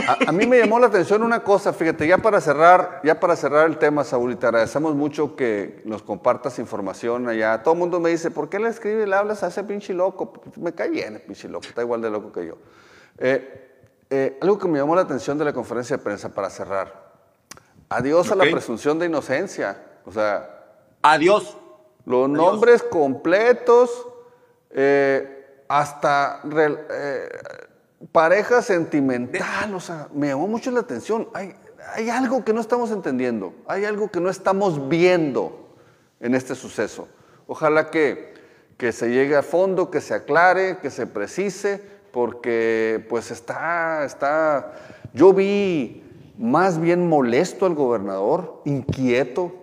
a, 0.08 0.30
a 0.30 0.32
mí 0.32 0.46
me 0.46 0.60
llamó 0.60 0.80
la 0.80 0.88
atención 0.88 1.24
una 1.24 1.44
cosa, 1.44 1.74
fíjate, 1.74 2.08
ya 2.08 2.18
para 2.18 2.42
cerrar, 2.42 3.02
ya 3.04 3.20
para 3.20 3.36
cerrar 3.36 3.68
el 3.68 3.78
tema, 3.78 4.04
Saúl, 4.04 4.32
y 4.32 4.36
te 4.36 4.46
agradecemos 4.46 4.96
mucho 4.96 5.36
que 5.36 5.82
nos 5.86 6.04
compartas 6.04 6.60
información 6.60 7.28
allá. 7.28 7.62
Todo 7.64 7.74
el 7.74 7.80
mundo 7.80 8.00
me 8.00 8.10
dice, 8.10 8.32
¿por 8.32 8.50
qué 8.50 8.60
le 8.60 8.70
escribes 8.70 9.06
y 9.06 9.10
le 9.10 9.16
hablas 9.16 9.44
a 9.44 9.48
ese 9.48 9.64
pinche 9.64 9.94
loco? 9.94 10.34
Me 10.58 10.74
cae 10.74 10.90
bien 10.90 11.16
el 11.16 11.22
pinche 11.22 11.48
loco, 11.48 11.68
está 11.68 11.82
igual 11.82 12.02
de 12.02 12.10
loco 12.10 12.32
que 12.32 12.48
yo. 12.48 12.58
Eh, 13.18 13.68
eh, 14.10 14.38
algo 14.42 14.58
que 14.58 14.68
me 14.68 14.80
llamó 14.80 14.96
la 14.96 15.02
atención 15.02 15.38
de 15.38 15.46
la 15.46 15.54
conferencia 15.54 15.98
de 15.98 16.04
prensa 16.04 16.30
para 16.30 16.50
cerrar. 16.50 17.10
Adiós 17.90 18.32
a 18.32 18.36
la 18.36 18.44
presunción 18.44 18.98
de 19.00 19.06
inocencia. 19.08 19.84
O 20.06 20.12
sea, 20.12 20.66
Adiós. 21.02 21.58
los 22.06 22.30
nombres 22.30 22.84
completos, 22.84 24.08
eh, 24.72 25.64
hasta 25.68 26.42
eh, 26.52 27.30
pareja 28.12 28.62
sentimental, 28.62 29.74
o 29.76 29.80
sea, 29.80 30.08
me 30.14 30.28
llamó 30.28 30.48
mucho 30.48 30.72
la 30.72 30.80
atención. 30.82 31.28
Hay, 31.34 31.54
hay 31.94 32.10
algo 32.10 32.44
que 32.44 32.54
no 32.54 32.62
estamos 32.62 32.92
entendiendo, 32.92 33.54
hay 33.68 33.86
algo 33.86 34.10
que 34.10 34.20
no 34.20 34.30
estamos 34.30 34.90
viendo 34.90 35.76
en 36.20 36.36
este 36.36 36.56
suceso. 36.56 37.08
Ojalá 37.48 37.90
que, 37.90 38.34
que 38.78 38.92
se 38.92 39.10
llegue 39.10 39.36
a 39.36 39.44
fondo, 39.44 39.90
que 39.92 40.02
se 40.02 40.14
aclare, 40.14 40.78
que 40.80 40.92
se 40.92 41.08
precise, 41.08 41.82
porque 42.12 43.06
pues 43.10 43.32
está, 43.32 44.06
está, 44.06 44.74
yo 45.14 45.34
vi 45.34 46.04
más 46.38 46.80
bien 46.80 47.08
molesto 47.08 47.66
al 47.66 47.76
gobernador, 47.76 48.62
inquieto, 48.66 49.54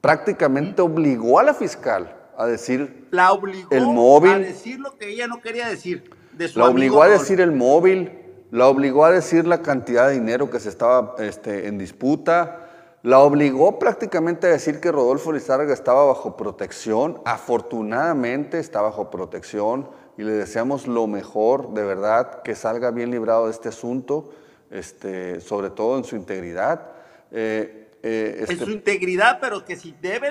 prácticamente 0.00 0.82
obligó 0.82 1.38
a 1.38 1.44
la 1.44 1.54
fiscal 1.54 2.16
a 2.36 2.46
decir 2.46 3.06
La 3.10 3.32
obligó 3.32 3.68
El 3.70 3.86
móvil. 3.86 4.32
a 4.32 4.38
decir 4.38 4.80
lo 4.80 4.96
que 4.98 5.10
ella 5.10 5.26
no 5.26 5.40
quería 5.40 5.68
decir. 5.68 6.10
De 6.42 6.48
su 6.48 6.58
la 6.58 6.66
amigo 6.66 6.76
obligó 6.76 7.02
a 7.04 7.08
decir 7.08 7.40
el 7.40 7.52
móvil, 7.52 8.10
la 8.50 8.66
obligó 8.66 9.04
a 9.04 9.12
decir 9.12 9.46
la 9.46 9.62
cantidad 9.62 10.08
de 10.08 10.14
dinero 10.14 10.50
que 10.50 10.58
se 10.58 10.68
estaba 10.70 11.14
este, 11.20 11.68
en 11.68 11.78
disputa, 11.78 12.68
la 13.04 13.20
obligó 13.20 13.78
prácticamente 13.78 14.48
a 14.48 14.50
decir 14.50 14.80
que 14.80 14.90
Rodolfo 14.90 15.32
Lizárraga 15.32 15.72
estaba 15.72 16.04
bajo 16.04 16.36
protección. 16.36 17.20
Afortunadamente 17.24 18.58
está 18.58 18.80
bajo 18.80 19.08
protección 19.08 19.88
y 20.18 20.24
le 20.24 20.32
deseamos 20.32 20.88
lo 20.88 21.06
mejor, 21.06 21.74
de 21.74 21.84
verdad, 21.84 22.42
que 22.42 22.56
salga 22.56 22.90
bien 22.90 23.12
librado 23.12 23.46
de 23.46 23.52
este 23.52 23.68
asunto, 23.68 24.30
este, 24.70 25.40
sobre 25.40 25.70
todo 25.70 25.96
en 25.96 26.04
su 26.04 26.16
integridad. 26.16 26.90
Eh, 27.30 27.90
eh, 28.02 28.34
en 28.38 28.52
este, 28.52 28.64
su 28.64 28.70
integridad, 28.72 29.38
pero 29.40 29.64
que 29.64 29.76
si 29.76 29.94
debe, 30.02 30.30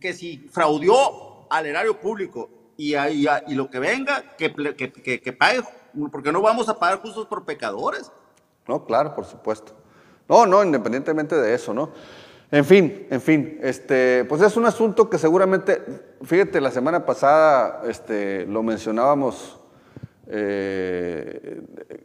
que 0.00 0.14
si 0.14 0.38
fraudió 0.50 1.50
al 1.50 1.66
erario 1.66 2.00
público 2.00 2.48
y, 2.76 2.94
y 2.96 3.26
y 3.48 3.54
lo 3.54 3.70
que 3.70 3.78
venga, 3.78 4.22
que, 4.36 4.52
que, 4.76 4.92
que- 4.92 5.20
que 5.20 5.32
pague, 5.32 5.62
porque 6.10 6.32
no 6.32 6.40
vamos 6.40 6.68
a 6.68 6.78
pagar 6.78 7.00
justos 7.00 7.26
por 7.26 7.44
pecadores. 7.44 8.10
No, 8.66 8.84
claro, 8.84 9.14
por 9.14 9.24
supuesto. 9.24 9.72
No, 10.28 10.46
no, 10.46 10.62
independientemente 10.64 11.36
de 11.36 11.54
eso, 11.54 11.74
¿no? 11.74 11.90
En 12.50 12.64
fin, 12.64 13.06
en 13.10 13.20
fin, 13.20 13.58
este, 13.62 14.24
pues 14.26 14.40
es 14.42 14.56
un 14.56 14.64
asunto 14.66 15.10
que 15.10 15.18
seguramente, 15.18 15.82
fíjate, 16.22 16.60
la 16.60 16.70
semana 16.70 17.04
pasada 17.04 17.82
este, 17.88 18.46
lo 18.46 18.62
mencionábamos, 18.62 19.58
eh, 20.26 21.60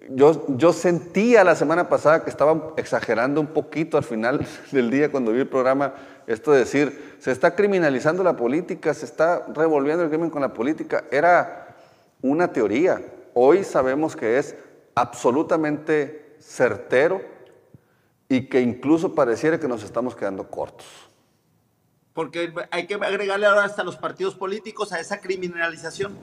yo, 0.09 0.45
yo 0.49 0.74
sentía 0.74 1.43
la 1.43 1.55
semana 1.55 1.88
pasada 1.88 2.24
que 2.24 2.30
estaban 2.30 2.63
exagerando 2.76 3.39
un 3.39 3.47
poquito 3.47 3.97
al 3.97 4.03
final 4.03 4.45
del 4.72 4.89
día 4.89 5.11
cuando 5.11 5.32
vi 5.32 5.39
el 5.39 5.47
programa, 5.47 5.93
esto 6.28 6.51
de 6.51 6.59
decir, 6.59 7.15
se 7.20 7.32
está 7.32 7.55
criminalizando 7.55 8.24
la 8.24 8.36
política, 8.36 8.93
se 8.93 9.05
está 9.05 9.45
revolviendo 9.53 10.03
el 10.03 10.09
crimen 10.09 10.30
con 10.30 10.41
la 10.41 10.53
política, 10.53 11.05
era 11.11 11.76
una 12.22 12.51
teoría. 12.51 13.01
Hoy 13.34 13.63
sabemos 13.63 14.15
que 14.15 14.38
es 14.38 14.55
absolutamente 14.95 16.36
certero 16.39 17.22
y 18.28 18.47
que 18.47 18.61
incluso 18.61 19.15
pareciera 19.15 19.59
que 19.59 19.67
nos 19.67 19.84
estamos 19.84 20.15
quedando 20.15 20.49
cortos. 20.49 20.88
Porque 22.13 22.53
hay 22.72 22.86
que 22.86 22.95
agregarle 22.95 23.45
ahora 23.45 23.63
hasta 23.63 23.84
los 23.84 23.95
partidos 23.95 24.36
políticos 24.36 24.91
a 24.91 24.99
esa 24.99 25.22
criminalización. 25.22 26.17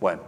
Bueno, 0.00 0.22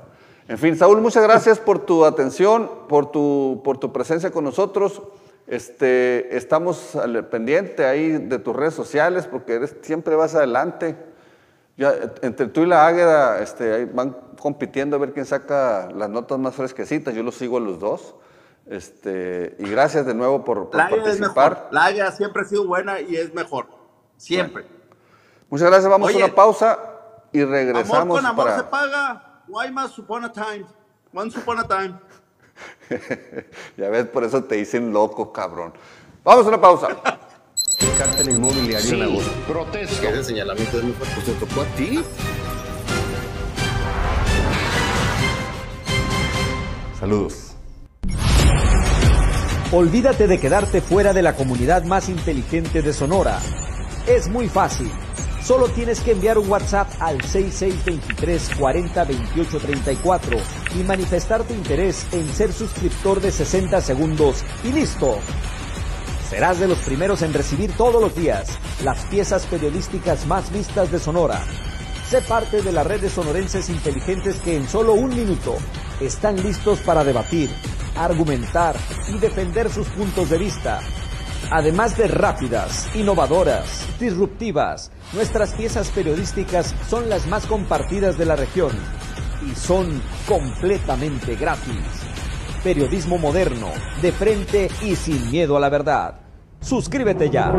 en 0.49 0.59
fin, 0.59 0.77
Saúl, 0.77 1.01
muchas 1.01 1.23
gracias 1.23 1.59
por 1.59 1.79
tu 1.81 2.05
atención, 2.05 2.71
por 2.89 3.11
tu, 3.11 3.63
por 3.65 3.79
tu 3.79 3.93
presencia 3.93 4.31
con 4.31 4.45
nosotros. 4.45 5.03
Este, 5.47 6.37
estamos 6.37 6.97
al 6.97 7.27
pendiente 7.29 7.85
ahí 7.85 8.13
de 8.13 8.39
tus 8.39 8.57
redes 8.57 8.75
sociales 8.75 9.27
porque 9.27 9.55
eres- 9.55 9.77
siempre 9.83 10.17
vas 10.17 10.35
adelante. 10.35 10.97
Ya, 11.77 11.93
entre 12.23 12.47
tú 12.47 12.61
y 12.63 12.67
la 12.67 12.87
Águeda 12.87 13.41
este, 13.43 13.75
ahí 13.75 13.85
van 13.85 14.17
compitiendo 14.41 14.97
a 14.97 14.99
ver 14.99 15.13
quién 15.13 15.27
saca 15.27 15.89
las 15.95 16.09
notas 16.09 16.39
más 16.39 16.55
fresquecitas. 16.55 17.15
Yo 17.15 17.23
los 17.23 17.35
sigo 17.35 17.57
a 17.59 17.61
los 17.61 17.79
dos. 17.79 18.15
Este, 18.67 19.57
y 19.59 19.69
gracias 19.69 20.07
de 20.07 20.15
nuevo 20.15 20.45
por, 20.45 20.71
por 20.71 20.77
La 20.77 20.85
águila 20.87 21.03
es 21.03 21.19
participar. 21.19 21.51
mejor. 21.53 21.69
La 21.73 21.85
águila 21.87 22.13
siempre 22.13 22.43
ha 22.43 22.45
sido 22.47 22.67
buena 22.67 23.01
y 23.01 23.17
es 23.17 23.35
mejor. 23.35 23.67
Siempre. 24.17 24.65
Muchas 25.51 25.69
gracias, 25.69 25.91
vamos 25.91 26.09
Oye, 26.09 26.23
a 26.23 26.27
una 26.27 26.35
pausa 26.35 26.79
y 27.33 27.41
Amor 27.43 27.53
regresamos 27.53 28.17
con 28.17 28.27
amor 28.27 28.45
para... 28.47 28.57
se 28.59 28.65
paga. 28.65 29.34
Guaymas 29.55 29.97
upon 30.01 30.25
a 30.25 30.29
time. 30.33 30.67
Once 31.13 31.37
upon 31.37 31.61
a 31.61 31.69
time. 31.69 31.97
ya 33.77 33.89
ves, 33.89 34.07
por 34.07 34.25
eso 34.25 34.43
te 34.43 34.57
dicen 34.57 34.93
loco, 34.93 35.33
cabrón. 35.33 35.73
Vamos 36.25 36.45
a 36.47 36.49
una 36.49 36.61
pausa. 36.61 36.89
El 37.79 37.97
cártel 37.97 38.31
inmobiliario 38.31 38.95
en 38.95 39.03
agosto. 39.03 39.31
Protesto. 39.47 40.09
Ese 40.09 40.25
señalamiento 40.25 40.79
es 40.79 40.83
muy 40.83 40.93
fuerte. 40.95 41.15
Pues 41.15 41.27
te 41.27 41.47
tocó 41.47 41.61
a 41.61 41.67
ti. 41.77 42.03
Saludos. 46.99 47.55
Olvídate 49.71 50.27
de 50.27 50.41
quedarte 50.41 50.81
fuera 50.81 51.13
de 51.13 51.23
la 51.23 51.37
comunidad 51.37 51.85
más 51.85 52.09
inteligente 52.09 52.83
de 52.83 52.93
Sonora. 52.93 53.39
Es 54.09 54.27
muy 54.29 54.49
fácil. 54.49 54.91
Solo 55.45 55.69
tienes 55.69 56.01
que 56.01 56.13
enviar 56.13 56.39
un 56.39 56.49
WhatsApp 56.49 56.89
al 57.01 57.21
6623 57.21 58.51
40 58.59 59.05
28 59.05 59.59
34 59.59 60.39
y 60.75 60.83
manifestar 60.85 61.45
tu 61.45 61.53
interés 61.53 62.07
en 62.13 62.27
ser 62.33 62.51
suscriptor 62.51 63.21
de 63.21 63.31
60 63.31 63.79
segundos 63.83 64.43
y 64.65 64.73
listo. 64.73 65.19
Serás 66.31 66.61
de 66.61 66.67
los 66.67 66.79
primeros 66.79 67.21
en 67.21 67.35
recibir 67.35 67.77
todos 67.77 68.01
los 68.01 68.17
días 68.17 68.59
las 68.83 69.05
piezas 69.05 69.45
periodísticas 69.45 70.25
más 70.27 70.51
vistas 70.51 70.91
de 70.91 70.99
Sonora. 70.99 71.45
Sé 72.09 72.23
parte 72.23 72.63
de 72.63 72.73
la 72.73 72.83
red 72.83 73.03
de 73.03 73.11
sonorenses 73.11 73.69
inteligentes 73.69 74.37
que 74.37 74.57
en 74.57 74.67
solo 74.67 74.95
un 74.95 75.15
minuto 75.15 75.57
están 76.01 76.43
listos 76.43 76.81
para 76.81 77.05
debatir, 77.05 77.51
argumentar 77.97 78.77
y 79.11 79.19
defender 79.19 79.71
sus 79.71 79.89
puntos 79.89 80.31
de 80.31 80.39
vista. 80.39 80.81
Además 81.57 81.97
de 81.97 82.09
rápidas, 82.09 82.89
innovadoras, 82.97 83.87
disruptivas, 84.01 84.91
nuestras 85.13 85.53
piezas 85.53 85.89
periodísticas 85.91 86.75
son 86.91 87.09
las 87.09 87.29
más 87.29 87.47
compartidas 87.47 88.19
de 88.19 88.25
la 88.27 88.35
región 88.35 88.73
y 89.49 89.55
son 89.55 90.03
completamente 90.27 91.37
gratis. 91.37 91.77
Periodismo 92.65 93.19
moderno, 93.19 93.69
de 94.03 94.11
frente 94.11 94.69
y 94.83 94.97
sin 94.97 95.31
miedo 95.31 95.57
a 95.57 95.61
la 95.61 95.69
verdad. 95.69 96.15
Suscríbete 96.61 97.31
ya. 97.31 97.53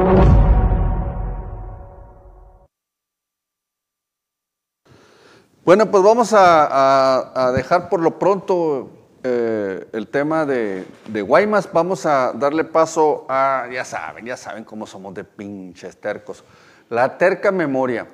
Bueno, 5.64 5.90
pues 5.90 6.04
vamos 6.04 6.34
a, 6.34 7.48
a- 7.48 7.52
dejar 7.54 7.90
por 7.90 8.00
lo 8.02 8.20
pronto 8.20 8.90
eh, 9.28 9.88
el 9.92 10.08
tema 10.08 10.46
de, 10.46 10.86
Guaymas. 11.12 11.68
Vamos 11.74 12.06
a 12.06 12.32
darle 12.34 12.64
paso 12.64 13.26
a, 13.28 13.68
ya 13.74 13.84
saben, 13.84 14.24
ya 14.24 14.38
saben 14.38 14.64
cómo 14.64 14.86
somos 14.86 15.16
de 15.16 15.24
pinches 15.24 15.98
tercos. 15.98 16.44
La 16.92 17.18
terca 17.18 17.52
memoria. 17.52 18.08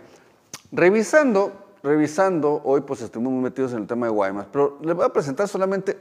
Revisando, 0.72 1.51
revisando, 1.84 2.62
hoy 2.64 2.80
pues 2.80 3.01
estuvimos 3.01 3.34
muy 3.34 3.43
metidos 3.43 3.74
en 3.74 3.80
el 3.80 3.88
tema 3.88 4.05
de 4.05 4.14
Guaymas, 4.14 4.47
pero 4.53 4.80
les 4.82 4.95
voy 4.95 5.03
a 5.03 5.09
presentar 5.09 5.49
solamente 5.49 5.99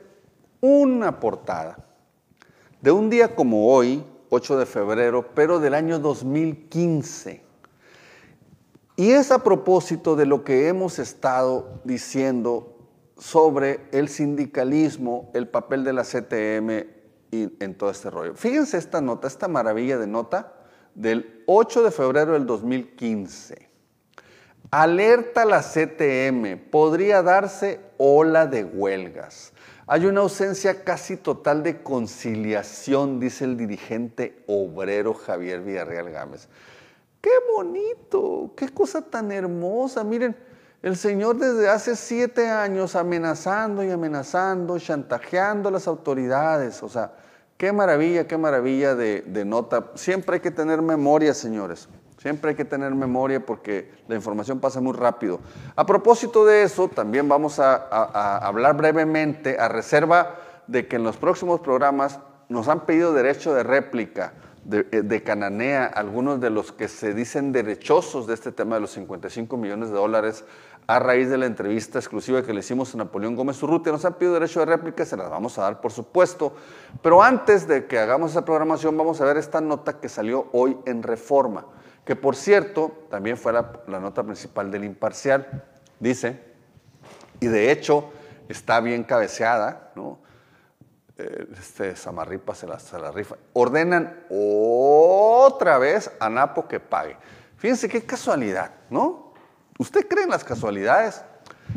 una 0.60 1.18
portada 1.18 1.76
de 2.80 2.92
un 2.92 3.10
día 3.10 3.34
como 3.34 3.66
hoy, 3.66 4.04
8 4.28 4.58
de 4.58 4.66
febrero, 4.66 5.26
pero 5.34 5.58
del 5.58 5.74
año 5.74 5.98
2015. 5.98 7.42
Y 8.94 9.10
es 9.10 9.32
a 9.32 9.42
propósito 9.42 10.14
de 10.14 10.26
lo 10.26 10.44
que 10.44 10.68
hemos 10.68 11.00
estado 11.00 11.80
diciendo 11.82 12.76
sobre 13.20 13.80
el 13.92 14.08
sindicalismo, 14.08 15.30
el 15.34 15.46
papel 15.46 15.84
de 15.84 15.92
la 15.92 16.04
CTM 16.04 16.86
y 17.30 17.52
en 17.62 17.74
todo 17.76 17.90
este 17.90 18.10
rollo. 18.10 18.34
Fíjense 18.34 18.78
esta 18.78 19.00
nota, 19.00 19.28
esta 19.28 19.46
maravilla 19.46 19.98
de 19.98 20.06
nota 20.06 20.54
del 20.94 21.44
8 21.46 21.84
de 21.84 21.90
febrero 21.90 22.32
del 22.32 22.46
2015. 22.46 23.68
Alerta 24.70 25.44
la 25.44 25.60
CTM, 25.60 26.70
podría 26.70 27.22
darse 27.22 27.80
ola 27.98 28.46
de 28.46 28.64
huelgas. 28.64 29.52
Hay 29.86 30.06
una 30.06 30.20
ausencia 30.20 30.82
casi 30.82 31.16
total 31.16 31.62
de 31.62 31.82
conciliación, 31.82 33.20
dice 33.20 33.44
el 33.44 33.56
dirigente 33.56 34.42
obrero 34.46 35.12
Javier 35.12 35.60
Villarreal 35.60 36.10
Gámez. 36.10 36.48
¡Qué 37.20 37.30
bonito! 37.52 38.52
¡Qué 38.56 38.68
cosa 38.70 39.02
tan 39.02 39.30
hermosa! 39.30 40.04
Miren, 40.04 40.36
el 40.82 40.96
señor 40.96 41.36
desde 41.36 41.68
hace 41.68 41.94
siete 41.94 42.48
años 42.48 42.96
amenazando 42.96 43.84
y 43.84 43.90
amenazando, 43.90 44.78
chantajeando 44.78 45.68
a 45.68 45.72
las 45.72 45.86
autoridades. 45.86 46.82
O 46.82 46.88
sea, 46.88 47.12
qué 47.58 47.72
maravilla, 47.72 48.26
qué 48.26 48.38
maravilla 48.38 48.94
de, 48.94 49.44
nota. 49.44 49.90
Siempre 49.94 50.36
hay 50.36 50.40
que 50.40 50.50
tener 50.50 50.80
memoria, 50.80 51.34
señores. 51.34 51.88
Siempre 52.16 52.50
hay 52.50 52.56
que 52.56 52.64
tener 52.64 52.94
memoria 52.94 53.44
porque 53.44 53.92
la 54.08 54.14
información 54.14 54.60
pasa 54.60 54.80
muy 54.80 54.94
rápido. 54.94 55.40
A 55.76 55.84
propósito 55.86 56.44
de 56.44 56.62
eso, 56.62 56.88
también 56.88 57.28
vamos 57.28 57.58
a 57.58 58.38
hablar 58.46 58.76
brevemente, 58.76 59.58
a 59.58 59.68
reserva 59.68 60.36
de 60.66 60.86
que 60.86 60.96
en 60.96 61.04
los 61.04 61.16
próximos 61.16 61.60
programas 61.60 62.20
nos 62.48 62.68
han 62.68 62.80
pedido 62.86 63.12
derecho 63.12 63.54
de 63.54 63.62
réplica 63.62 64.34
de, 64.64 64.86
eh, 64.90 65.02
de 65.02 65.22
Cananea, 65.22 65.86
algunos 65.86 66.40
de 66.40 66.50
los 66.50 66.72
que 66.72 66.88
se 66.88 67.14
dicen 67.14 67.52
derechosos 67.52 68.26
de 68.26 68.34
este 68.34 68.52
tema 68.52 68.76
de 68.76 68.82
los 68.82 68.90
55 68.92 69.56
millones 69.56 69.88
de 69.90 69.94
dólares 69.94 70.44
a 70.90 70.98
raíz 70.98 71.30
de 71.30 71.38
la 71.38 71.46
entrevista 71.46 72.00
exclusiva 72.00 72.42
que 72.42 72.52
le 72.52 72.58
hicimos 72.60 72.92
a 72.92 72.98
Napoleón 72.98 73.36
Gómez 73.36 73.62
Urrutia. 73.62 73.92
Nos 73.92 74.04
han 74.04 74.14
pedido 74.14 74.34
derecho 74.34 74.58
de 74.58 74.66
réplica, 74.66 75.04
se 75.04 75.16
las 75.16 75.30
vamos 75.30 75.56
a 75.56 75.62
dar, 75.62 75.80
por 75.80 75.92
supuesto. 75.92 76.52
Pero 77.00 77.22
antes 77.22 77.68
de 77.68 77.86
que 77.86 77.96
hagamos 77.96 78.32
esa 78.32 78.44
programación, 78.44 78.96
vamos 78.96 79.20
a 79.20 79.24
ver 79.24 79.36
esta 79.36 79.60
nota 79.60 80.00
que 80.00 80.08
salió 80.08 80.48
hoy 80.50 80.76
en 80.86 81.04
Reforma, 81.04 81.64
que 82.04 82.16
por 82.16 82.34
cierto, 82.34 83.06
también 83.08 83.36
fue 83.36 83.52
la, 83.52 84.00
nota 84.00 84.24
principal 84.24 84.72
del 84.72 84.82
Imparcial. 84.82 85.62
Dice, 86.00 86.42
y 87.38 87.46
de 87.46 87.70
hecho 87.70 88.10
está 88.48 88.80
bien 88.80 89.04
cabeceada, 89.04 89.92
¿no? 89.94 90.18
Eh, 91.18 91.46
este 91.56 91.94
Samarripa 91.94 92.52
se 92.56 92.66
la, 92.66 92.80
se 92.80 92.98
la 92.98 93.12
rifa. 93.12 93.36
Ordenan 93.52 94.24
otra 94.28 95.78
vez 95.78 96.10
a 96.18 96.28
Napo 96.28 96.66
que 96.66 96.80
pague. 96.80 97.16
Fíjense 97.58 97.88
qué 97.88 98.04
casualidad, 98.04 98.72
¿no? 98.90 99.29
¿Usted 99.80 100.06
cree 100.06 100.24
en 100.24 100.30
las 100.30 100.44
casualidades? 100.44 101.22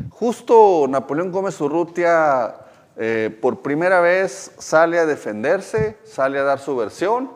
Justo 0.09 0.87
Napoleón 0.89 1.31
Gómez 1.31 1.61
Urrutia 1.61 2.53
eh, 2.97 3.33
por 3.41 3.61
primera 3.61 4.01
vez 4.01 4.51
sale 4.57 4.99
a 4.99 5.05
defenderse, 5.05 5.97
sale 6.03 6.37
a 6.37 6.43
dar 6.43 6.59
su 6.59 6.75
versión 6.75 7.31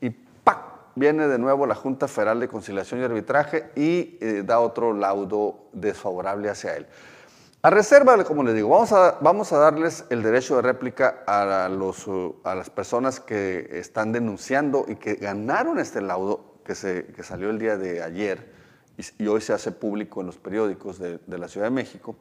y 0.00 0.08
¡pac! 0.08 0.58
viene 0.94 1.28
de 1.28 1.38
nuevo 1.38 1.66
la 1.66 1.74
Junta 1.74 2.08
Federal 2.08 2.40
de 2.40 2.48
Conciliación 2.48 3.02
y 3.02 3.04
Arbitraje 3.04 3.68
y 3.76 4.16
eh, 4.22 4.42
da 4.42 4.60
otro 4.60 4.94
laudo 4.94 5.68
desfavorable 5.74 6.48
hacia 6.48 6.76
él. 6.76 6.86
A 7.60 7.68
reserva, 7.68 8.24
como 8.24 8.42
les 8.42 8.54
digo, 8.54 8.70
vamos 8.70 8.92
a, 8.92 9.18
vamos 9.20 9.52
a 9.52 9.58
darles 9.58 10.06
el 10.08 10.22
derecho 10.22 10.56
de 10.56 10.62
réplica 10.62 11.24
a, 11.26 11.68
los, 11.68 12.06
uh, 12.06 12.36
a 12.42 12.54
las 12.54 12.70
personas 12.70 13.20
que 13.20 13.68
están 13.70 14.12
denunciando 14.12 14.86
y 14.88 14.96
que 14.96 15.16
ganaron 15.16 15.78
este 15.78 16.00
laudo 16.00 16.54
que, 16.64 16.74
se, 16.74 17.04
que 17.04 17.22
salió 17.22 17.50
el 17.50 17.58
día 17.58 17.76
de 17.76 18.02
ayer 18.02 18.55
y, 19.18 19.26
hoy 19.26 19.40
se 19.40 19.52
hace 19.52 19.72
público 19.72 20.20
en 20.20 20.26
los 20.26 20.36
periódicos 20.38 20.98
de, 20.98 21.18
de 21.26 21.38
la 21.38 21.48
Ciudad 21.48 21.66
de 21.66 21.70
México. 21.72 22.16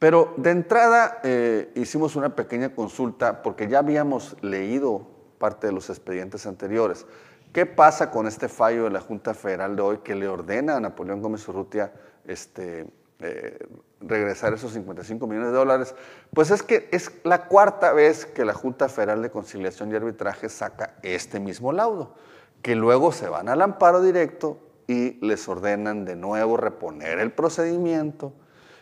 Pero 0.00 0.32
de 0.38 0.50
entrada 0.50 1.20
eh, 1.22 1.70
hicimos 1.74 2.16
una 2.16 2.34
pequeña 2.34 2.74
consulta 2.74 3.42
porque 3.42 3.68
ya 3.68 3.80
habíamos 3.80 4.34
leído 4.40 5.06
parte 5.38 5.66
de 5.66 5.74
los 5.74 5.90
expedientes 5.90 6.46
anteriores. 6.46 7.04
¿Qué 7.52 7.66
pasa 7.66 8.10
con 8.10 8.26
este 8.26 8.48
fallo 8.48 8.84
de 8.84 8.90
la 8.90 9.00
Junta 9.00 9.34
Federal 9.34 9.76
de 9.76 9.82
hoy 9.82 9.98
que 9.98 10.14
le 10.14 10.26
ordena 10.26 10.76
a 10.76 10.80
Napoleón 10.80 11.20
Gómez 11.20 11.46
Urrutia 11.48 11.92
este, 12.24 12.86
eh, 13.18 13.58
regresar 14.00 14.54
esos 14.54 14.72
55 14.72 15.26
millones 15.26 15.50
de 15.50 15.58
dólares? 15.58 15.94
Pues 16.32 16.50
es 16.50 16.62
que 16.62 16.88
es 16.92 17.12
la 17.24 17.44
cuarta 17.44 17.92
vez 17.92 18.24
que 18.24 18.46
la 18.46 18.54
Junta 18.54 18.88
Federal 18.88 19.20
de 19.20 19.30
Conciliación 19.30 19.92
y 19.92 19.96
Arbitraje 19.96 20.48
saca 20.48 20.94
este 21.02 21.40
mismo 21.40 21.72
laudo, 21.72 22.14
que 22.62 22.74
luego 22.74 23.12
se 23.12 23.28
van 23.28 23.50
al 23.50 23.60
amparo 23.60 24.00
directo 24.00 24.56
y 24.90 25.24
les 25.24 25.48
ordenan 25.48 26.04
de 26.04 26.16
nuevo 26.16 26.56
reponer 26.56 27.20
el 27.20 27.30
procedimiento 27.30 28.32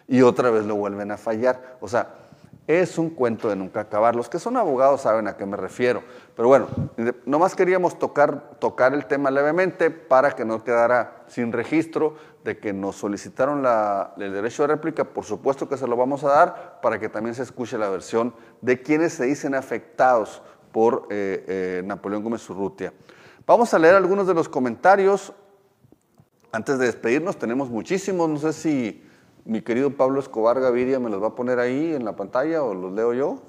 y 0.07 0.23
otra 0.23 0.51
vez 0.51 0.65
lo 0.65 0.75
vuelven 0.75 1.11
a 1.11 1.19
fallar. 1.19 1.77
O 1.83 1.89
sea, 1.89 2.15
es 2.67 2.97
un 2.97 3.11
cuento 3.11 3.49
de 3.51 3.57
nunca 3.57 3.81
acabar. 3.81 4.17
Los 4.17 4.29
que 4.31 4.39
son 4.39 4.57
abogados 4.57 5.03
saben 5.03 5.29
a 5.29 5.37
qué 5.37 5.45
me 5.45 5.57
refiero. 5.59 6.03
Pero 6.35 6.49
bueno, 6.49 6.67
nomás 7.27 7.55
queríamos 7.55 7.99
tocar, 7.99 8.57
tocar 8.59 8.95
el 8.95 9.05
tema 9.07 9.31
levemente 9.31 9.91
para 9.91 10.31
que 10.33 10.47
no 10.47 10.65
quedara 10.65 11.25
sin 11.27 11.53
registro 11.53 12.15
de 12.43 12.59
que 12.59 12.73
nos 12.73 12.97
solicitaron 12.97 13.63
la- 13.63 14.15
el 14.17 14.33
derecho 14.33 14.63
de 14.63 14.69
réplica. 14.69 15.05
Por 15.05 15.25
supuesto 15.25 15.69
que 15.69 15.77
se 15.77 15.87
lo 15.87 15.97
vamos 15.97 16.25
a 16.25 16.29
dar 16.29 16.81
para 16.81 16.99
que 16.99 17.11
también 17.11 17.35
se 17.35 17.43
escuche 17.43 17.77
la 17.77 17.91
versión 17.91 18.35
de 18.63 18.81
quienes 18.81 19.13
se 19.13 19.25
dicen 19.27 19.55
afectados 19.55 20.41
por 20.73 21.07
eh, 21.11 21.45
eh, 21.49 21.83
Napoleón 21.85 22.23
Gómez 22.23 22.49
Urrutia. 22.49 22.95
Vamos 23.47 23.73
a 23.75 23.79
leer 23.79 23.95
algunos 23.95 24.27
de 24.27 24.33
los 24.35 24.49
comentarios. 24.49 25.33
Antes 26.51 26.79
de 26.79 26.87
despedirnos, 26.87 27.39
tenemos 27.39 27.69
muchísimos. 27.69 28.29
No 28.29 28.39
sé 28.39 28.53
si 28.53 29.03
mi 29.45 29.61
querido 29.61 29.91
Pablo 29.91 30.21
Escobar 30.21 30.61
Gaviria 30.61 30.99
me 30.99 31.11
los 31.11 31.23
va 31.23 31.29
a 31.29 31.35
poner 31.35 31.59
ahí 31.59 31.95
en 31.95 32.05
la 32.05 32.17
pantalla 32.17 32.63
o 32.63 32.75
los 32.75 32.93
leo 32.93 33.13
yo. 33.13 33.43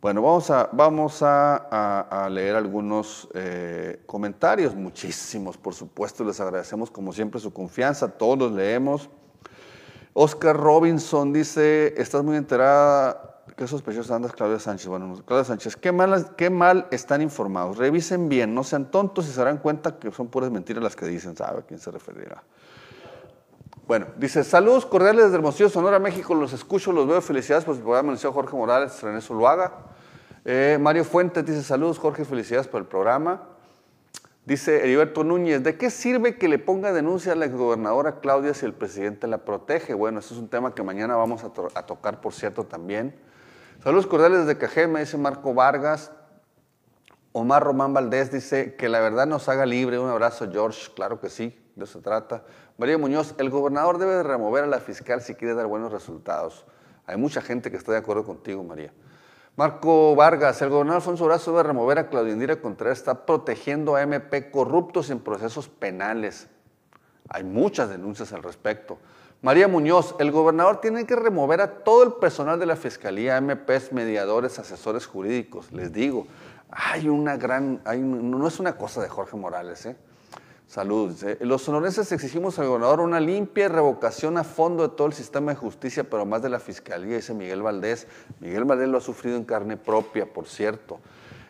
Bueno, 0.00 0.20
vamos 0.20 0.50
a, 0.50 0.68
vamos 0.72 1.18
a, 1.22 2.28
leer 2.28 2.56
algunos 2.56 3.28
eh, 3.34 4.02
comentarios, 4.04 4.74
muchísimos, 4.74 5.56
por 5.56 5.74
supuesto. 5.74 6.24
Les 6.24 6.40
agradecemos 6.40 6.90
como 6.90 7.12
siempre 7.12 7.40
su 7.40 7.52
confianza, 7.52 8.08
todos 8.08 8.36
los 8.36 8.52
leemos. 8.52 9.08
Oscar 10.12 10.56
Robinson 10.56 11.32
dice, 11.32 11.94
estás 11.96 12.24
muy 12.24 12.36
enterada, 12.36 13.31
qué 13.56 13.66
sospechosa 13.66 14.16
andas 14.16 14.32
Claudia 14.32 14.58
Sánchez. 14.58 14.88
Bueno, 14.88 15.22
Claudia 15.24 15.44
Sánchez, 15.44 15.76
qué 15.76 15.92
mal, 15.92 16.34
qué 16.36 16.50
mal 16.50 16.86
están 16.90 17.22
informados. 17.22 17.76
Revisen 17.76 18.28
bien, 18.28 18.54
no 18.54 18.64
sean 18.64 18.90
tontos 18.90 19.28
y 19.28 19.32
se 19.32 19.38
darán 19.38 19.58
cuenta 19.58 19.98
que 19.98 20.10
son 20.10 20.28
puras 20.28 20.50
mentiras 20.50 20.82
las 20.82 20.96
que 20.96 21.06
dicen, 21.06 21.36
sabe 21.36 21.60
a 21.60 21.62
quién 21.62 21.78
se 21.78 21.90
referirá. 21.90 22.42
Bueno, 23.86 24.06
dice, 24.16 24.44
saludos 24.44 24.86
cordiales 24.86 25.24
desde 25.24 25.36
Hermosillo, 25.36 25.68
Sonora, 25.68 25.98
México, 25.98 26.34
los 26.34 26.52
escucho, 26.52 26.92
los 26.92 27.06
veo, 27.06 27.20
felicidades 27.20 27.64
por 27.64 27.74
el 27.74 27.82
programa, 27.82 28.08
anunció 28.08 28.32
Jorge 28.32 28.56
Morales, 28.56 29.02
René 29.02 29.20
Zuluaga. 29.20 29.72
Eh, 30.44 30.78
Mario 30.80 31.04
Fuentes 31.04 31.44
dice, 31.44 31.62
saludos 31.62 31.98
Jorge, 31.98 32.24
felicidades 32.24 32.68
por 32.68 32.80
el 32.80 32.86
programa. 32.86 33.48
Dice 34.44 34.82
Heriberto 34.82 35.22
Núñez, 35.22 35.62
¿de 35.62 35.76
qué 35.76 35.90
sirve 35.90 36.36
que 36.36 36.48
le 36.48 36.58
ponga 36.58 36.92
denuncia 36.92 37.32
a 37.32 37.36
la 37.36 37.44
exgobernadora 37.44 38.18
Claudia 38.20 38.54
si 38.54 38.66
el 38.66 38.72
presidente 38.72 39.28
la 39.28 39.38
protege? 39.38 39.94
Bueno, 39.94 40.18
ese 40.18 40.34
es 40.34 40.40
un 40.40 40.48
tema 40.48 40.74
que 40.74 40.82
mañana 40.82 41.14
vamos 41.14 41.44
a 41.44 41.86
tocar, 41.86 42.20
por 42.20 42.32
cierto, 42.32 42.64
también. 42.64 43.14
Saludos 43.82 44.06
cordiales 44.06 44.46
desde 44.46 44.58
Cajeme, 44.58 45.00
dice 45.00 45.18
Marco 45.18 45.54
Vargas. 45.54 46.12
Omar 47.32 47.64
Román 47.64 47.92
Valdés 47.92 48.30
dice 48.30 48.76
que 48.76 48.88
la 48.88 49.00
verdad 49.00 49.26
nos 49.26 49.48
haga 49.48 49.66
libre. 49.66 49.98
Un 49.98 50.08
abrazo, 50.08 50.48
George. 50.52 50.92
Claro 50.94 51.18
que 51.18 51.28
sí, 51.28 51.60
de 51.74 51.82
eso 51.82 51.98
se 51.98 52.04
trata. 52.04 52.44
María 52.78 52.96
Muñoz, 52.96 53.34
el 53.38 53.50
gobernador 53.50 53.98
debe 53.98 54.14
de 54.14 54.22
remover 54.22 54.62
a 54.62 54.66
la 54.68 54.78
fiscal 54.78 55.20
si 55.20 55.34
quiere 55.34 55.54
dar 55.54 55.66
buenos 55.66 55.90
resultados. 55.90 56.64
Hay 57.06 57.16
mucha 57.16 57.42
gente 57.42 57.72
que 57.72 57.76
está 57.76 57.90
de 57.90 57.98
acuerdo 57.98 58.24
contigo, 58.24 58.62
María. 58.62 58.92
Marco 59.56 60.14
Vargas, 60.14 60.62
el 60.62 60.68
gobernador 60.68 61.00
Alfonso 61.00 61.24
Durazo 61.24 61.50
debe 61.50 61.64
remover 61.64 61.98
a 61.98 62.08
Claudia 62.08 62.34
Indira 62.34 62.60
Contreras, 62.60 62.98
está 62.98 63.26
protegiendo 63.26 63.96
a 63.96 64.02
MP 64.02 64.52
corruptos 64.52 65.10
en 65.10 65.18
procesos 65.18 65.68
penales. 65.68 66.46
Hay 67.28 67.42
muchas 67.42 67.88
denuncias 67.88 68.32
al 68.32 68.44
respecto. 68.44 68.98
María 69.42 69.66
Muñoz, 69.66 70.14
el 70.20 70.30
gobernador 70.30 70.80
tiene 70.80 71.04
que 71.04 71.16
remover 71.16 71.60
a 71.60 71.82
todo 71.82 72.04
el 72.04 72.12
personal 72.12 72.60
de 72.60 72.66
la 72.66 72.76
Fiscalía, 72.76 73.40
MPs, 73.40 73.92
mediadores, 73.92 74.60
asesores 74.60 75.04
jurídicos. 75.04 75.72
Les 75.72 75.92
digo, 75.92 76.28
hay 76.70 77.08
una 77.08 77.36
gran, 77.36 77.82
hay 77.84 78.00
no 78.00 78.46
es 78.46 78.60
una 78.60 78.76
cosa 78.76 79.02
de 79.02 79.08
Jorge 79.08 79.36
Morales, 79.36 79.84
¿eh? 79.86 79.96
Saludos. 80.68 81.24
¿eh? 81.24 81.38
Los 81.40 81.62
sonorenses 81.62 82.12
exigimos 82.12 82.56
al 82.60 82.68
gobernador 82.68 83.00
una 83.00 83.18
limpia 83.18 83.68
revocación 83.68 84.38
a 84.38 84.44
fondo 84.44 84.88
de 84.88 84.94
todo 84.94 85.08
el 85.08 85.12
sistema 85.12 85.50
de 85.50 85.56
justicia, 85.56 86.04
pero 86.04 86.24
más 86.24 86.40
de 86.40 86.48
la 86.48 86.60
fiscalía, 86.60 87.16
dice 87.16 87.34
Miguel 87.34 87.62
Valdés. 87.62 88.06
Miguel 88.38 88.64
Valdés 88.64 88.90
lo 88.90 88.98
ha 88.98 89.02
sufrido 89.02 89.36
en 89.36 89.44
carne 89.44 89.76
propia, 89.76 90.32
por 90.32 90.46
cierto. 90.46 91.00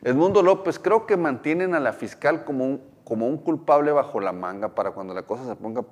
Edmundo 0.03 0.43
López, 0.43 0.79
creo 0.79 1.05
que 1.05 1.19
mantienen 1.19 1.75
a 1.75 1.79
la 1.79 1.93
fiscal 1.93 2.47
como 2.47 2.65
un 2.65 3.37
culpable 3.37 3.93
bajo 3.93 4.19
la 4.19 4.33
manga 4.33 4.75
para 4.75 4.93
cuando 4.93 5.13
la 5.13 5.25
cosa 5.25 5.45
se 5.45 5.57
ponga 5.57 5.85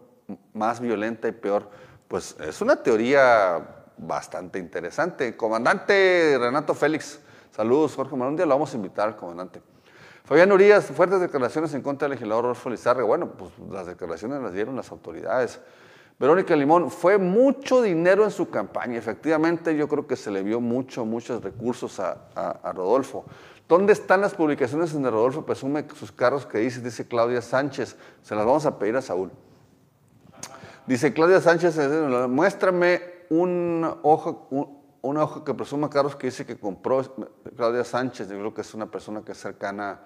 más 0.53 0.81
violenta 0.81 1.29
y 1.29 1.33
peor. 1.33 1.69
Pues 2.11 2.35
es 2.41 2.61
una 2.61 2.75
teoría 2.75 3.85
bastante 3.97 4.59
interesante. 4.59 5.37
Comandante 5.37 6.37
Renato 6.41 6.75
Félix, 6.75 7.21
saludos, 7.53 7.95
Jorge 7.95 8.17
Manuel, 8.17 8.31
un 8.31 8.37
día 8.37 8.47
lo 8.47 8.55
vamos 8.55 8.73
a 8.73 8.77
invitar 8.77 9.07
al 9.07 9.15
comandante. 9.15 9.63
Fabián 10.25 10.51
Urias, 10.51 10.87
fuertes 10.87 11.21
declaraciones 11.21 11.73
en 11.73 11.83
contra 11.83 12.09
del 12.09 12.17
legislador 12.17 12.47
Rodolfo 12.47 12.69
Lizarra. 12.69 13.05
Bueno, 13.05 13.31
pues 13.31 13.53
las 13.71 13.87
declaraciones 13.87 14.43
las 14.43 14.53
dieron 14.53 14.75
las 14.75 14.91
autoridades. 14.91 15.61
Verónica 16.19 16.57
Limón, 16.57 16.91
fue 16.91 17.17
mucho 17.17 17.81
dinero 17.81 18.25
en 18.25 18.33
su 18.33 18.51
campaña. 18.51 18.99
Efectivamente, 18.99 19.77
yo 19.77 19.87
creo 19.87 20.09
que 20.09 20.17
se 20.17 20.33
le 20.33 20.43
vio 20.43 20.61
mucho, 20.61 21.05
muchos 21.05 21.41
recursos 21.45 22.01
a, 22.01 22.73
Rodolfo. 22.75 23.25
¿Dónde 23.69 23.93
están 23.93 24.21
las 24.21 24.35
publicaciones 24.35 24.93
donde 24.93 25.13
Rodolfo 25.13 25.47
presume 25.47 25.87
sus 25.95 26.11
carros 26.11 26.45
que 26.45 26.59
dice, 26.59 26.81
dice 26.81 27.07
Claudia 27.07 27.41
Sánchez? 27.41 27.95
Se 28.21 28.35
las 28.35 28.45
vamos 28.45 28.67
a 28.67 28.81
pedir 28.81 28.97
a 28.97 29.01
Saúl. 29.01 29.31
Dice 30.91 31.13
Claudia 31.13 31.41
Sánchez, 31.41 31.79
eh, 31.79 32.27
muéstrame 32.29 33.01
un 33.29 33.89
ojo, 34.03 34.49
un- 34.51 34.77
una 35.03 35.23
hoja 35.23 35.45
que 35.45 35.55
presuma 35.55 35.89
carros 35.89 36.17
que 36.17 36.27
dice 36.27 36.45
que 36.45 36.59
compró 36.59 37.01
Claudia 37.57 37.85
Sánchez. 37.85 38.29
Yo 38.29 38.37
creo 38.37 38.53
que 38.53 38.63
es 38.63 38.75
una 38.75 38.91
persona 38.91 39.23
que 39.25 39.31
es 39.31 39.39
cercana 39.39 40.01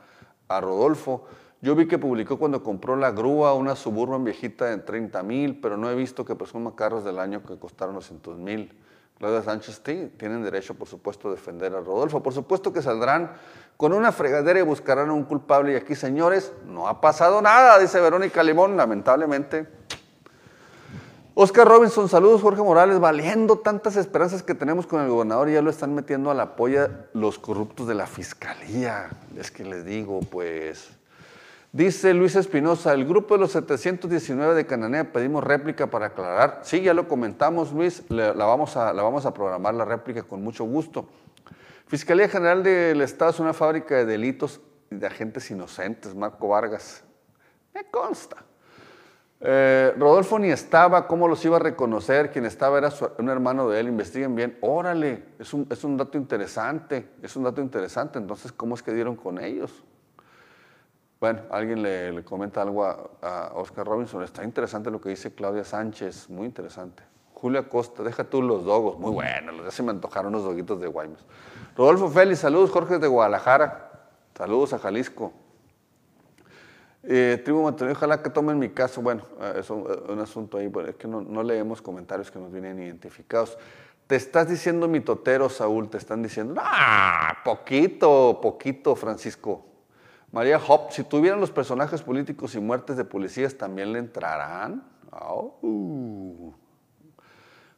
a 0.47 0.61
Rodolfo. 0.61 1.24
Yo 1.62 1.74
vi 1.74 1.89
que 1.89 1.97
publicó 1.97 2.39
cuando 2.39 2.62
compró 2.62 2.97
la 2.97 3.12
grúa, 3.12 3.55
una 3.55 3.76
suburban 3.76 4.24
viejita 4.24 4.66
de 4.66 4.76
30 4.76 5.22
mil, 5.22 5.59
pero 5.59 5.78
no 5.78 5.89
he 5.91 5.95
visto 5.95 6.22
que 6.22 6.35
presuma 6.35 6.76
carros 6.76 7.03
del 7.03 7.18
año 7.18 7.43
que 7.43 7.59
costaron 7.59 7.95
200 7.95 8.37
mil. 8.37 8.78
Claudia 9.18 9.43
Sánchez, 9.43 9.80
sí, 9.82 10.12
tienen 10.18 10.43
derecho, 10.45 10.74
por 10.74 10.87
supuesto, 10.87 11.28
a 11.28 11.30
defender 11.30 11.74
a 11.74 11.80
Rodolfo. 11.80 12.22
Por 12.22 12.35
supuesto 12.35 12.74
que 12.74 12.82
saldrán 12.82 13.32
con 13.78 13.95
una 13.95 14.12
fregadera 14.12 14.59
y 14.59 14.62
buscarán 14.62 15.09
a 15.09 15.14
un 15.14 15.24
culpable. 15.24 15.72
Y 15.72 15.76
aquí, 15.76 15.95
señores, 15.95 16.53
no 16.66 16.89
ha 16.89 17.01
pasado 17.01 17.41
nada, 17.41 17.78
dice 17.78 17.99
Verónica 18.03 18.43
Limón, 18.43 18.76
lamentablemente. 18.76 19.82
Oscar 21.37 21.66
Robinson, 21.66 22.09
saludos 22.09 22.43
Jorge 22.43 22.62
Morales, 22.62 23.01
valiendo 23.01 23.59
tantas 23.59 23.97
esperanzas 23.97 24.45
que 24.45 24.55
tenemos 24.55 24.87
con 24.87 25.03
el 25.03 25.09
gobernador, 25.09 25.49
ya 25.51 25.62
lo 25.62 25.70
están 25.70 25.93
metiendo 25.93 26.30
a 26.30 26.35
la 26.35 26.55
polla 26.55 27.07
los 27.12 27.41
corruptos 27.41 27.89
de 27.89 27.95
la 27.95 28.07
fiscalía. 28.07 29.09
Es 29.37 29.51
que 29.51 29.64
les 29.64 29.85
digo, 29.85 30.20
pues. 30.20 30.91
Dice 31.72 32.14
Luis 32.14 32.37
Espinosa, 32.37 32.93
el 32.93 33.05
grupo 33.05 33.35
de 33.35 33.41
los 33.41 33.51
719 33.51 34.55
de 34.55 34.64
Cananea 34.64 35.12
pedimos 35.12 35.43
réplica 35.43 35.89
para 35.89 36.07
aclarar. 36.07 36.61
Sí, 36.62 36.82
ya 36.82 36.95
lo 36.95 37.09
comentamos, 37.09 37.72
Luis, 37.72 38.05
le- 38.11 38.32
la 38.32 38.45
vamos 38.45 38.76
a, 38.76 38.93
la 38.93 39.03
vamos 39.03 39.26
a 39.26 39.35
programar 39.35 39.74
la 39.74 39.85
réplica 39.85 40.22
con 40.22 40.41
mucho 40.41 40.62
gusto. 40.62 41.09
Fiscalía 41.89 42.28
General 42.28 42.62
del 42.62 43.01
Estado 43.01 43.32
es 43.32 43.41
una 43.41 43.53
fábrica 43.53 43.97
de 43.97 44.05
delitos 44.07 44.61
y 44.89 44.95
de 44.95 45.07
agentes 45.09 45.51
inocentes, 45.51 46.14
Marco 46.14 46.47
Vargas. 46.47 47.03
Me 47.74 47.82
consta. 47.91 48.37
Eh, 49.41 49.93
Rodolfo 49.99 50.39
ni 50.39 50.51
estaba, 50.51 51.07
¿cómo 51.07 51.28
los 51.28 51.45
iba 51.45 51.57
a 51.57 51.61
reconocer? 51.61 52.30
Quien 52.30 52.47
estaba 52.47 52.78
era 52.78 52.91
su- 52.91 53.11
un 53.18 53.28
hermano 53.28 53.68
de 53.68 53.80
él, 53.80 53.89
investiguen 53.89 54.35
bien. 54.35 54.57
Órale, 54.62 55.24
es 55.39 55.53
un, 55.53 55.66
es 55.70 55.85
un 55.85 55.97
dato 55.97 56.16
interesante, 56.16 57.11
es 57.22 57.37
un 57.37 57.45
dato 57.45 57.61
interesante. 57.61 58.18
Entonces, 58.18 58.53
¿cómo 58.53 58.74
es 58.74 58.82
que 58.82 58.93
dieron 58.93 59.16
con 59.16 59.39
ellos? 59.39 59.82
Bueno, 61.20 61.41
alguien 61.51 61.82
le, 61.82 62.22
comenta 62.24 62.62
algo 62.62 62.85
a, 62.85 62.99
a 63.22 63.53
Oscar 63.55 63.87
Robinson. 63.87 64.22
Está 64.22 64.45
interesante 64.45 64.91
lo 64.91 65.01
que 65.01 65.11
dice 65.11 65.35
Claudia 65.35 65.64
Sánchez, 65.64 66.28
muy 66.30 66.47
interesante. 66.47 67.03
Julia 67.35 67.68
Costa, 67.68 68.03
deja 68.03 68.24
tú 68.24 68.41
los 68.41 68.64
dogos, 68.64 68.99
muy 68.99 69.11
bueno, 69.11 69.53
ya 69.64 69.70
se 69.70 69.82
me 69.82 69.91
antojaron 69.91 70.32
los 70.32 70.45
doguitos 70.45 70.80
de 70.80 70.87
Guaymas. 70.87 71.20
Rodolfo 71.76 72.09
Félix, 72.09 72.39
saludos, 72.39 72.70
Jorge 72.70 72.99
de 72.99 73.07
Guadalajara, 73.07 73.91
saludos 74.35 74.72
a 74.72 74.78
Jalisco. 74.78 75.32
Eh, 77.07 77.41
tribu 77.45 77.61
Montenegro, 77.61 77.97
ojalá 77.97 78.23
que 78.23 78.31
tomen 78.31 78.59
mi 78.59 78.71
caso. 78.71 79.03
Bueno, 79.03 79.23
eh, 79.41 79.57
es 79.59 79.71
un, 79.71 79.81
eh, 79.81 80.13
un 80.13 80.19
asunto 80.21 80.59
ahí, 80.59 80.71
es 80.89 80.97
que 80.97 81.07
no, 81.07 81.43
leemos 81.43 81.83
comentarios 81.83 82.31
que 82.31 82.39
nos 82.39 82.51
vienen 82.51 82.83
identificados. 82.83 83.59
Te 84.07 84.17
estás 84.17 84.49
diciendo 84.49 84.89
mitotero, 84.89 85.49
Saúl, 85.49 85.89
te 85.89 85.99
están 85.99 86.23
diciendo, 86.23 86.55
ah, 86.59 87.39
poquito, 87.45 88.39
poquito, 88.41 88.97
Francisco. 88.97 89.65
María 90.33 90.59
Hop, 90.67 90.91
si 90.91 91.05
tuvieran 91.05 91.41
los 91.41 91.51
personajes 91.51 92.03
políticos 92.03 92.55
y 92.55 92.61
muertes 92.61 92.97
de 92.97 93.05
policías, 93.05 93.57
¿también 93.57 93.93
le 93.93 93.99
entrarán? 94.01 94.83
Au. 95.11 96.55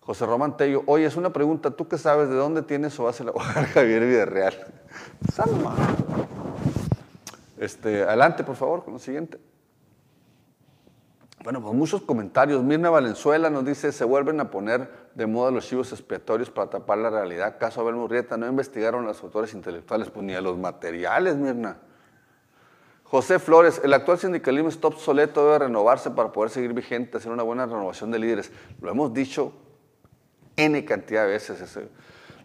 José 0.01 0.25
Román 0.25 0.57
Tello, 0.57 0.85
oye, 0.87 1.05
es 1.05 1.17
una 1.17 1.33
pregunta, 1.33 1.73
¿tú 1.73 1.89
qué 1.89 1.99
sabes 1.99 2.29
de 2.29 2.37
dónde 2.37 2.63
tienes 2.63 2.99
o 3.01 3.05
base 3.05 3.25
la 3.25 3.33
Javier 3.75 4.07
Villarreal? 4.07 4.55
Salma. 5.33 5.75
Este, 7.59 8.03
adelante, 8.03 8.45
por 8.45 8.57
favor, 8.57 8.85
con 8.85 8.95
lo 8.95 8.99
siguiente. 8.99 9.39
Bueno, 11.43 11.63
pues 11.63 11.75
muchos 11.75 12.03
comentarios. 12.03 12.63
Mirna 12.65 12.91
Valenzuela 12.91 13.51
nos 13.51 13.65
dice, 13.65 13.93
se 13.93 14.05
vuelven 14.05 14.41
a 14.41 14.51
poner 14.51 14.91
de 15.15 15.27
moda 15.27 15.51
los 15.51 15.67
chivos 15.67 15.93
expiatorios 15.93 16.51
para 16.51 16.71
tapar 16.71 16.99
la 16.99 17.09
realidad. 17.09 17.59
Caso 17.59 17.81
Abel 17.81 17.95
Murrieta, 17.95 18.37
no 18.37 18.49
investigaron 18.49 19.05
a 19.05 19.09
los 19.09 19.23
autores 19.23 19.55
intelectuales, 19.55 20.11
pues 20.11 20.25
ni 20.25 20.35
a 20.35 20.41
los 20.41 20.59
materiales, 20.59 21.37
Mirna. 21.37 21.79
José 23.05 23.39
Flores, 23.39 23.81
el 23.85 23.95
actual 23.95 24.19
sindicalismo 24.19 24.69
está 24.69 24.89
obsoleto, 24.89 25.45
debe 25.45 25.61
renovarse 25.61 26.11
para 26.11 26.33
poder 26.33 26.51
seguir 26.51 26.73
vigente, 26.73 27.19
hacer 27.19 27.31
una 27.31 27.45
buena 27.45 27.65
renovación 27.65 28.11
de 28.11 28.19
líderes. 28.19 28.51
Lo 28.81 28.91
hemos 28.91 29.15
dicho 29.15 29.53
N 30.57 30.85
cantidad 30.85 31.23
de 31.23 31.29
veces. 31.29 31.61
ese. 31.61 31.89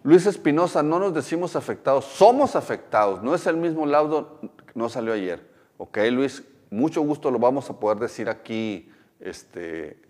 Luis 0.03 0.25
Espinosa, 0.25 0.81
no 0.81 0.97
nos 0.97 1.13
decimos 1.13 1.55
afectados, 1.55 2.05
somos 2.05 2.55
afectados, 2.55 3.21
no 3.21 3.35
es 3.35 3.45
el 3.45 3.57
mismo 3.57 3.85
laudo, 3.85 4.39
no 4.73 4.89
salió 4.89 5.13
ayer. 5.13 5.47
Ok, 5.77 5.99
Luis, 6.11 6.43
mucho 6.71 7.01
gusto 7.01 7.29
lo 7.29 7.37
vamos 7.37 7.69
a 7.69 7.79
poder 7.79 7.99
decir 7.99 8.27
aquí. 8.27 8.91
Este, 9.19 10.01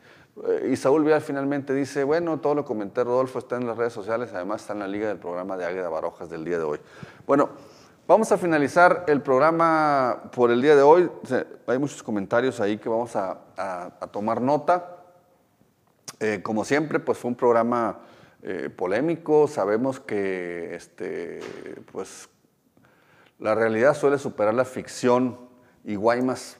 eh, 0.47 0.69
y 0.71 0.77
Saúl 0.77 1.03
Vial 1.03 1.19
finalmente 1.19 1.73
dice, 1.73 2.05
bueno, 2.05 2.39
todo 2.39 2.55
lo 2.55 2.63
comenté, 2.63 3.03
Rodolfo 3.03 3.39
está 3.39 3.57
en 3.57 3.67
las 3.67 3.77
redes 3.77 3.91
sociales, 3.91 4.31
además 4.33 4.61
está 4.61 4.71
en 4.71 4.79
la 4.79 4.87
liga 4.87 5.09
del 5.09 5.17
programa 5.17 5.57
de 5.57 5.65
Águeda 5.65 5.89
Barojas 5.89 6.29
del 6.29 6.45
día 6.45 6.57
de 6.57 6.63
hoy. 6.63 6.79
Bueno, 7.27 7.49
vamos 8.07 8.31
a 8.31 8.37
finalizar 8.37 9.03
el 9.07 9.21
programa 9.21 10.31
por 10.33 10.51
el 10.51 10.61
día 10.61 10.77
de 10.77 10.83
hoy. 10.83 11.11
Hay 11.67 11.77
muchos 11.79 12.01
comentarios 12.01 12.61
ahí 12.61 12.77
que 12.77 12.87
vamos 12.87 13.13
a 13.17 13.91
tomar 14.11 14.39
nota. 14.39 15.01
Eh, 16.21 16.39
como 16.43 16.63
siempre, 16.63 16.99
pues 16.99 17.17
fue 17.17 17.29
un 17.29 17.35
programa 17.35 17.97
eh, 18.43 18.69
polémico. 18.75 19.47
Sabemos 19.47 19.99
que 19.99 20.75
este, 20.75 21.39
pues, 21.91 22.29
la 23.39 23.55
realidad 23.55 23.93
suele 23.93 24.17
superar 24.17 24.53
la 24.53 24.65
ficción 24.65 25.39
y 25.83 25.95
Guaymas 25.95 26.57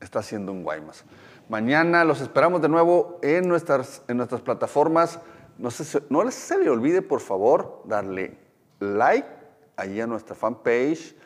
está 0.00 0.20
haciendo 0.20 0.52
un 0.52 0.62
Guaymas. 0.62 1.04
Mañana 1.48 2.04
los 2.04 2.20
esperamos 2.20 2.62
de 2.62 2.68
nuevo 2.68 3.18
en 3.22 3.48
nuestras, 3.48 4.02
en 4.08 4.16
nuestras 4.16 4.40
plataformas. 4.40 5.20
No, 5.58 5.70
se, 5.70 6.02
no 6.08 6.30
se 6.30 6.58
le 6.58 6.70
olvide, 6.70 7.02
por 7.02 7.20
favor, 7.20 7.82
darle 7.84 8.38
like 8.80 9.28
ahí 9.76 10.00
a 10.00 10.06
nuestra 10.06 10.34
fanpage, 10.34 11.16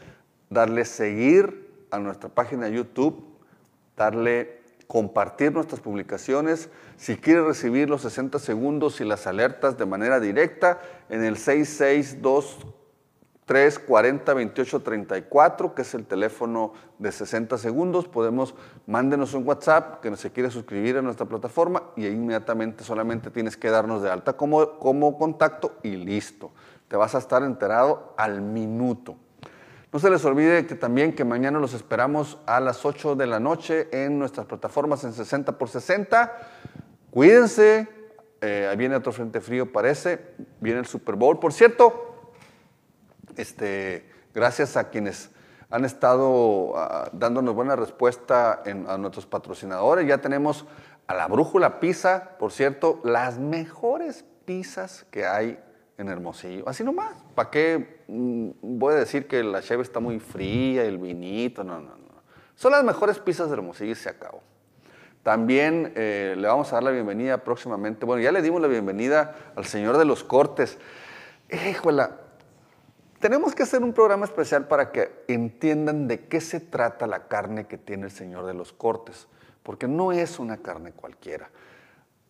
darle 0.50 0.84
seguir 0.84 1.86
a 1.90 1.98
nuestra 1.98 2.28
página 2.28 2.66
de 2.66 2.72
YouTube, 2.72 3.24
darle 3.96 4.55
compartir 4.86 5.52
nuestras 5.52 5.80
publicaciones. 5.80 6.68
Si 6.96 7.16
quiere 7.16 7.42
recibir 7.42 7.90
los 7.90 8.02
60 8.02 8.38
segundos 8.38 9.00
y 9.00 9.04
las 9.04 9.26
alertas 9.26 9.76
de 9.78 9.86
manera 9.86 10.20
directa, 10.20 10.80
en 11.08 11.24
el 11.24 11.36
340-2834, 13.46 15.74
que 15.74 15.82
es 15.82 15.94
el 15.94 16.04
teléfono 16.04 16.72
de 16.98 17.12
60 17.12 17.58
segundos. 17.58 18.08
Podemos, 18.08 18.56
mándenos 18.86 19.34
un 19.34 19.46
WhatsApp 19.46 20.00
que 20.00 20.16
se 20.16 20.32
quiere 20.32 20.50
suscribir 20.50 20.98
a 20.98 21.02
nuestra 21.02 21.26
plataforma 21.26 21.84
y 21.94 22.06
inmediatamente 22.06 22.82
solamente 22.82 23.30
tienes 23.30 23.56
que 23.56 23.70
darnos 23.70 24.02
de 24.02 24.10
alta 24.10 24.36
como, 24.36 24.78
como 24.78 25.16
contacto 25.16 25.76
y 25.82 25.94
listo. 25.96 26.50
Te 26.88 26.96
vas 26.96 27.14
a 27.14 27.18
estar 27.18 27.44
enterado 27.44 28.14
al 28.16 28.40
minuto. 28.40 29.16
No 29.96 30.00
se 30.00 30.10
les 30.10 30.26
olvide 30.26 30.66
que 30.66 30.74
también 30.74 31.14
que 31.14 31.24
mañana 31.24 31.58
los 31.58 31.72
esperamos 31.72 32.36
a 32.44 32.60
las 32.60 32.84
8 32.84 33.16
de 33.16 33.26
la 33.26 33.40
noche 33.40 33.88
en 33.92 34.18
nuestras 34.18 34.44
plataformas 34.44 35.04
en 35.04 35.14
60 35.14 35.56
por 35.56 35.70
60. 35.70 36.36
Cuídense, 37.10 37.88
eh, 38.42 38.68
ahí 38.70 38.76
viene 38.76 38.94
otro 38.94 39.10
frente 39.10 39.40
frío 39.40 39.72
parece, 39.72 40.34
viene 40.60 40.80
el 40.80 40.84
Super 40.84 41.14
Bowl. 41.14 41.38
Por 41.38 41.54
cierto, 41.54 42.30
este, 43.38 44.06
gracias 44.34 44.76
a 44.76 44.90
quienes 44.90 45.30
han 45.70 45.86
estado 45.86 46.76
ah, 46.76 47.08
dándonos 47.14 47.54
buena 47.54 47.74
respuesta 47.74 48.62
a 48.66 48.98
nuestros 48.98 49.24
patrocinadores. 49.24 50.06
Ya 50.06 50.18
tenemos 50.18 50.66
a 51.06 51.14
la 51.14 51.26
Brújula 51.26 51.80
Pizza, 51.80 52.36
por 52.38 52.52
cierto, 52.52 53.00
las 53.02 53.38
mejores 53.38 54.26
pizzas 54.44 55.06
que 55.10 55.24
hay 55.24 55.58
en 55.98 56.08
Hermosillo. 56.08 56.68
Así 56.68 56.84
nomás. 56.84 57.14
¿Para 57.34 57.50
qué 57.50 58.02
mm, 58.08 58.50
voy 58.62 58.94
a 58.94 58.96
decir 58.98 59.26
que 59.26 59.42
la 59.42 59.62
cheve 59.62 59.82
está 59.82 60.00
muy 60.00 60.20
fría, 60.20 60.84
el 60.84 60.98
vinito? 60.98 61.64
No, 61.64 61.80
no, 61.80 61.90
no. 61.90 62.06
Son 62.54 62.72
las 62.72 62.84
mejores 62.84 63.18
pizzas 63.18 63.48
de 63.48 63.54
Hermosillo 63.54 63.92
y 63.92 63.96
se 63.96 64.08
acabó. 64.08 64.42
También 65.22 65.92
eh, 65.96 66.34
le 66.38 66.46
vamos 66.46 66.72
a 66.72 66.76
dar 66.76 66.84
la 66.84 66.90
bienvenida 66.90 67.38
próximamente. 67.38 68.06
Bueno, 68.06 68.22
ya 68.22 68.30
le 68.30 68.42
dimos 68.42 68.60
la 68.60 68.68
bienvenida 68.68 69.34
al 69.56 69.64
señor 69.64 69.98
de 69.98 70.04
los 70.04 70.22
cortes. 70.22 70.78
Híjole, 71.50 72.04
tenemos 73.18 73.54
que 73.54 73.62
hacer 73.62 73.82
un 73.82 73.92
programa 73.92 74.26
especial 74.26 74.68
para 74.68 74.92
que 74.92 75.24
entiendan 75.26 76.06
de 76.06 76.26
qué 76.26 76.40
se 76.40 76.60
trata 76.60 77.06
la 77.06 77.28
carne 77.28 77.66
que 77.66 77.78
tiene 77.78 78.04
el 78.04 78.10
Señor 78.10 78.46
de 78.46 78.54
los 78.54 78.72
Cortes, 78.72 79.26
porque 79.62 79.88
no 79.88 80.12
es 80.12 80.38
una 80.38 80.58
carne 80.58 80.92
cualquiera. 80.92 81.50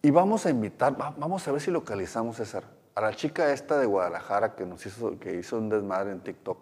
Y 0.01 0.11
vamos 0.11 0.47
a 0.47 0.51
invitar, 0.51 0.97
vamos 0.97 1.47
a 1.47 1.53
ver 1.53 1.61
si 1.61 1.71
localizamos 1.71 2.37
César, 2.37 2.64
a 2.97 3.03
la 3.03 3.14
chica 3.14 3.53
esta 3.53 3.78
de 3.78 3.84
Guadalajara 3.84 4.55
que 4.57 4.64
nos 4.64 4.84
hizo, 4.86 5.18
que 5.20 5.34
hizo 5.34 5.59
un 5.59 5.68
desmadre 5.68 6.12
en 6.12 6.20
TikTok. 6.20 6.59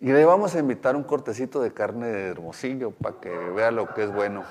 Y 0.00 0.12
le 0.12 0.24
vamos 0.24 0.54
a 0.54 0.60
invitar 0.60 0.94
un 0.94 1.02
cortecito 1.02 1.60
de 1.60 1.72
carne 1.72 2.06
de 2.06 2.28
hermosillo 2.28 2.92
para 2.92 3.16
que 3.20 3.30
vea 3.30 3.72
lo 3.72 3.92
que 3.92 4.04
es 4.04 4.14
bueno. 4.14 4.44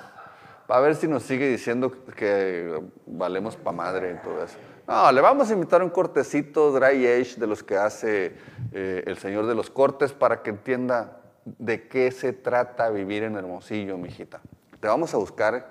Para 0.67 0.81
ver 0.81 0.95
si 0.95 1.07
nos 1.07 1.23
sigue 1.23 1.47
diciendo 1.47 1.91
que 2.15 2.81
valemos 3.05 3.55
pa' 3.55 3.71
madre 3.71 4.11
y 4.11 4.23
todo 4.25 4.43
eso. 4.43 4.57
No, 4.86 5.09
le 5.09 5.21
vamos 5.21 5.49
a 5.49 5.53
invitar 5.53 5.81
un 5.81 5.89
cortecito 5.89 6.73
dry 6.73 7.07
age 7.07 7.36
de 7.38 7.47
los 7.47 7.63
que 7.63 7.77
hace 7.77 8.36
eh, 8.73 9.03
el 9.05 9.17
señor 9.17 9.45
de 9.45 9.55
los 9.55 9.69
cortes 9.69 10.11
para 10.11 10.41
que 10.41 10.49
entienda 10.49 11.21
de 11.45 11.88
qué 11.88 12.11
se 12.11 12.34
trata 12.34 12.89
vivir 12.89 13.23
en 13.23 13.38
Hermosillo, 13.38 13.97
mijita. 13.97 14.41
Te 14.81 14.88
vamos 14.88 15.13
a 15.13 15.17
buscar. 15.17 15.55
¿eh? 15.55 15.63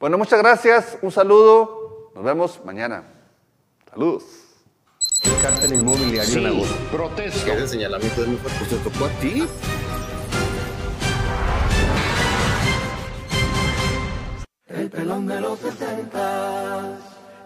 Bueno, 0.00 0.16
muchas 0.16 0.40
gracias, 0.40 0.98
un 1.02 1.10
saludo, 1.10 2.10
nos 2.14 2.24
vemos 2.24 2.64
mañana. 2.64 3.04
Saludos. 3.92 4.22
El 5.22 5.42
cártel 5.42 5.74
inmobiliario 5.74 6.24
sí, 6.24 6.38
en 6.38 6.46
agosto. 6.46 6.74
Protesto. 6.90 7.44
¿Qué 7.44 7.68
señalamiento 7.68 8.22
de 8.22 8.28
mi 8.28 8.36
cuerpo? 8.36 8.64
¿Te 8.64 8.76
tocó 8.76 9.04
a 9.04 9.08
ti? 9.20 9.44
El 14.68 14.90
pelón 14.90 15.26
de 15.26 15.40
los 15.42 15.58
60. 15.58 16.98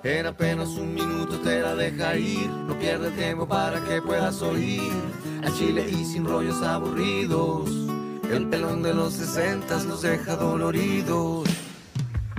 En 0.04 0.26
apenas 0.26 0.68
un 0.68 0.94
minuto 0.94 1.40
te 1.40 1.60
la 1.62 1.74
deja 1.74 2.16
ir. 2.16 2.48
No 2.48 2.78
pierde 2.78 3.10
tiempo 3.10 3.48
para 3.48 3.80
que 3.84 4.00
puedas 4.00 4.40
oír. 4.40 4.92
A 5.42 5.50
Chile 5.50 5.84
y 5.90 6.04
sin 6.04 6.24
rollos 6.26 6.62
aburridos. 6.62 7.68
El 8.30 8.48
pelón 8.48 8.84
de 8.84 8.94
los 8.94 9.14
60 9.14 9.82
los 9.82 10.02
deja 10.02 10.36
doloridos. 10.36 11.45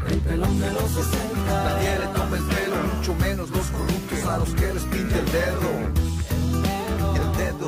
El 0.09 0.19
pelón 0.19 0.59
de 0.59 0.71
los 0.71 0.89
60. 0.91 1.63
Nadie 1.63 1.99
le 1.99 2.07
toma 2.07 2.37
el 2.37 2.43
pelo, 2.43 2.75
mucho 2.95 3.15
menos 3.15 3.49
los 3.49 3.67
corruptos 3.67 4.23
a 4.25 4.37
los 4.37 4.49
que 4.49 4.73
les 4.73 4.83
pinta 4.83 5.19
el 5.19 5.31
dedo. 5.31 5.69
El 7.15 7.37
dedo. 7.37 7.67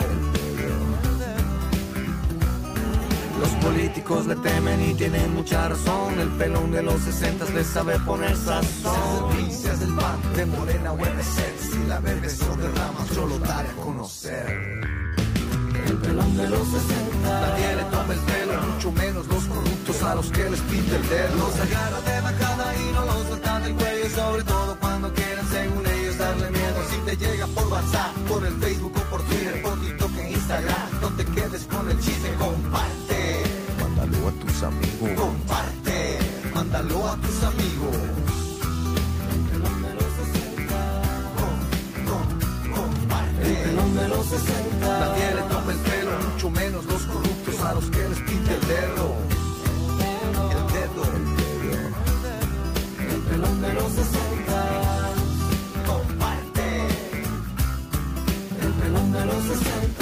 Los 3.39 3.49
políticos 3.63 4.25
le 4.25 4.35
temen 4.37 4.81
y 4.89 4.93
tienen 4.93 5.33
mucha 5.33 5.69
razón. 5.69 6.19
El 6.19 6.29
pelón 6.29 6.71
de 6.71 6.83
los 6.83 7.01
60 7.01 7.45
le 7.53 7.63
sabe 7.63 7.99
poner 7.99 8.35
sazón. 8.35 9.51
Seas 9.51 9.79
del 9.79 9.93
pan, 9.95 10.19
de 10.35 10.45
morena 10.45 10.93
o. 10.93 10.97
Si 10.97 11.87
la 11.87 11.99
bebes 11.99 12.41
o 12.41 12.55
derramas, 12.55 13.15
yo 13.15 13.25
lo 13.27 13.39
daré 13.39 13.69
a 13.69 13.73
conocer. 13.73 14.81
El 15.87 15.97
pelón 15.97 16.37
de 16.37 16.49
los 16.49 16.67
60. 16.67 17.41
Nadie 17.41 17.75
le 17.75 17.83
toma 17.83 18.13
el 18.13 18.19
pelo, 18.19 18.61
mucho 18.73 18.91
menos 18.91 19.27
los 19.27 19.38
a 20.03 20.15
los 20.15 20.31
que 20.31 20.49
les 20.49 20.59
pinta 20.61 20.95
el 20.95 21.09
dedo. 21.09 21.35
Los 21.37 21.55
agarra 21.59 22.01
de 22.01 22.21
bajada 22.21 22.75
y 22.77 22.93
no 22.93 23.05
los 23.05 23.27
sueltan 23.27 23.63
del 23.63 23.73
cuello. 23.75 24.09
Sobre 24.15 24.43
todo 24.43 24.77
cuando 24.79 25.13
quieren, 25.13 25.45
según 25.49 25.85
ellos, 25.87 26.17
darle 26.17 26.49
miedo. 26.51 26.77
Si 26.89 26.97
te 27.05 27.17
llega 27.17 27.47
por 27.47 27.67
WhatsApp, 27.67 28.13
por 28.27 28.45
el 28.45 28.53
Facebook 28.55 28.93
o 28.95 29.01
por 29.11 29.21
Twitter, 29.23 29.61
por 29.61 29.79
TikTok 29.81 30.17
e 30.17 30.31
Instagram, 30.31 31.01
no 31.01 31.07
te 31.09 31.25
quedes 31.25 31.63
con 31.65 31.89
el 31.91 31.99
chisme, 31.99 32.29
comparte. 32.37 33.43
Mándalo 33.81 34.27
a 34.29 34.31
tus 34.31 34.63
amigos. 34.63 35.09
Comparte, 35.17 36.19
mándalo 36.53 37.07
a 37.07 37.15
tus 37.17 37.43
amigos. 37.43 37.95
El 39.31 39.41
pelón 39.51 39.81
de 39.83 39.93
los 39.95 40.09
60. 40.21 41.01
Com- 41.39 42.09
com- 42.09 42.73
comparte. 42.75 43.47
El 43.49 43.55
pelón 43.69 43.95
de 43.95 44.07
los 44.07 44.25
60. 44.25 44.99
Nadie 44.99 45.35
le 45.35 45.41
toma 45.41 45.71
el 45.71 45.77
pelo, 45.79 46.11
mucho 46.33 46.49
menos 46.51 46.85
los 46.85 47.01
corruptos 47.03 47.59
a 47.65 47.73
los 47.73 47.85
que 47.85 48.09
les 48.09 48.19
pinta 48.21 48.53
el 48.53 48.67
dedo. 48.67 49.15
El 51.03 51.25
dedo. 51.37 51.87
El 53.13 53.21
pelón 53.21 53.61
de 53.61 53.73
los 53.73 53.91
60. 53.91 54.55
Comparte. 55.87 56.87
El 58.61 58.71
pelón 58.73 59.11
de 59.11 59.25
los 59.25 59.43
60. 59.43 59.98